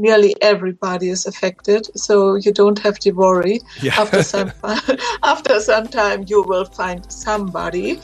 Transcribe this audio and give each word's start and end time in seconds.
nearly 0.00 0.36
everybody 0.42 1.08
is 1.08 1.26
affected, 1.26 1.86
so 1.98 2.34
you 2.34 2.52
don't 2.52 2.78
have 2.78 2.98
to 3.00 3.12
worry. 3.12 3.60
Yeah. 3.80 4.00
After 4.00 4.22
some 4.34 4.52
after 5.22 5.60
some 5.60 5.88
time, 5.88 6.24
you 6.28 6.42
will 6.42 6.66
find 6.66 7.10
somebody. 7.10 8.00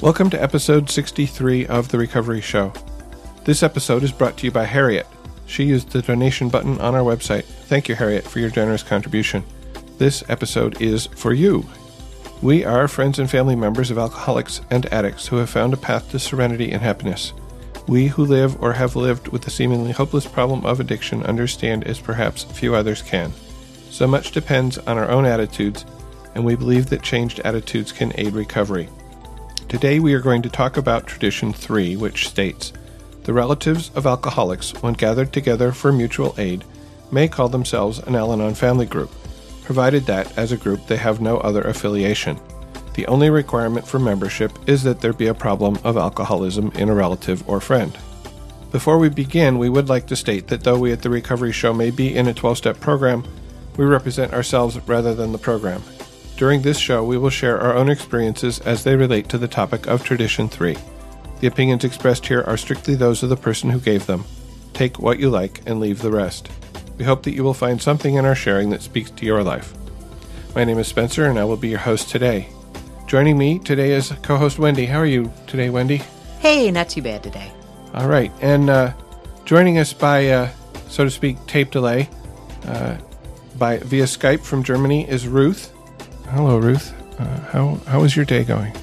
Welcome 0.00 0.28
to 0.30 0.42
episode 0.42 0.90
63 0.90 1.66
of 1.66 1.88
The 1.88 1.98
Recovery 1.98 2.42
Show. 2.42 2.72
This 3.44 3.62
episode 3.62 4.02
is 4.02 4.12
brought 4.12 4.36
to 4.38 4.46
you 4.46 4.52
by 4.52 4.64
Harriet. 4.64 5.06
She 5.46 5.64
used 5.64 5.90
the 5.90 6.02
donation 6.02 6.48
button 6.48 6.78
on 6.80 6.94
our 6.94 7.02
website. 7.02 7.44
Thank 7.44 7.88
you, 7.88 7.94
Harriet, 7.94 8.24
for 8.24 8.40
your 8.40 8.50
generous 8.50 8.82
contribution. 8.82 9.42
This 9.96 10.22
episode 10.28 10.82
is 10.82 11.06
for 11.06 11.32
you. 11.32 11.64
We 12.42 12.64
are 12.64 12.88
friends 12.88 13.18
and 13.18 13.30
family 13.30 13.56
members 13.56 13.90
of 13.90 13.96
alcoholics 13.96 14.60
and 14.70 14.84
addicts 14.92 15.28
who 15.28 15.36
have 15.36 15.48
found 15.48 15.72
a 15.72 15.78
path 15.78 16.10
to 16.10 16.18
serenity 16.18 16.70
and 16.72 16.82
happiness. 16.82 17.32
We 17.86 18.08
who 18.08 18.24
live 18.24 18.60
or 18.62 18.72
have 18.72 18.96
lived 18.96 19.28
with 19.28 19.42
the 19.42 19.50
seemingly 19.50 19.92
hopeless 19.92 20.26
problem 20.26 20.66
of 20.66 20.80
addiction 20.80 21.22
understand 21.24 21.84
as 21.84 22.00
perhaps 22.00 22.44
few 22.44 22.74
others 22.74 23.02
can. 23.02 23.32
So 23.90 24.06
much 24.06 24.32
depends 24.32 24.78
on 24.78 24.98
our 24.98 25.08
own 25.08 25.24
attitudes, 25.24 25.84
and 26.34 26.44
we 26.44 26.56
believe 26.56 26.90
that 26.90 27.02
changed 27.02 27.40
attitudes 27.40 27.92
can 27.92 28.12
aid 28.16 28.34
recovery. 28.34 28.88
Today 29.68 30.00
we 30.00 30.14
are 30.14 30.20
going 30.20 30.42
to 30.42 30.48
talk 30.48 30.76
about 30.76 31.06
Tradition 31.06 31.52
3, 31.52 31.96
which 31.96 32.28
states 32.28 32.72
The 33.24 33.32
relatives 33.32 33.90
of 33.94 34.06
alcoholics, 34.06 34.72
when 34.82 34.94
gathered 34.94 35.32
together 35.32 35.72
for 35.72 35.92
mutual 35.92 36.34
aid, 36.38 36.64
may 37.12 37.28
call 37.28 37.48
themselves 37.48 38.00
an 38.00 38.16
Al 38.16 38.32
Anon 38.32 38.54
family 38.54 38.86
group 38.86 39.10
provided 39.66 40.06
that, 40.06 40.38
as 40.38 40.52
a 40.52 40.56
group, 40.56 40.86
they 40.86 40.96
have 40.96 41.20
no 41.20 41.38
other 41.38 41.60
affiliation. 41.62 42.38
The 42.96 43.06
only 43.08 43.28
requirement 43.28 43.86
for 43.86 43.98
membership 43.98 44.58
is 44.66 44.82
that 44.84 45.02
there 45.02 45.12
be 45.12 45.26
a 45.26 45.34
problem 45.34 45.78
of 45.84 45.98
alcoholism 45.98 46.72
in 46.72 46.88
a 46.88 46.94
relative 46.94 47.46
or 47.46 47.60
friend. 47.60 47.96
Before 48.72 48.96
we 48.96 49.10
begin, 49.10 49.58
we 49.58 49.68
would 49.68 49.90
like 49.90 50.06
to 50.06 50.16
state 50.16 50.48
that 50.48 50.64
though 50.64 50.78
we 50.78 50.92
at 50.92 51.02
the 51.02 51.10
Recovery 51.10 51.52
Show 51.52 51.74
may 51.74 51.90
be 51.90 52.16
in 52.16 52.26
a 52.26 52.32
12 52.32 52.56
step 52.56 52.80
program, 52.80 53.22
we 53.76 53.84
represent 53.84 54.32
ourselves 54.32 54.78
rather 54.88 55.14
than 55.14 55.32
the 55.32 55.38
program. 55.38 55.82
During 56.38 56.62
this 56.62 56.78
show, 56.78 57.04
we 57.04 57.18
will 57.18 57.28
share 57.28 57.60
our 57.60 57.74
own 57.76 57.90
experiences 57.90 58.60
as 58.60 58.82
they 58.82 58.96
relate 58.96 59.28
to 59.28 59.38
the 59.38 59.46
topic 59.46 59.86
of 59.86 60.02
Tradition 60.02 60.48
3. 60.48 60.74
The 61.40 61.48
opinions 61.48 61.84
expressed 61.84 62.24
here 62.24 62.44
are 62.44 62.56
strictly 62.56 62.94
those 62.94 63.22
of 63.22 63.28
the 63.28 63.36
person 63.36 63.68
who 63.68 63.78
gave 63.78 64.06
them. 64.06 64.24
Take 64.72 64.98
what 64.98 65.20
you 65.20 65.28
like 65.28 65.60
and 65.66 65.80
leave 65.80 66.00
the 66.00 66.10
rest. 66.10 66.48
We 66.96 67.04
hope 67.04 67.24
that 67.24 67.34
you 67.34 67.44
will 67.44 67.52
find 67.52 67.80
something 67.80 68.14
in 68.14 68.24
our 68.24 68.34
sharing 68.34 68.70
that 68.70 68.80
speaks 68.80 69.10
to 69.10 69.26
your 69.26 69.42
life. 69.42 69.74
My 70.54 70.64
name 70.64 70.78
is 70.78 70.88
Spencer, 70.88 71.26
and 71.26 71.38
I 71.38 71.44
will 71.44 71.58
be 71.58 71.68
your 71.68 71.80
host 71.80 72.08
today. 72.08 72.48
Joining 73.06 73.38
me 73.38 73.60
today 73.60 73.92
is 73.92 74.12
co 74.22 74.36
host 74.36 74.58
Wendy. 74.58 74.84
How 74.84 74.98
are 74.98 75.06
you 75.06 75.32
today, 75.46 75.70
Wendy? 75.70 76.02
Hey, 76.40 76.72
not 76.72 76.88
too 76.88 77.02
bad 77.02 77.22
today. 77.22 77.52
All 77.94 78.08
right. 78.08 78.32
And 78.40 78.68
uh, 78.68 78.94
joining 79.44 79.78
us 79.78 79.92
by, 79.92 80.28
uh, 80.28 80.50
so 80.88 81.04
to 81.04 81.10
speak, 81.10 81.36
tape 81.46 81.70
delay 81.70 82.10
uh, 82.66 82.96
by 83.58 83.78
via 83.78 84.06
Skype 84.06 84.40
from 84.40 84.64
Germany 84.64 85.08
is 85.08 85.28
Ruth. 85.28 85.72
Hello, 86.30 86.58
Ruth. 86.58 86.92
Uh, 87.20 87.40
how, 87.52 87.74
how 87.86 88.02
is 88.02 88.16
your 88.16 88.24
day 88.24 88.42
going? 88.42 88.74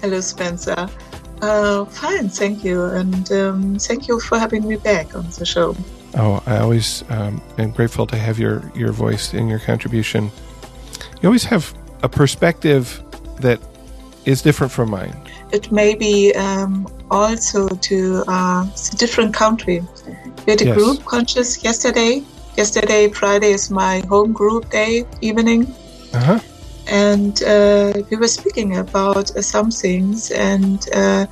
Hello, 0.00 0.22
Spencer. 0.22 0.88
Uh, 1.42 1.84
fine, 1.84 2.30
thank 2.30 2.64
you. 2.64 2.84
And 2.84 3.30
um, 3.30 3.78
thank 3.78 4.08
you 4.08 4.20
for 4.20 4.38
having 4.38 4.66
me 4.66 4.76
back 4.76 5.14
on 5.14 5.28
the 5.38 5.44
show. 5.44 5.76
Oh, 6.14 6.42
I 6.46 6.60
always 6.60 7.04
um, 7.10 7.42
am 7.58 7.72
grateful 7.72 8.06
to 8.06 8.16
have 8.16 8.38
your, 8.38 8.72
your 8.74 8.92
voice 8.92 9.34
and 9.34 9.50
your 9.50 9.58
contribution. 9.58 10.30
You 11.20 11.28
always 11.28 11.44
have 11.44 11.74
a 12.02 12.08
perspective 12.08 13.03
that 13.40 13.60
is 14.24 14.42
different 14.42 14.72
from 14.72 14.90
mine. 14.90 15.16
It 15.52 15.70
may 15.70 15.94
be 15.94 16.34
um, 16.34 16.88
also 17.10 17.68
to 17.68 18.24
uh, 18.26 18.66
a 18.66 18.96
different 18.96 19.34
country. 19.34 19.82
We 20.46 20.50
had 20.52 20.62
a 20.62 20.66
yes. 20.66 20.76
group 20.76 21.04
conscience 21.04 21.62
yesterday. 21.62 22.22
Yesterday, 22.56 23.08
Friday 23.08 23.52
is 23.52 23.70
my 23.70 24.02
home 24.08 24.32
group 24.32 24.70
day 24.70 25.04
evening. 25.20 25.72
Uh-huh. 26.12 26.38
And 26.86 27.42
uh, 27.42 27.92
we 28.10 28.16
were 28.16 28.28
speaking 28.28 28.76
about 28.76 29.34
uh, 29.36 29.42
some 29.42 29.70
things, 29.70 30.30
and 30.30 30.86
uh, 30.94 31.26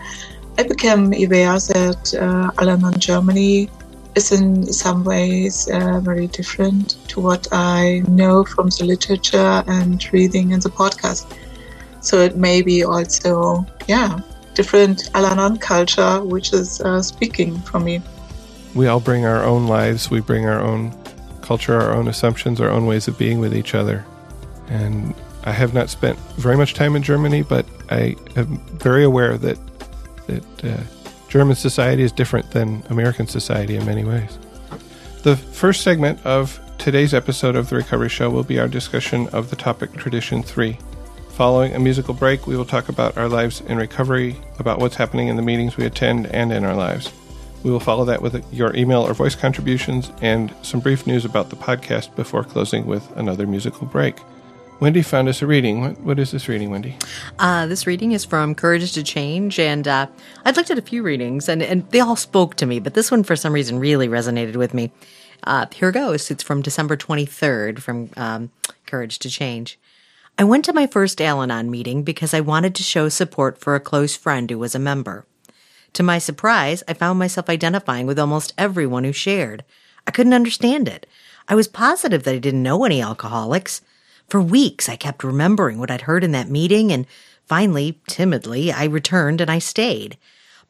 I 0.58 0.62
became 0.62 1.12
aware 1.12 1.58
that 1.58 2.14
uh, 2.14 2.50
Al-Anon 2.60 2.98
Germany 2.98 3.68
is 4.14 4.32
in 4.32 4.66
some 4.72 5.04
ways 5.04 5.68
uh, 5.68 6.00
very 6.00 6.26
different 6.26 6.96
to 7.08 7.20
what 7.20 7.48
I 7.52 8.02
know 8.08 8.44
from 8.44 8.68
the 8.68 8.84
literature 8.84 9.62
and 9.66 10.12
reading 10.12 10.52
in 10.52 10.60
the 10.60 10.70
podcast. 10.70 11.26
So 12.02 12.20
it 12.20 12.36
may 12.36 12.62
be 12.62 12.84
also, 12.84 13.64
yeah, 13.88 14.20
different 14.54 15.10
Al-Anon 15.14 15.58
culture, 15.58 16.22
which 16.22 16.52
is 16.52 16.80
uh, 16.80 17.00
speaking 17.02 17.58
for 17.60 17.80
me. 17.80 18.02
We 18.74 18.86
all 18.86 19.00
bring 19.00 19.24
our 19.24 19.42
own 19.44 19.66
lives, 19.66 20.10
we 20.10 20.20
bring 20.20 20.46
our 20.46 20.60
own 20.60 20.92
culture, 21.42 21.78
our 21.80 21.92
own 21.92 22.08
assumptions, 22.08 22.60
our 22.60 22.68
own 22.68 22.86
ways 22.86 23.08
of 23.08 23.18
being 23.18 23.38
with 23.38 23.54
each 23.54 23.74
other. 23.74 24.04
And 24.68 25.14
I 25.44 25.52
have 25.52 25.74
not 25.74 25.90
spent 25.90 26.18
very 26.36 26.56
much 26.56 26.74
time 26.74 26.96
in 26.96 27.02
Germany, 27.02 27.42
but 27.42 27.66
I 27.90 28.16
am 28.36 28.58
very 28.78 29.04
aware 29.04 29.36
that 29.38 29.58
that 30.26 30.64
uh, 30.64 30.80
German 31.28 31.56
society 31.56 32.02
is 32.02 32.12
different 32.12 32.50
than 32.52 32.82
American 32.90 33.26
society 33.26 33.76
in 33.76 33.84
many 33.84 34.04
ways. 34.04 34.38
The 35.22 35.36
first 35.36 35.82
segment 35.82 36.24
of 36.24 36.60
today's 36.78 37.14
episode 37.14 37.56
of 37.56 37.68
The 37.68 37.76
Recovery 37.76 38.08
Show 38.08 38.30
will 38.30 38.44
be 38.44 38.58
our 38.58 38.68
discussion 38.68 39.28
of 39.28 39.50
the 39.50 39.56
topic 39.56 39.92
Tradition 39.94 40.42
3. 40.42 40.78
Following 41.32 41.74
a 41.74 41.78
musical 41.78 42.12
break, 42.12 42.46
we 42.46 42.58
will 42.58 42.66
talk 42.66 42.90
about 42.90 43.16
our 43.16 43.26
lives 43.26 43.62
in 43.62 43.78
recovery, 43.78 44.36
about 44.58 44.80
what's 44.80 44.96
happening 44.96 45.28
in 45.28 45.36
the 45.36 45.42
meetings 45.42 45.78
we 45.78 45.86
attend 45.86 46.26
and 46.26 46.52
in 46.52 46.62
our 46.62 46.74
lives. 46.74 47.10
We 47.64 47.70
will 47.70 47.80
follow 47.80 48.04
that 48.04 48.20
with 48.20 48.44
your 48.52 48.76
email 48.76 49.00
or 49.00 49.14
voice 49.14 49.34
contributions 49.34 50.12
and 50.20 50.54
some 50.60 50.80
brief 50.80 51.06
news 51.06 51.24
about 51.24 51.48
the 51.48 51.56
podcast 51.56 52.14
before 52.16 52.44
closing 52.44 52.84
with 52.84 53.10
another 53.16 53.46
musical 53.46 53.86
break. 53.86 54.16
Wendy 54.78 55.00
found 55.00 55.26
us 55.26 55.40
a 55.40 55.46
reading. 55.46 55.80
What, 55.80 56.00
what 56.00 56.18
is 56.18 56.32
this 56.32 56.48
reading, 56.48 56.70
Wendy? 56.70 56.98
Uh, 57.38 57.66
this 57.66 57.86
reading 57.86 58.12
is 58.12 58.26
from 58.26 58.54
Courage 58.54 58.92
to 58.92 59.02
Change, 59.02 59.58
and 59.58 59.88
uh, 59.88 60.08
I'd 60.44 60.56
looked 60.56 60.70
at 60.70 60.78
a 60.78 60.82
few 60.82 61.02
readings, 61.02 61.48
and, 61.48 61.62
and 61.62 61.88
they 61.92 62.00
all 62.00 62.16
spoke 62.16 62.56
to 62.56 62.66
me, 62.66 62.78
but 62.78 62.92
this 62.92 63.10
one, 63.10 63.22
for 63.22 63.36
some 63.36 63.54
reason, 63.54 63.78
really 63.78 64.06
resonated 64.06 64.56
with 64.56 64.74
me. 64.74 64.92
Uh, 65.44 65.64
here 65.72 65.92
goes. 65.92 66.30
It's 66.30 66.42
from 66.42 66.60
December 66.60 66.96
23rd 66.96 67.78
from 67.78 68.10
um, 68.18 68.50
Courage 68.86 69.18
to 69.20 69.30
Change. 69.30 69.78
I 70.38 70.44
went 70.44 70.64
to 70.64 70.72
my 70.72 70.86
first 70.86 71.20
Al 71.20 71.42
Anon 71.42 71.70
meeting 71.70 72.02
because 72.02 72.32
I 72.32 72.40
wanted 72.40 72.74
to 72.74 72.82
show 72.82 73.08
support 73.08 73.58
for 73.58 73.74
a 73.74 73.80
close 73.80 74.16
friend 74.16 74.48
who 74.50 74.58
was 74.58 74.74
a 74.74 74.78
member. 74.78 75.26
To 75.92 76.02
my 76.02 76.18
surprise, 76.18 76.82
I 76.88 76.94
found 76.94 77.18
myself 77.18 77.50
identifying 77.50 78.06
with 78.06 78.18
almost 78.18 78.54
everyone 78.56 79.04
who 79.04 79.12
shared. 79.12 79.62
I 80.06 80.10
couldn't 80.10 80.32
understand 80.32 80.88
it. 80.88 81.06
I 81.48 81.54
was 81.54 81.68
positive 81.68 82.22
that 82.22 82.34
I 82.34 82.38
didn't 82.38 82.62
know 82.62 82.84
any 82.84 83.02
alcoholics. 83.02 83.82
For 84.26 84.40
weeks, 84.40 84.88
I 84.88 84.96
kept 84.96 85.22
remembering 85.22 85.78
what 85.78 85.90
I'd 85.90 86.02
heard 86.02 86.24
in 86.24 86.32
that 86.32 86.48
meeting, 86.48 86.90
and 86.90 87.06
finally, 87.44 88.00
timidly, 88.08 88.72
I 88.72 88.84
returned 88.84 89.42
and 89.42 89.50
I 89.50 89.58
stayed. 89.58 90.16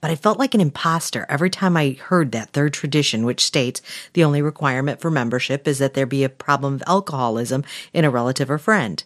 But 0.01 0.11
I 0.11 0.17
felt 0.17 0.41
like 0.41 0.55
an 0.55 0.61
impostor 0.61 1.25
every 1.28 1.51
time 1.51 1.77
I 1.77 1.93
heard 1.93 2.33
that 2.33 2.51
third 2.51 2.72
tradition, 2.72 3.25
which 3.25 3.45
states 3.45 3.81
the 4.15 4.25
only 4.25 4.43
requirement 4.43 5.01
for 5.01 5.11
membership 5.11 5.69
is 5.69 5.78
that 5.78 5.95
there 5.95 6.05
be 6.05 6.25
a 6.25 6.28
problem 6.28 6.75
of 6.75 6.83
alcoholism 6.89 7.62
in 7.93 8.05
a 8.05 8.11
relative 8.11 8.51
or 8.51 8.59
friend. 8.59 9.05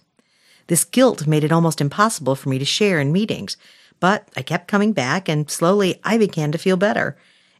This 0.69 0.85
guilt 0.85 1.27
made 1.27 1.45
it 1.45 1.53
almost 1.53 1.81
impossible 1.81 2.35
for 2.35 2.49
me 2.49 2.59
to 2.59 2.65
share 2.65 3.01
in 3.01 3.13
meetings, 3.13 3.57
but 4.01 4.29
I 4.37 4.43
kept 4.43 4.69
coming 4.69 4.93
back 4.93 5.29
and 5.29 5.51
slowly 5.51 6.01
I 6.05 6.19
began 6.19 6.53
to 6.53 6.59
feel 6.59 6.77
better. 6.77 7.17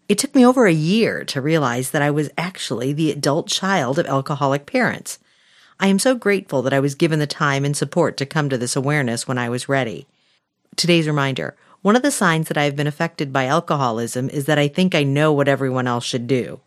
It 0.09 0.19
took 0.19 0.35
me 0.35 0.45
over 0.45 0.67
a 0.67 0.73
year 0.73 1.25
to 1.25 1.41
realize 1.41 1.91
that 1.91 2.03
I 2.03 2.11
was 2.11 2.31
actually 2.39 2.93
the 2.93 3.11
adult 3.11 3.49
child 3.49 3.99
of 3.99 4.07
alcoholic 4.07 4.67
parents. 4.67 5.19
I 5.79 5.89
am 5.89 5.99
so 5.99 6.15
grateful 6.15 6.63
that 6.63 6.73
I 6.73 6.81
was 6.81 6.95
given 6.95 7.19
the 7.19 7.27
time 7.27 7.65
and 7.65 7.77
support 7.77 8.17
to 8.17 8.27
come 8.27 8.49
to 8.49 8.59
this 8.59 8.77
awareness 8.77 9.29
when 9.29 9.39
I 9.39 9.49
was 9.49 9.69
ready. 9.69 10.07
Today's 10.77 11.07
reminder 11.07 11.57
one 11.83 11.97
of 11.97 12.03
the 12.03 12.11
signs 12.11 12.49
that 12.49 12.59
I 12.59 12.65
have 12.65 12.75
been 12.75 12.87
affected 12.87 13.33
by 13.33 13.47
alcoholism 13.47 14.29
is 14.31 14.47
that 14.47 14.59
I 14.59 14.67
think 14.67 14.95
I 14.95 15.05
know 15.05 15.33
what 15.33 15.49
everyone 15.49 15.87
else 15.87 16.05
should 16.05 16.27
do. 16.27 16.61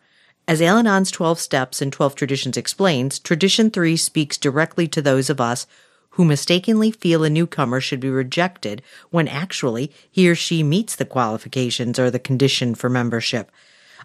As 0.47 0.61
Al 0.61 0.77
Anon's 0.77 1.11
12 1.11 1.39
Steps 1.39 1.81
and 1.81 1.91
12 1.91 2.15
Traditions 2.15 2.57
explains, 2.57 3.19
Tradition 3.19 3.69
3 3.69 3.97
speaks 3.97 4.37
directly 4.37 4.87
to 4.87 5.01
those 5.01 5.29
of 5.29 5.41
us 5.41 5.67
who 6.11 6.25
mistakenly 6.25 6.91
feel 6.91 7.23
a 7.23 7.29
newcomer 7.29 7.79
should 7.79 7.99
be 7.99 8.09
rejected 8.09 8.81
when 9.09 9.27
actually 9.27 9.91
he 10.09 10.29
or 10.29 10.35
she 10.35 10.63
meets 10.63 10.95
the 10.95 11.05
qualifications 11.05 11.99
or 11.99 12.11
the 12.11 12.19
condition 12.19 12.75
for 12.75 12.89
membership. 12.89 13.51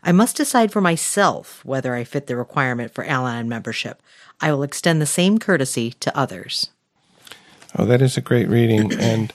I 0.02 0.12
must 0.12 0.36
decide 0.36 0.70
for 0.70 0.80
myself 0.80 1.64
whether 1.64 1.94
I 1.94 2.04
fit 2.04 2.26
the 2.26 2.36
requirement 2.36 2.92
for 2.92 3.04
Al 3.04 3.26
Anon 3.26 3.48
membership. 3.48 4.02
I 4.40 4.52
will 4.52 4.62
extend 4.62 5.00
the 5.00 5.06
same 5.06 5.38
courtesy 5.38 5.92
to 5.92 6.16
others. 6.16 6.70
Oh, 7.76 7.86
that 7.86 8.02
is 8.02 8.16
a 8.16 8.20
great 8.20 8.48
reading, 8.48 8.92
and 9.00 9.32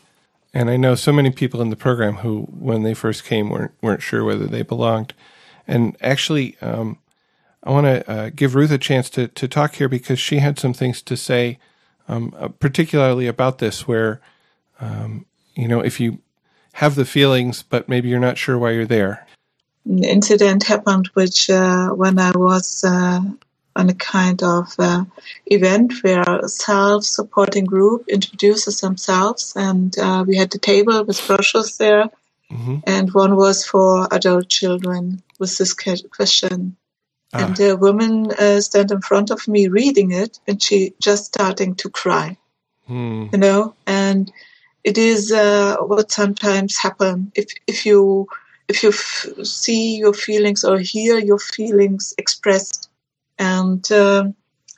and 0.53 0.69
I 0.69 0.77
know 0.77 0.95
so 0.95 1.11
many 1.11 1.31
people 1.31 1.61
in 1.61 1.69
the 1.69 1.75
program 1.75 2.17
who, 2.17 2.41
when 2.43 2.83
they 2.83 2.93
first 2.93 3.23
came, 3.23 3.49
weren't 3.49 3.71
weren't 3.81 4.01
sure 4.01 4.23
whether 4.23 4.47
they 4.47 4.61
belonged. 4.61 5.13
And 5.67 5.95
actually, 6.01 6.57
um, 6.61 6.97
I 7.63 7.71
want 7.71 7.85
to 7.85 8.09
uh, 8.09 8.29
give 8.35 8.55
Ruth 8.55 8.71
a 8.71 8.77
chance 8.77 9.09
to 9.11 9.27
to 9.27 9.47
talk 9.47 9.75
here 9.75 9.89
because 9.89 10.19
she 10.19 10.39
had 10.39 10.59
some 10.59 10.73
things 10.73 11.01
to 11.03 11.17
say, 11.17 11.57
um, 12.09 12.33
uh, 12.37 12.49
particularly 12.49 13.27
about 13.27 13.59
this, 13.59 13.87
where 13.87 14.19
um, 14.81 15.25
you 15.55 15.67
know 15.67 15.79
if 15.79 15.99
you 15.99 16.19
have 16.73 16.95
the 16.95 17.05
feelings, 17.05 17.63
but 17.63 17.87
maybe 17.87 18.09
you're 18.09 18.19
not 18.19 18.37
sure 18.37 18.57
why 18.57 18.71
you're 18.71 18.85
there. 18.85 19.25
an 19.85 20.03
incident 20.03 20.63
happened, 20.63 21.07
which 21.13 21.49
uh, 21.49 21.89
when 21.89 22.19
I 22.19 22.31
was 22.31 22.83
uh, 22.83 23.21
on 23.75 23.89
a 23.89 23.93
kind 23.93 24.41
of 24.43 24.73
uh, 24.79 25.05
event 25.45 25.93
where 26.01 26.21
a 26.21 26.49
self-supporting 26.49 27.65
group 27.65 28.07
introduces 28.07 28.81
themselves, 28.81 29.53
and 29.55 29.97
uh, 29.97 30.23
we 30.27 30.35
had 30.35 30.51
the 30.51 30.57
table 30.57 31.03
with 31.03 31.25
brochures 31.27 31.77
there, 31.77 32.09
mm-hmm. 32.51 32.77
and 32.85 33.13
one 33.13 33.35
was 33.35 33.65
for 33.65 34.07
adult 34.11 34.49
children 34.49 35.21
with 35.37 35.57
this 35.57 35.73
question. 35.73 36.75
Ah. 37.33 37.45
And 37.45 37.59
a 37.59 37.75
woman 37.75 38.31
uh, 38.31 38.59
stand 38.61 38.91
in 38.91 39.01
front 39.01 39.29
of 39.29 39.47
me 39.47 39.67
reading 39.67 40.11
it, 40.11 40.39
and 40.47 40.61
she 40.61 40.93
just 40.99 41.25
starting 41.25 41.75
to 41.75 41.89
cry. 41.89 42.37
Hmm. 42.87 43.27
You 43.31 43.37
know, 43.37 43.75
and 43.85 44.31
it 44.83 44.97
is 44.97 45.31
uh, 45.31 45.77
what 45.81 46.11
sometimes 46.11 46.77
happen 46.77 47.31
if 47.35 47.47
if 47.67 47.85
you 47.85 48.27
if 48.67 48.83
you 48.83 48.89
f- 48.89 49.27
see 49.43 49.97
your 49.97 50.13
feelings 50.13 50.63
or 50.63 50.79
hear 50.79 51.17
your 51.19 51.39
feelings 51.39 52.13
expressed 52.17 52.89
and 53.37 53.91
uh, 53.91 54.25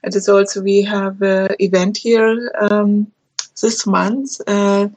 it 0.03 0.15
is 0.15 0.29
also 0.29 0.61
we 0.61 0.81
have 0.81 1.21
an 1.21 1.55
event 1.59 1.97
here 1.97 2.51
um, 2.61 3.11
this 3.61 3.85
month 3.85 4.39
uh, 4.47 4.87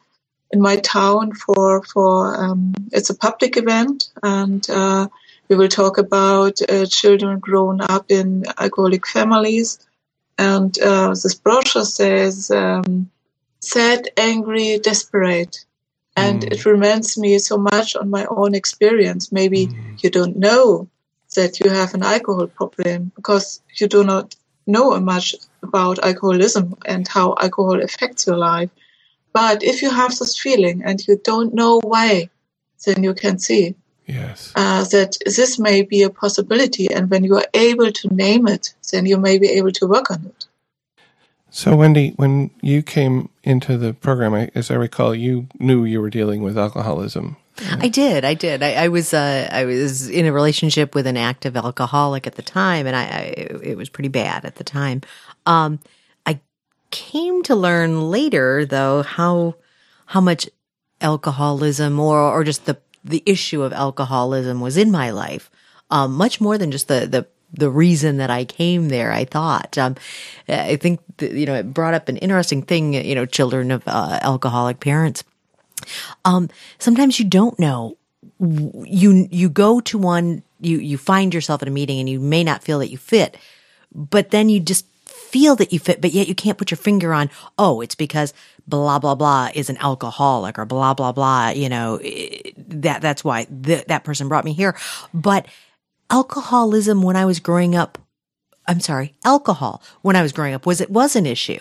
in 0.52 0.60
my 0.60 0.76
town 0.76 1.32
for 1.34 1.82
for 1.82 2.36
um, 2.42 2.72
it's 2.92 3.10
a 3.10 3.16
public 3.16 3.56
event 3.56 4.08
and 4.22 4.70
uh, 4.70 5.08
we 5.48 5.56
will 5.56 5.68
talk 5.68 5.98
about 5.98 6.60
uh, 6.62 6.86
children 6.86 7.38
grown 7.38 7.80
up 7.80 8.06
in 8.10 8.44
alcoholic 8.58 9.06
families 9.06 9.78
and 10.38 10.78
uh, 10.80 11.10
this 11.10 11.34
brochure 11.34 11.84
says 11.84 12.50
um, 12.50 13.10
sad 13.60 14.08
angry 14.16 14.78
desperate 14.78 15.64
and 16.16 16.42
mm. 16.42 16.52
it 16.52 16.64
reminds 16.64 17.18
me 17.18 17.38
so 17.38 17.56
much 17.56 17.96
on 17.96 18.10
my 18.10 18.24
own 18.26 18.54
experience 18.54 19.32
maybe 19.32 19.66
mm. 19.66 20.02
you 20.02 20.10
don't 20.10 20.36
know 20.36 20.88
that 21.34 21.60
you 21.60 21.70
have 21.70 21.94
an 21.94 22.02
alcohol 22.02 22.46
problem 22.46 23.10
because 23.14 23.60
you 23.78 23.88
do 23.88 24.04
not 24.04 24.34
know 24.66 24.98
much 25.00 25.34
about 25.62 25.98
alcoholism 25.98 26.76
and 26.86 27.06
how 27.06 27.34
alcohol 27.40 27.82
affects 27.82 28.26
your 28.26 28.36
life. 28.36 28.70
But 29.32 29.62
if 29.62 29.82
you 29.82 29.90
have 29.90 30.16
this 30.16 30.38
feeling 30.38 30.82
and 30.84 31.06
you 31.06 31.20
don't 31.22 31.54
know 31.54 31.80
why, 31.82 32.30
then 32.86 33.02
you 33.02 33.14
can 33.14 33.38
see 33.38 33.74
yes. 34.06 34.52
Uh, 34.54 34.84
that 34.84 35.16
this 35.24 35.58
may 35.58 35.82
be 35.82 36.02
a 36.02 36.10
possibility. 36.10 36.92
And 36.92 37.10
when 37.10 37.24
you 37.24 37.36
are 37.36 37.46
able 37.54 37.90
to 37.90 38.14
name 38.14 38.48
it, 38.48 38.74
then 38.92 39.06
you 39.06 39.16
may 39.16 39.38
be 39.38 39.48
able 39.48 39.72
to 39.72 39.86
work 39.86 40.10
on 40.10 40.24
it. 40.26 40.46
So, 41.50 41.76
Wendy, 41.76 42.14
when 42.16 42.50
you 42.62 42.82
came 42.82 43.28
into 43.44 43.78
the 43.78 43.94
program, 43.94 44.50
as 44.56 44.72
I 44.72 44.74
recall, 44.74 45.14
you 45.14 45.46
knew 45.60 45.84
you 45.84 46.00
were 46.00 46.10
dealing 46.10 46.42
with 46.42 46.58
alcoholism. 46.58 47.36
I 47.70 47.88
did. 47.88 48.24
I 48.24 48.34
did. 48.34 48.62
I, 48.62 48.72
I 48.72 48.88
was. 48.88 49.14
Uh, 49.14 49.48
I 49.52 49.64
was 49.64 50.08
in 50.10 50.26
a 50.26 50.32
relationship 50.32 50.94
with 50.94 51.06
an 51.06 51.16
active 51.16 51.56
alcoholic 51.56 52.26
at 52.26 52.34
the 52.34 52.42
time, 52.42 52.88
and 52.88 52.96
I, 52.96 53.02
I 53.02 53.20
it 53.62 53.76
was 53.76 53.88
pretty 53.88 54.08
bad 54.08 54.44
at 54.44 54.56
the 54.56 54.64
time. 54.64 55.02
Um, 55.46 55.78
I 56.26 56.40
came 56.90 57.44
to 57.44 57.54
learn 57.54 58.10
later, 58.10 58.66
though, 58.66 59.04
how 59.04 59.54
how 60.06 60.20
much 60.20 60.48
alcoholism 61.00 62.00
or 62.00 62.18
or 62.18 62.42
just 62.42 62.66
the 62.66 62.76
the 63.04 63.22
issue 63.26 63.62
of 63.62 63.72
alcoholism 63.72 64.60
was 64.60 64.76
in 64.76 64.90
my 64.90 65.10
life. 65.10 65.50
Um, 65.90 66.14
much 66.14 66.40
more 66.40 66.58
than 66.58 66.70
just 66.70 66.88
the 66.88 67.06
the 67.06 67.26
the 67.52 67.70
reason 67.70 68.16
that 68.16 68.30
I 68.30 68.44
came 68.44 68.88
there. 68.88 69.12
I 69.12 69.24
thought. 69.24 69.76
Um, 69.78 69.96
I 70.48 70.76
think 70.76 71.00
that, 71.18 71.32
you 71.32 71.46
know 71.46 71.54
it 71.54 71.74
brought 71.74 71.94
up 71.94 72.08
an 72.08 72.16
interesting 72.16 72.62
thing. 72.62 72.94
You 72.94 73.14
know, 73.14 73.26
children 73.26 73.70
of 73.70 73.82
uh, 73.86 74.18
alcoholic 74.22 74.80
parents 74.80 75.22
um, 76.24 76.48
sometimes 76.78 77.18
you 77.18 77.24
don't 77.24 77.58
know. 77.58 77.96
You 78.40 79.28
you 79.30 79.48
go 79.48 79.80
to 79.80 79.98
one, 79.98 80.42
you 80.60 80.78
you 80.78 80.98
find 80.98 81.32
yourself 81.32 81.62
at 81.62 81.68
a 81.68 81.70
meeting, 81.70 82.00
and 82.00 82.08
you 82.08 82.20
may 82.20 82.42
not 82.42 82.64
feel 82.64 82.78
that 82.78 82.90
you 82.90 82.98
fit, 82.98 83.36
but 83.94 84.30
then 84.30 84.48
you 84.48 84.60
just 84.60 84.86
feel 85.04 85.56
that 85.56 85.72
you 85.72 85.78
fit, 85.78 86.00
but 86.00 86.12
yet 86.12 86.28
you 86.28 86.34
can't 86.34 86.58
put 86.58 86.70
your 86.70 86.78
finger 86.78 87.12
on. 87.12 87.30
Oh, 87.58 87.80
it's 87.80 87.94
because 87.94 88.32
blah 88.66 88.98
blah 88.98 89.14
blah 89.14 89.50
is 89.54 89.70
an 89.70 89.76
alcoholic, 89.78 90.58
or 90.58 90.64
blah 90.64 90.94
blah 90.94 91.12
blah. 91.12 91.50
You 91.50 91.68
know 91.68 91.98
that 92.56 93.00
that's 93.00 93.24
why 93.24 93.44
th- 93.44 93.86
that 93.86 94.04
person 94.04 94.28
brought 94.28 94.44
me 94.44 94.52
here. 94.52 94.76
But 95.12 95.46
alcoholism, 96.10 97.02
when 97.02 97.16
I 97.16 97.24
was 97.24 97.40
growing 97.40 97.74
up, 97.74 97.98
I'm 98.66 98.80
sorry, 98.80 99.14
alcohol 99.24 99.82
when 100.02 100.16
I 100.16 100.22
was 100.22 100.32
growing 100.32 100.54
up 100.54 100.66
was 100.66 100.80
it 100.80 100.90
was 100.90 101.16
an 101.16 101.26
issue. 101.26 101.60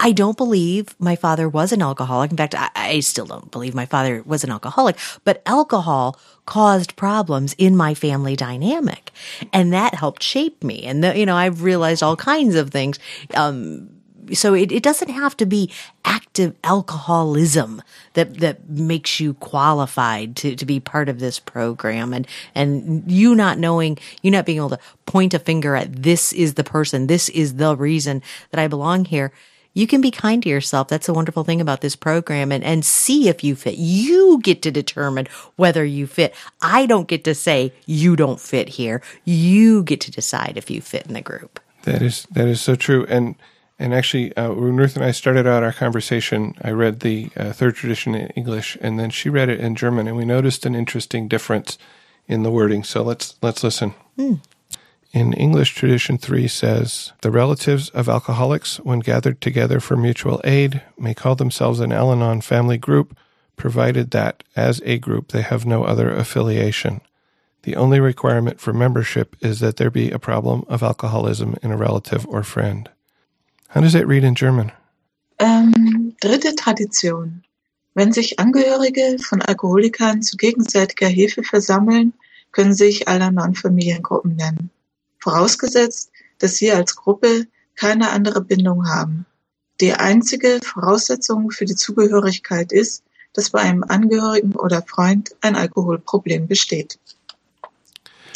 I 0.00 0.12
don't 0.12 0.36
believe 0.36 0.94
my 0.98 1.16
father 1.16 1.48
was 1.48 1.72
an 1.72 1.80
alcoholic. 1.80 2.30
In 2.30 2.36
fact, 2.36 2.54
I, 2.54 2.68
I, 2.74 3.00
still 3.00 3.26
don't 3.26 3.50
believe 3.50 3.74
my 3.74 3.86
father 3.86 4.22
was 4.26 4.42
an 4.44 4.50
alcoholic, 4.50 4.96
but 5.22 5.40
alcohol 5.46 6.18
caused 6.46 6.96
problems 6.96 7.54
in 7.58 7.76
my 7.76 7.94
family 7.94 8.34
dynamic. 8.34 9.12
And 9.52 9.72
that 9.72 9.94
helped 9.94 10.22
shape 10.22 10.62
me. 10.64 10.82
And, 10.82 11.02
the, 11.02 11.16
you 11.16 11.24
know, 11.24 11.36
I've 11.36 11.62
realized 11.62 12.02
all 12.02 12.16
kinds 12.16 12.56
of 12.56 12.70
things. 12.70 12.98
Um, 13.34 13.93
so 14.32 14.54
it, 14.54 14.72
it 14.72 14.82
doesn't 14.82 15.10
have 15.10 15.36
to 15.36 15.46
be 15.46 15.70
active 16.04 16.54
alcoholism 16.64 17.82
that 18.14 18.38
that 18.38 18.68
makes 18.68 19.20
you 19.20 19.34
qualified 19.34 20.36
to, 20.36 20.56
to 20.56 20.64
be 20.64 20.80
part 20.80 21.08
of 21.08 21.20
this 21.20 21.38
program 21.38 22.12
and 22.12 22.26
and 22.54 23.10
you 23.10 23.34
not 23.34 23.58
knowing 23.58 23.98
you 24.22 24.30
not 24.30 24.46
being 24.46 24.58
able 24.58 24.70
to 24.70 24.78
point 25.06 25.34
a 25.34 25.38
finger 25.38 25.76
at 25.76 26.02
this 26.02 26.32
is 26.32 26.54
the 26.54 26.64
person 26.64 27.06
this 27.06 27.28
is 27.30 27.56
the 27.56 27.76
reason 27.76 28.22
that 28.50 28.60
I 28.60 28.68
belong 28.68 29.04
here 29.04 29.32
you 29.74 29.88
can 29.88 30.00
be 30.00 30.12
kind 30.12 30.42
to 30.44 30.48
yourself. 30.48 30.88
That's 30.88 31.08
a 31.08 31.12
wonderful 31.12 31.42
thing 31.42 31.60
about 31.60 31.80
this 31.80 31.96
program 31.96 32.52
and, 32.52 32.62
and 32.62 32.84
see 32.84 33.28
if 33.28 33.42
you 33.42 33.56
fit. 33.56 33.74
You 33.74 34.40
get 34.40 34.62
to 34.62 34.70
determine 34.70 35.26
whether 35.56 35.84
you 35.84 36.06
fit. 36.06 36.32
I 36.62 36.86
don't 36.86 37.08
get 37.08 37.24
to 37.24 37.34
say 37.34 37.72
you 37.84 38.14
don't 38.14 38.40
fit 38.40 38.68
here. 38.70 39.02
You 39.24 39.82
get 39.82 40.00
to 40.02 40.12
decide 40.12 40.56
if 40.56 40.70
you 40.70 40.80
fit 40.80 41.06
in 41.06 41.14
the 41.14 41.20
group. 41.20 41.60
That 41.82 42.00
is, 42.00 42.26
that 42.30 42.46
is 42.46 42.60
so 42.60 42.76
true. 42.76 43.04
And, 43.08 43.34
and 43.78 43.92
actually, 43.92 44.36
uh, 44.36 44.52
when 44.52 44.76
Ruth 44.76 44.94
and 44.94 45.04
I 45.04 45.10
started 45.10 45.46
out 45.46 45.62
our 45.64 45.72
conversation, 45.72 46.54
I 46.62 46.70
read 46.70 47.00
the 47.00 47.30
uh, 47.36 47.52
third 47.52 47.74
tradition 47.74 48.14
in 48.14 48.28
English, 48.28 48.78
and 48.80 48.98
then 48.98 49.10
she 49.10 49.28
read 49.28 49.48
it 49.48 49.60
in 49.60 49.74
German, 49.74 50.06
and 50.06 50.16
we 50.16 50.24
noticed 50.24 50.64
an 50.64 50.74
interesting 50.74 51.26
difference 51.26 51.76
in 52.28 52.44
the 52.44 52.50
wording. 52.50 52.84
So 52.84 53.02
let's 53.02 53.36
let's 53.42 53.64
listen. 53.64 53.94
Mm. 54.16 54.40
In 55.12 55.32
English 55.32 55.76
tradition 55.76 56.18
3 56.18 56.48
says, 56.48 57.12
The 57.20 57.30
relatives 57.30 57.88
of 57.90 58.08
alcoholics, 58.08 58.80
when 58.80 58.98
gathered 58.98 59.40
together 59.40 59.78
for 59.78 59.96
mutual 59.96 60.40
aid, 60.42 60.82
may 60.98 61.14
call 61.14 61.36
themselves 61.36 61.78
an 61.78 61.92
Al 61.92 62.10
Anon 62.10 62.40
family 62.40 62.78
group, 62.78 63.16
provided 63.56 64.10
that, 64.10 64.42
as 64.56 64.82
a 64.84 64.98
group, 64.98 65.28
they 65.28 65.42
have 65.42 65.64
no 65.64 65.84
other 65.84 66.10
affiliation. 66.10 67.00
The 67.62 67.76
only 67.76 68.00
requirement 68.00 68.60
for 68.60 68.72
membership 68.72 69.36
is 69.40 69.60
that 69.60 69.76
there 69.76 69.88
be 69.90 70.10
a 70.10 70.18
problem 70.18 70.64
of 70.66 70.82
alcoholism 70.82 71.56
in 71.62 71.70
a 71.70 71.76
relative 71.76 72.26
or 72.26 72.42
friend. 72.42 72.90
How 73.74 73.80
does 73.80 73.94
it 73.94 74.06
read 74.06 74.24
in 74.24 74.34
German? 74.34 74.70
Ähm, 75.38 76.14
dritte 76.20 76.54
Tradition. 76.54 77.42
Wenn 77.94 78.12
sich 78.12 78.38
Angehörige 78.38 79.18
von 79.20 79.42
Alkoholikern 79.42 80.22
zu 80.22 80.36
gegenseitiger 80.36 81.08
Hilfe 81.08 81.42
versammeln, 81.42 82.12
können 82.52 82.74
sich 82.74 83.08
Al-Anon-Familiengruppen 83.08 84.36
nennen. 84.36 84.70
vorausgesetzt, 85.24 86.10
dass 86.38 86.56
Sie 86.56 86.70
als 86.70 86.94
Gruppe 86.94 87.46
keine 87.76 88.10
andere 88.10 88.42
Bindung 88.42 88.86
haben. 88.86 89.26
Die 89.80 89.94
einzige 89.94 90.60
Voraussetzung 90.62 91.50
für 91.50 91.64
die 91.64 91.74
Zugehörigkeit 91.74 92.70
ist, 92.72 93.02
dass 93.32 93.50
bei 93.50 93.60
einem 93.60 93.82
Angehörigen 93.82 94.54
oder 94.54 94.82
Freund 94.82 95.34
ein 95.40 95.56
Alkoholproblem 95.56 96.46
besteht. 96.46 96.98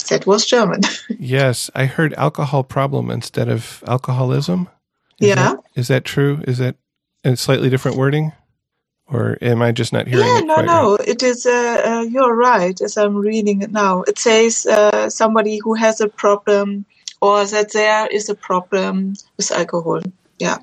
That 0.08 0.26
was 0.26 0.46
German. 0.46 0.80
Yes, 1.18 1.70
I 1.76 1.86
heard 1.86 2.16
alcohol 2.16 2.64
problem 2.64 3.10
instead 3.10 3.48
of 3.48 3.82
alcoholism. 3.86 4.68
Is 5.20 5.28
yeah. 5.28 5.34
That, 5.34 5.64
is 5.74 5.88
that 5.88 6.04
true? 6.04 6.42
Is 6.46 6.58
that 6.58 6.76
a 7.24 7.36
slightly 7.36 7.70
different 7.70 7.96
wording? 7.96 8.32
or 9.10 9.38
am 9.40 9.62
I 9.62 9.72
just 9.72 9.92
not 9.92 10.06
hearing 10.06 10.26
yeah, 10.26 10.38
it? 10.38 10.44
no, 10.44 10.60
no. 10.60 10.96
Right? 10.96 11.08
It 11.08 11.22
is. 11.22 11.46
Uh, 11.46 11.82
uh, 11.84 12.02
you're 12.02 12.34
right. 12.34 12.78
As 12.80 12.96
I'm 12.96 13.16
reading 13.16 13.62
it 13.62 13.72
now, 13.72 14.02
it 14.02 14.18
says 14.18 14.66
uh, 14.66 15.08
somebody 15.08 15.58
who 15.58 15.74
has 15.74 16.00
a 16.00 16.08
problem, 16.08 16.84
or 17.20 17.44
that 17.46 17.72
there 17.72 18.06
is 18.08 18.28
a 18.28 18.34
problem 18.34 19.14
with 19.36 19.50
alcohol. 19.50 20.02
Yeah. 20.38 20.58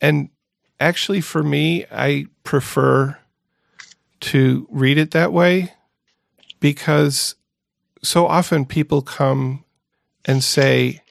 And 0.00 0.30
actually, 0.78 1.20
for 1.20 1.42
me, 1.42 1.84
I 1.92 2.26
prefer 2.44 3.18
to 4.20 4.66
read 4.70 4.98
it 4.98 5.10
that 5.12 5.32
way 5.32 5.72
because 6.60 7.34
so 8.02 8.26
often 8.26 8.64
people 8.64 9.02
come 9.02 9.64
and 10.24 10.42
say, 10.42 11.02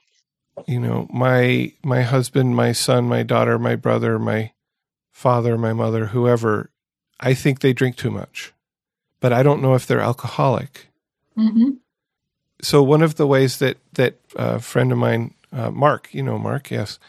you 0.68 0.80
know, 0.80 1.08
my 1.12 1.74
my 1.84 2.02
husband, 2.02 2.56
my 2.56 2.72
son, 2.72 3.06
my 3.06 3.24
daughter, 3.24 3.58
my 3.60 3.76
brother, 3.76 4.20
my 4.20 4.52
father, 5.12 5.58
my 5.58 5.74
mother, 5.74 6.08
whoever, 6.08 6.70
I 7.20 7.34
think 7.34 7.60
they 7.60 7.74
drink 7.74 7.96
too 7.96 8.12
much, 8.12 8.54
but 9.20 9.34
I 9.34 9.44
don't 9.44 9.62
know 9.62 9.76
if 9.76 9.86
they're 9.86 10.00
alcoholic. 10.00 10.88
Mm-hmm. 11.38 11.72
So 12.62 12.84
one 12.84 13.02
of 13.02 13.16
the 13.16 13.28
ways 13.28 13.60
that 13.60 13.78
that 13.94 14.16
a 14.36 14.60
friend 14.60 14.92
of 14.92 14.98
mine, 14.98 15.34
uh, 15.52 15.72
Mark, 15.72 16.10
you 16.14 16.24
know 16.24 16.38
Mark, 16.38 16.72
yes, 16.72 17.00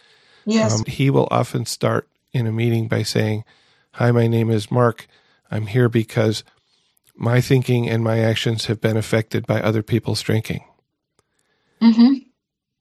yes, 0.44 0.72
um, 0.72 0.84
he 0.86 1.10
will 1.10 1.28
often 1.30 1.66
start 1.66 2.08
in 2.32 2.46
a 2.46 2.52
meeting 2.52 2.88
by 2.88 3.02
saying, 3.02 3.44
"Hi, 3.92 4.10
my 4.10 4.26
name 4.26 4.50
is 4.50 4.70
Mark. 4.70 5.06
I'm 5.50 5.66
here 5.66 5.88
because 5.88 6.44
my 7.20 7.40
thinking 7.40 7.88
and 7.88 8.02
my 8.02 8.20
actions 8.20 8.66
have 8.66 8.80
been 8.80 8.96
affected 8.96 9.46
by 9.46 9.60
other 9.60 9.82
people's 9.82 10.22
drinking. 10.22 10.64
Mm-hmm. 11.82 12.29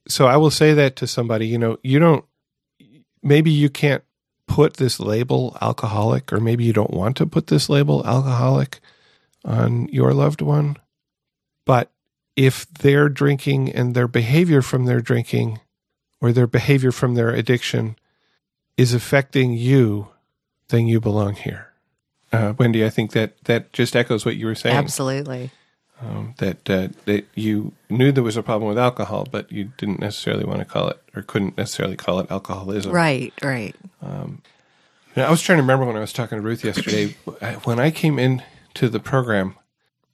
So 0.07 0.27
I 0.27 0.37
will 0.37 0.51
say 0.51 0.73
that 0.73 0.95
to 0.97 1.07
somebody, 1.07 1.47
you 1.47 1.57
know, 1.57 1.77
you 1.83 1.99
don't, 1.99 2.25
maybe 3.21 3.51
you 3.51 3.69
can't 3.69 4.03
put 4.47 4.77
this 4.77 4.99
label 4.99 5.57
alcoholic, 5.61 6.33
or 6.33 6.39
maybe 6.39 6.63
you 6.63 6.73
don't 6.73 6.91
want 6.93 7.17
to 7.17 7.25
put 7.25 7.47
this 7.47 7.69
label 7.69 8.05
alcoholic 8.05 8.79
on 9.45 9.87
your 9.89 10.13
loved 10.13 10.41
one. 10.41 10.77
But 11.65 11.91
if 12.35 12.67
their 12.73 13.09
drinking 13.09 13.71
and 13.71 13.93
their 13.93 14.07
behavior 14.07 14.61
from 14.61 14.85
their 14.85 15.01
drinking 15.01 15.59
or 16.21 16.31
their 16.31 16.47
behavior 16.47 16.91
from 16.91 17.15
their 17.15 17.29
addiction 17.29 17.95
is 18.77 18.93
affecting 18.93 19.53
you, 19.53 20.07
then 20.69 20.87
you 20.87 20.99
belong 20.99 21.35
here. 21.35 21.73
Uh, 22.31 22.53
Wendy, 22.57 22.85
I 22.85 22.89
think 22.89 23.11
that 23.11 23.43
that 23.45 23.73
just 23.73 23.95
echoes 23.95 24.25
what 24.25 24.35
you 24.35 24.45
were 24.45 24.55
saying. 24.55 24.75
Absolutely. 24.75 25.51
Um, 26.01 26.33
that 26.37 26.69
uh, 26.69 26.87
that 27.05 27.27
you 27.35 27.73
knew 27.89 28.13
there 28.13 28.23
was 28.23 28.37
a 28.37 28.43
problem 28.43 28.69
with 28.69 28.77
alcohol, 28.77 29.27
but 29.29 29.51
you 29.51 29.73
didn't 29.77 29.99
necessarily 29.99 30.45
want 30.45 30.59
to 30.59 30.65
call 30.65 30.87
it, 30.87 31.01
or 31.13 31.21
couldn't 31.23 31.57
necessarily 31.57 31.97
call 31.97 32.19
it 32.21 32.31
alcoholism. 32.31 32.93
Right. 32.93 33.33
Right. 33.43 33.75
Um, 34.01 34.41
I 35.17 35.29
was 35.29 35.41
trying 35.41 35.57
to 35.57 35.63
remember 35.63 35.85
when 35.85 35.97
I 35.97 35.99
was 35.99 36.13
talking 36.13 36.37
to 36.37 36.41
Ruth 36.41 36.63
yesterday. 36.63 37.15
when 37.65 37.79
I 37.79 37.91
came 37.91 38.17
in 38.17 38.43
to 38.75 38.87
the 38.87 38.99
program, 38.99 39.55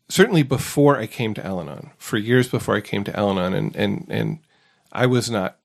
certainly 0.10 0.44
before 0.44 0.98
I 0.98 1.06
came 1.06 1.34
to 1.36 1.46
Al-Anon, 1.46 1.92
for 1.98 2.18
years 2.18 2.50
before 2.50 2.76
I 2.76 2.82
came 2.82 3.04
to 3.04 3.16
Al-Anon, 3.16 3.54
and 3.54 3.76
and 3.76 4.08
and 4.10 4.40
I 4.92 5.06
was 5.06 5.30
not 5.30 5.58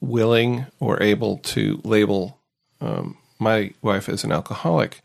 willing 0.00 0.66
or 0.80 1.02
able 1.02 1.38
to 1.38 1.80
label 1.84 2.38
um, 2.80 3.18
my 3.38 3.72
wife 3.82 4.08
as 4.08 4.24
an 4.24 4.32
alcoholic. 4.32 5.02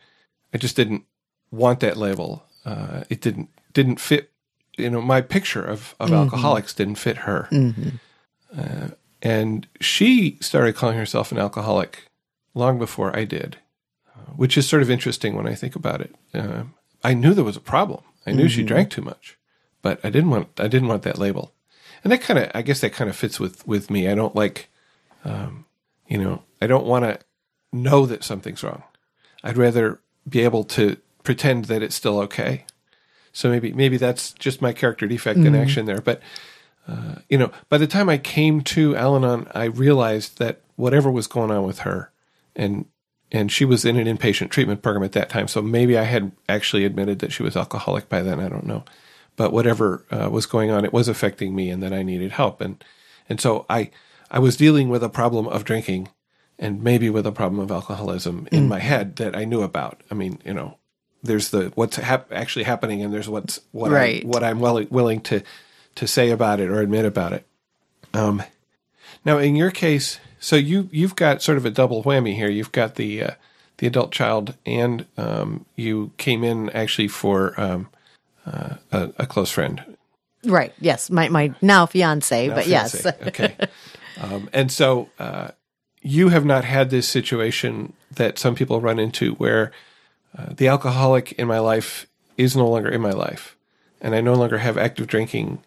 I 0.53 0.57
just 0.57 0.75
didn't 0.75 1.03
want 1.49 1.79
that 1.79 1.97
label. 1.97 2.43
Uh, 2.65 3.03
it 3.09 3.21
didn't 3.21 3.49
didn't 3.73 3.99
fit. 3.99 4.30
You 4.77 4.89
know, 4.89 5.01
my 5.01 5.21
picture 5.21 5.63
of 5.63 5.95
of 5.99 6.09
mm-hmm. 6.09 6.15
alcoholics 6.15 6.73
didn't 6.73 6.95
fit 6.95 7.17
her. 7.17 7.47
Mm-hmm. 7.51 7.89
Uh, 8.57 8.89
and 9.21 9.67
she 9.79 10.37
started 10.41 10.75
calling 10.75 10.97
herself 10.97 11.31
an 11.31 11.37
alcoholic 11.37 12.09
long 12.53 12.79
before 12.79 13.15
I 13.15 13.23
did, 13.25 13.57
uh, 14.15 14.31
which 14.35 14.57
is 14.57 14.67
sort 14.67 14.81
of 14.81 14.89
interesting 14.89 15.35
when 15.35 15.47
I 15.47 15.55
think 15.55 15.75
about 15.75 16.01
it. 16.01 16.15
Uh, 16.33 16.63
I 17.03 17.13
knew 17.13 17.33
there 17.33 17.43
was 17.43 17.57
a 17.57 17.61
problem. 17.61 18.03
I 18.25 18.31
knew 18.31 18.43
mm-hmm. 18.43 18.47
she 18.47 18.63
drank 18.63 18.89
too 18.89 19.01
much, 19.01 19.37
but 19.81 19.99
I 20.03 20.09
didn't 20.09 20.29
want 20.29 20.59
I 20.59 20.67
didn't 20.67 20.87
want 20.87 21.03
that 21.03 21.17
label. 21.17 21.53
And 22.03 22.11
that 22.11 22.21
kind 22.21 22.39
of 22.39 22.51
I 22.53 22.61
guess 22.61 22.81
that 22.81 22.93
kind 22.93 23.09
of 23.09 23.15
fits 23.15 23.39
with 23.39 23.65
with 23.67 23.89
me. 23.89 24.07
I 24.07 24.15
don't 24.15 24.35
like, 24.35 24.69
um, 25.23 25.65
you 26.07 26.17
know, 26.17 26.43
I 26.61 26.67
don't 26.67 26.85
want 26.85 27.05
to 27.05 27.19
know 27.71 28.05
that 28.05 28.23
something's 28.23 28.63
wrong. 28.63 28.83
I'd 29.43 29.57
rather 29.57 29.99
be 30.27 30.41
able 30.41 30.63
to 30.65 30.97
pretend 31.23 31.65
that 31.65 31.81
it's 31.81 31.95
still 31.95 32.19
okay. 32.19 32.65
So 33.33 33.49
maybe 33.49 33.73
maybe 33.73 33.97
that's 33.97 34.33
just 34.33 34.61
my 34.61 34.73
character 34.73 35.07
defect 35.07 35.39
mm-hmm. 35.39 35.47
in 35.47 35.55
action 35.55 35.85
there. 35.85 36.01
But 36.01 36.21
uh, 36.87 37.15
you 37.29 37.37
know, 37.37 37.51
by 37.69 37.77
the 37.77 37.87
time 37.87 38.09
I 38.09 38.17
came 38.17 38.61
to 38.61 38.95
Al-Anon, 38.95 39.47
I 39.53 39.65
realized 39.65 40.39
that 40.39 40.61
whatever 40.75 41.11
was 41.11 41.27
going 41.27 41.51
on 41.51 41.65
with 41.65 41.79
her, 41.79 42.11
and 42.55 42.85
and 43.31 43.51
she 43.51 43.65
was 43.65 43.85
in 43.85 43.97
an 43.97 44.17
inpatient 44.17 44.49
treatment 44.49 44.81
program 44.81 45.03
at 45.03 45.13
that 45.13 45.29
time. 45.29 45.47
So 45.47 45.61
maybe 45.61 45.97
I 45.97 46.03
had 46.03 46.31
actually 46.49 46.85
admitted 46.85 47.19
that 47.19 47.31
she 47.31 47.43
was 47.43 47.55
alcoholic 47.55 48.09
by 48.09 48.21
then. 48.21 48.39
I 48.39 48.49
don't 48.49 48.65
know, 48.65 48.83
but 49.35 49.53
whatever 49.53 50.05
uh, 50.11 50.29
was 50.29 50.45
going 50.45 50.71
on, 50.71 50.83
it 50.83 50.93
was 50.93 51.07
affecting 51.07 51.55
me, 51.55 51.69
and 51.69 51.81
that 51.83 51.93
I 51.93 52.03
needed 52.03 52.31
help. 52.31 52.61
And 52.61 52.83
and 53.29 53.39
so 53.39 53.65
I 53.69 53.91
I 54.29 54.39
was 54.39 54.57
dealing 54.57 54.89
with 54.89 55.03
a 55.03 55.09
problem 55.09 55.47
of 55.47 55.63
drinking 55.63 56.09
and 56.61 56.83
maybe 56.83 57.09
with 57.09 57.25
a 57.25 57.31
problem 57.31 57.59
of 57.59 57.71
alcoholism 57.71 58.47
in 58.51 58.65
mm. 58.65 58.69
my 58.69 58.79
head 58.79 59.15
that 59.15 59.35
I 59.35 59.45
knew 59.45 59.63
about. 59.63 59.99
I 60.11 60.13
mean, 60.13 60.39
you 60.45 60.53
know, 60.53 60.77
there's 61.23 61.49
the 61.49 61.71
what's 61.75 61.97
hap- 61.97 62.31
actually 62.31 62.63
happening, 62.63 63.01
and 63.01 63.13
there's 63.13 63.29
what's 63.29 63.59
what 63.71 63.91
right. 63.91 64.23
I, 64.23 64.27
what 64.27 64.43
I'm 64.43 64.59
well, 64.59 64.83
willing 64.89 65.21
to 65.21 65.41
to 65.95 66.07
say 66.07 66.31
about 66.31 66.59
it 66.59 66.69
or 66.69 66.81
admit 66.81 67.05
about 67.05 67.33
it. 67.33 67.45
Um, 68.13 68.43
now, 69.23 69.37
in 69.37 69.55
your 69.55 69.71
case, 69.71 70.19
so 70.39 70.55
you 70.55 70.89
you've 70.91 71.15
got 71.15 71.41
sort 71.41 71.57
of 71.57 71.65
a 71.65 71.69
double 71.71 72.03
whammy 72.03 72.35
here. 72.35 72.49
You've 72.49 72.71
got 72.71 72.95
the 72.95 73.23
uh, 73.23 73.31
the 73.77 73.87
adult 73.87 74.11
child, 74.11 74.55
and 74.65 75.05
um, 75.17 75.65
you 75.75 76.11
came 76.17 76.43
in 76.43 76.69
actually 76.71 77.07
for 77.07 77.59
um, 77.59 77.89
uh, 78.45 78.75
a, 78.91 79.09
a, 79.19 79.25
close 79.25 79.51
friend. 79.51 79.97
Right. 80.43 80.73
Yes. 80.79 81.09
My 81.09 81.29
my 81.29 81.53
now 81.61 81.85
fiance, 81.85 82.47
now 82.47 82.55
but 82.55 82.65
fiance. 82.65 83.03
yes. 83.03 83.21
okay. 83.27 83.55
Um, 84.19 84.49
and 84.53 84.71
so 84.71 85.09
uh, 85.19 85.49
you 86.01 86.29
have 86.29 86.45
not 86.45 86.63
had 86.63 86.89
this 86.89 87.07
situation 87.07 87.93
that 88.11 88.37
some 88.37 88.55
people 88.55 88.81
run 88.81 88.99
into 88.99 89.33
where 89.35 89.71
uh, 90.37 90.47
the 90.55 90.67
alcoholic 90.67 91.33
in 91.33 91.47
my 91.47 91.59
life 91.59 92.07
is 92.37 92.55
no 92.55 92.67
longer 92.67 92.89
in 92.89 93.01
my 93.01 93.11
life 93.11 93.55
and 94.01 94.15
I 94.15 94.21
no 94.21 94.33
longer 94.33 94.57
have 94.57 94.77
active 94.77 95.07
drinking 95.07 95.59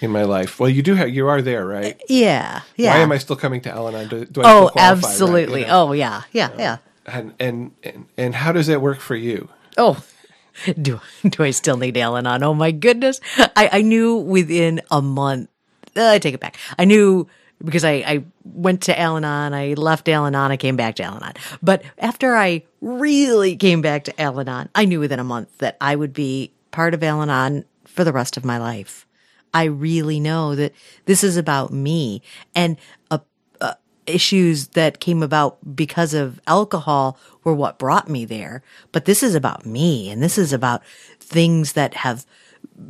in 0.00 0.10
my 0.10 0.24
life. 0.24 0.58
Well, 0.58 0.70
you 0.70 0.82
do 0.82 0.94
have, 0.94 1.10
you 1.10 1.28
are 1.28 1.42
there, 1.42 1.66
right? 1.66 2.00
Yeah. 2.08 2.62
Yeah. 2.76 2.94
Why 2.94 3.00
am 3.00 3.12
I 3.12 3.18
still 3.18 3.36
coming 3.36 3.60
to 3.62 3.70
Al-Anon? 3.70 4.08
Do, 4.08 4.24
do 4.24 4.42
oh, 4.42 4.70
absolutely. 4.76 5.60
Right? 5.60 5.60
You 5.60 5.66
know? 5.66 5.88
Oh, 5.88 5.92
yeah. 5.92 6.22
Yeah. 6.32 6.46
Uh, 6.46 6.58
yeah. 6.58 6.76
And, 7.06 7.34
and, 7.38 7.72
and, 7.82 8.06
and 8.16 8.34
how 8.34 8.52
does 8.52 8.66
that 8.66 8.80
work 8.80 9.00
for 9.00 9.14
you? 9.14 9.50
Oh, 9.76 10.02
do, 10.80 11.00
do 11.28 11.42
I 11.42 11.50
still 11.50 11.76
need 11.76 11.96
Al-Anon? 11.98 12.42
Oh 12.42 12.54
my 12.54 12.70
goodness. 12.70 13.20
I, 13.38 13.68
I 13.72 13.82
knew 13.82 14.16
within 14.16 14.80
a 14.90 15.02
month, 15.02 15.50
uh, 15.96 16.08
I 16.08 16.18
take 16.18 16.34
it 16.34 16.40
back. 16.40 16.56
I 16.78 16.86
knew 16.86 17.28
because 17.62 17.84
I, 17.84 17.92
I 17.92 18.24
went 18.44 18.82
to 18.82 18.98
Al 18.98 19.16
Anon, 19.16 19.54
I 19.54 19.74
left 19.74 20.08
Al 20.08 20.26
Anon, 20.26 20.50
I 20.50 20.56
came 20.56 20.76
back 20.76 20.96
to 20.96 21.02
Al 21.02 21.16
Anon. 21.16 21.34
But 21.62 21.82
after 21.98 22.34
I 22.34 22.64
really 22.80 23.56
came 23.56 23.82
back 23.82 24.04
to 24.04 24.20
Al 24.20 24.40
Anon, 24.40 24.68
I 24.74 24.84
knew 24.84 25.00
within 25.00 25.20
a 25.20 25.24
month 25.24 25.58
that 25.58 25.76
I 25.80 25.96
would 25.96 26.12
be 26.12 26.52
part 26.70 26.94
of 26.94 27.02
Al 27.02 27.22
Anon 27.22 27.64
for 27.84 28.04
the 28.04 28.12
rest 28.12 28.36
of 28.36 28.44
my 28.44 28.58
life. 28.58 29.06
I 29.52 29.64
really 29.64 30.18
know 30.18 30.56
that 30.56 30.74
this 31.04 31.22
is 31.22 31.36
about 31.36 31.72
me 31.72 32.22
and 32.54 32.76
uh, 33.10 33.18
uh, 33.60 33.74
issues 34.04 34.68
that 34.68 34.98
came 34.98 35.22
about 35.22 35.76
because 35.76 36.12
of 36.12 36.40
alcohol 36.46 37.16
were 37.44 37.54
what 37.54 37.78
brought 37.78 38.08
me 38.08 38.24
there. 38.24 38.62
But 38.90 39.04
this 39.04 39.22
is 39.22 39.36
about 39.36 39.64
me 39.64 40.10
and 40.10 40.20
this 40.20 40.38
is 40.38 40.52
about 40.52 40.84
things 41.20 41.74
that 41.74 41.94
have 41.94 42.26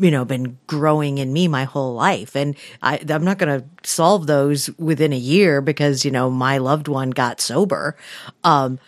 you 0.00 0.10
know, 0.10 0.24
been 0.24 0.58
growing 0.66 1.18
in 1.18 1.32
me 1.32 1.48
my 1.48 1.64
whole 1.64 1.94
life. 1.94 2.34
And 2.34 2.56
I, 2.82 3.00
I'm 3.08 3.24
not 3.24 3.38
going 3.38 3.60
to 3.60 3.66
solve 3.88 4.26
those 4.26 4.70
within 4.78 5.12
a 5.12 5.18
year 5.18 5.60
because, 5.60 6.04
you 6.04 6.10
know, 6.10 6.30
my 6.30 6.58
loved 6.58 6.88
one 6.88 7.10
got 7.10 7.40
sober. 7.40 7.96
Um, 8.42 8.78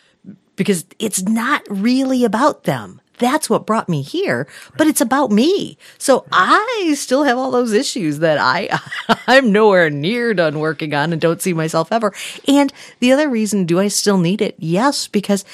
because 0.56 0.86
it's 0.98 1.22
not 1.22 1.62
really 1.68 2.24
about 2.24 2.64
them. 2.64 3.00
That's 3.18 3.48
what 3.48 3.66
brought 3.66 3.88
me 3.88 4.02
here, 4.02 4.46
but 4.76 4.86
it's 4.86 5.00
about 5.00 5.30
me. 5.30 5.78
So 5.96 6.26
I 6.32 6.94
still 6.96 7.24
have 7.24 7.38
all 7.38 7.50
those 7.50 7.72
issues 7.72 8.18
that 8.18 8.38
I, 8.38 8.78
I'm 9.26 9.52
nowhere 9.52 9.88
near 9.90 10.34
done 10.34 10.58
working 10.58 10.92
on 10.94 11.12
and 11.12 11.20
don't 11.20 11.40
see 11.40 11.54
myself 11.54 11.92
ever. 11.92 12.12
And 12.46 12.72
the 13.00 13.12
other 13.12 13.28
reason, 13.28 13.64
do 13.64 13.80
I 13.80 13.88
still 13.88 14.18
need 14.18 14.42
it? 14.42 14.54
Yes, 14.58 15.08
because 15.08 15.44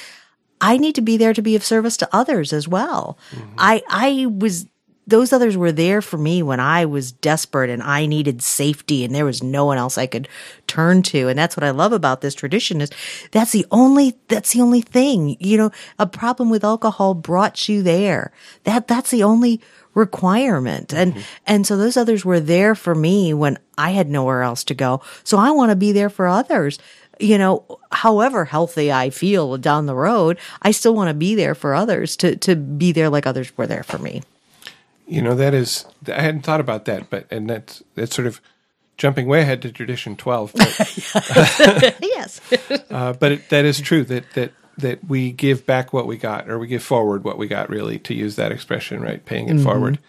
I 0.59 0.77
need 0.77 0.95
to 0.95 1.01
be 1.01 1.17
there 1.17 1.33
to 1.33 1.41
be 1.41 1.55
of 1.55 1.63
service 1.63 1.97
to 1.97 2.09
others 2.11 2.53
as 2.53 2.67
well. 2.67 3.17
Mm-hmm. 3.31 3.55
I, 3.57 3.81
I 3.89 4.25
was 4.25 4.67
those 5.05 5.33
others 5.33 5.57
were 5.57 5.71
there 5.71 6.01
for 6.01 6.17
me 6.17 6.41
when 6.41 6.59
I 6.59 6.85
was 6.85 7.11
desperate 7.11 7.69
and 7.69 7.83
I 7.83 8.05
needed 8.05 8.41
safety 8.41 9.03
and 9.03 9.13
there 9.13 9.25
was 9.25 9.43
no 9.43 9.65
one 9.65 9.77
else 9.77 9.97
I 9.97 10.05
could 10.05 10.27
turn 10.67 11.01
to. 11.03 11.27
And 11.27 11.37
that's 11.37 11.57
what 11.57 11.63
I 11.63 11.71
love 11.71 11.91
about 11.91 12.21
this 12.21 12.35
tradition 12.35 12.79
is 12.79 12.89
that's 13.31 13.51
the 13.51 13.65
only, 13.71 14.15
that's 14.29 14.53
the 14.53 14.61
only 14.61 14.81
thing, 14.81 15.35
you 15.39 15.57
know, 15.57 15.71
a 15.99 16.07
problem 16.07 16.49
with 16.49 16.63
alcohol 16.63 17.13
brought 17.13 17.67
you 17.67 17.83
there. 17.83 18.31
That, 18.63 18.87
that's 18.87 19.11
the 19.11 19.23
only 19.23 19.61
requirement. 19.93 20.93
And, 20.93 21.13
mm-hmm. 21.13 21.21
and 21.45 21.67
so 21.67 21.75
those 21.75 21.97
others 21.97 22.23
were 22.23 22.39
there 22.39 22.73
for 22.73 22.95
me 22.95 23.33
when 23.33 23.59
I 23.77 23.91
had 23.91 24.09
nowhere 24.09 24.41
else 24.41 24.63
to 24.65 24.73
go. 24.73 25.01
So 25.23 25.37
I 25.37 25.51
want 25.51 25.71
to 25.71 25.75
be 25.75 25.91
there 25.91 26.09
for 26.09 26.27
others 26.27 26.79
you 27.19 27.37
know, 27.37 27.79
however 27.91 28.43
healthy 28.43 28.91
I 28.91 29.11
feel 29.11 29.57
down 29.57 29.85
the 29.85 29.95
road, 29.95 30.39
I 30.63 30.71
still 30.71 30.95
want 30.95 31.09
to 31.09 31.13
be 31.13 31.35
there 31.35 31.53
for 31.53 31.75
others 31.75 32.17
to, 32.17 32.35
to 32.37 32.55
be 32.55 32.91
there 32.91 33.09
like 33.09 33.27
others 33.27 33.55
were 33.55 33.67
there 33.67 33.83
for 33.83 33.99
me. 33.99 34.23
You 35.05 35.21
know, 35.21 35.35
that 35.35 35.53
is, 35.53 35.85
I 36.07 36.21
hadn't 36.21 36.41
thought 36.41 36.61
about 36.61 36.85
that, 36.85 37.09
but, 37.09 37.27
and 37.31 37.49
that's, 37.49 37.83
that's 37.95 38.15
sort 38.15 38.27
of 38.27 38.41
jumping 38.97 39.27
way 39.27 39.41
ahead 39.41 39.61
to 39.63 39.71
tradition 39.71 40.15
12. 40.15 40.53
But, 40.53 41.97
yes. 42.01 42.41
uh, 42.89 43.13
but 43.13 43.31
it, 43.33 43.49
that 43.49 43.65
is 43.65 43.81
true 43.81 44.03
that, 44.05 44.31
that, 44.33 44.53
that 44.77 45.03
we 45.05 45.31
give 45.31 45.65
back 45.65 45.93
what 45.93 46.07
we 46.07 46.17
got, 46.17 46.49
or 46.49 46.57
we 46.57 46.67
give 46.67 46.83
forward 46.83 47.23
what 47.23 47.37
we 47.37 47.47
got, 47.47 47.69
really, 47.69 47.99
to 47.99 48.13
use 48.13 48.35
that 48.37 48.51
expression, 48.51 49.01
right? 49.01 49.23
Paying 49.23 49.49
it 49.49 49.55
mm-hmm. 49.55 49.63
forward. 49.63 49.99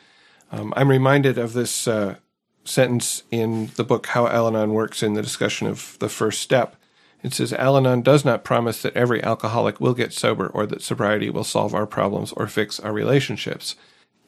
Um, 0.53 0.73
I'm 0.77 0.89
reminded 0.89 1.39
of 1.39 1.53
this 1.53 1.89
uh, 1.89 2.17
sentence 2.65 3.25
in 3.31 3.71
the 3.77 3.85
book 3.85 4.07
How 4.07 4.27
Al 4.27 4.49
Anon 4.49 4.73
Works 4.73 5.03
in 5.03 5.15
the 5.15 5.23
discussion 5.23 5.67
of 5.67 5.97
the 5.99 6.09
first 6.09 6.41
step. 6.41 6.77
It 7.23 7.33
says 7.33 7.53
Al 7.55 7.77
Anon 7.77 8.03
does 8.03 8.25
not 8.25 8.45
promise 8.45 8.83
that 8.83 8.97
every 8.97 9.23
alcoholic 9.23 9.81
will 9.81 9.95
get 9.95 10.13
sober 10.13 10.47
or 10.49 10.67
that 10.67 10.83
sobriety 10.83 11.31
will 11.31 11.45
solve 11.45 11.75
our 11.75 11.87
problems 11.87 12.33
or 12.33 12.47
fix 12.47 12.79
our 12.81 12.93
relationships. 12.93 13.77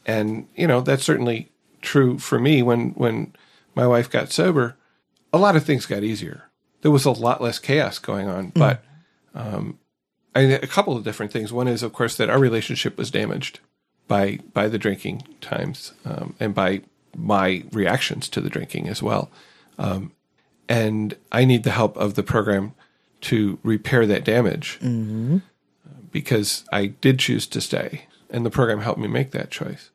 And, 0.06 0.48
you 0.54 0.66
know, 0.66 0.80
that's 0.80 1.04
certainly 1.04 1.50
true 1.82 2.18
for 2.18 2.38
me 2.38 2.62
when, 2.62 2.90
when 2.90 3.34
my 3.74 3.86
wife 3.86 4.08
got 4.08 4.32
sober. 4.32 4.76
A 5.32 5.38
lot 5.38 5.56
of 5.56 5.64
things 5.64 5.84
got 5.84 6.02
easier. 6.02 6.44
There 6.80 6.90
was 6.90 7.04
a 7.04 7.10
lot 7.10 7.42
less 7.42 7.58
chaos 7.58 7.98
going 7.98 8.28
on, 8.28 8.52
mm. 8.52 8.54
but, 8.54 8.84
um, 9.34 9.78
I 10.34 10.42
mean, 10.42 10.52
a 10.52 10.66
couple 10.66 10.96
of 10.96 11.04
different 11.04 11.32
things. 11.32 11.52
One 11.52 11.68
is, 11.68 11.82
of 11.82 11.92
course, 11.92 12.16
that 12.16 12.30
our 12.30 12.38
relationship 12.38 12.96
was 12.96 13.10
damaged 13.10 13.60
by 14.08 14.38
by 14.52 14.68
the 14.68 14.78
drinking 14.78 15.22
times 15.40 15.92
um, 16.04 16.34
and 16.38 16.54
by 16.54 16.82
my 17.16 17.64
reactions 17.72 18.28
to 18.28 18.40
the 18.40 18.50
drinking 18.50 18.88
as 18.88 19.02
well. 19.02 19.30
Um, 19.78 20.12
and 20.68 21.16
I 21.32 21.44
need 21.44 21.64
the 21.64 21.70
help 21.70 21.96
of 21.96 22.14
the 22.14 22.22
program 22.22 22.74
to 23.22 23.58
repair 23.62 24.06
that 24.06 24.24
damage 24.24 24.78
mm-hmm. 24.80 25.38
because 26.12 26.64
I 26.72 26.86
did 26.86 27.18
choose 27.18 27.46
to 27.48 27.60
stay, 27.60 28.06
and 28.30 28.44
the 28.44 28.50
program 28.50 28.80
helped 28.80 29.00
me 29.00 29.08
make 29.08 29.30
that 29.30 29.50
choice. 29.50 29.90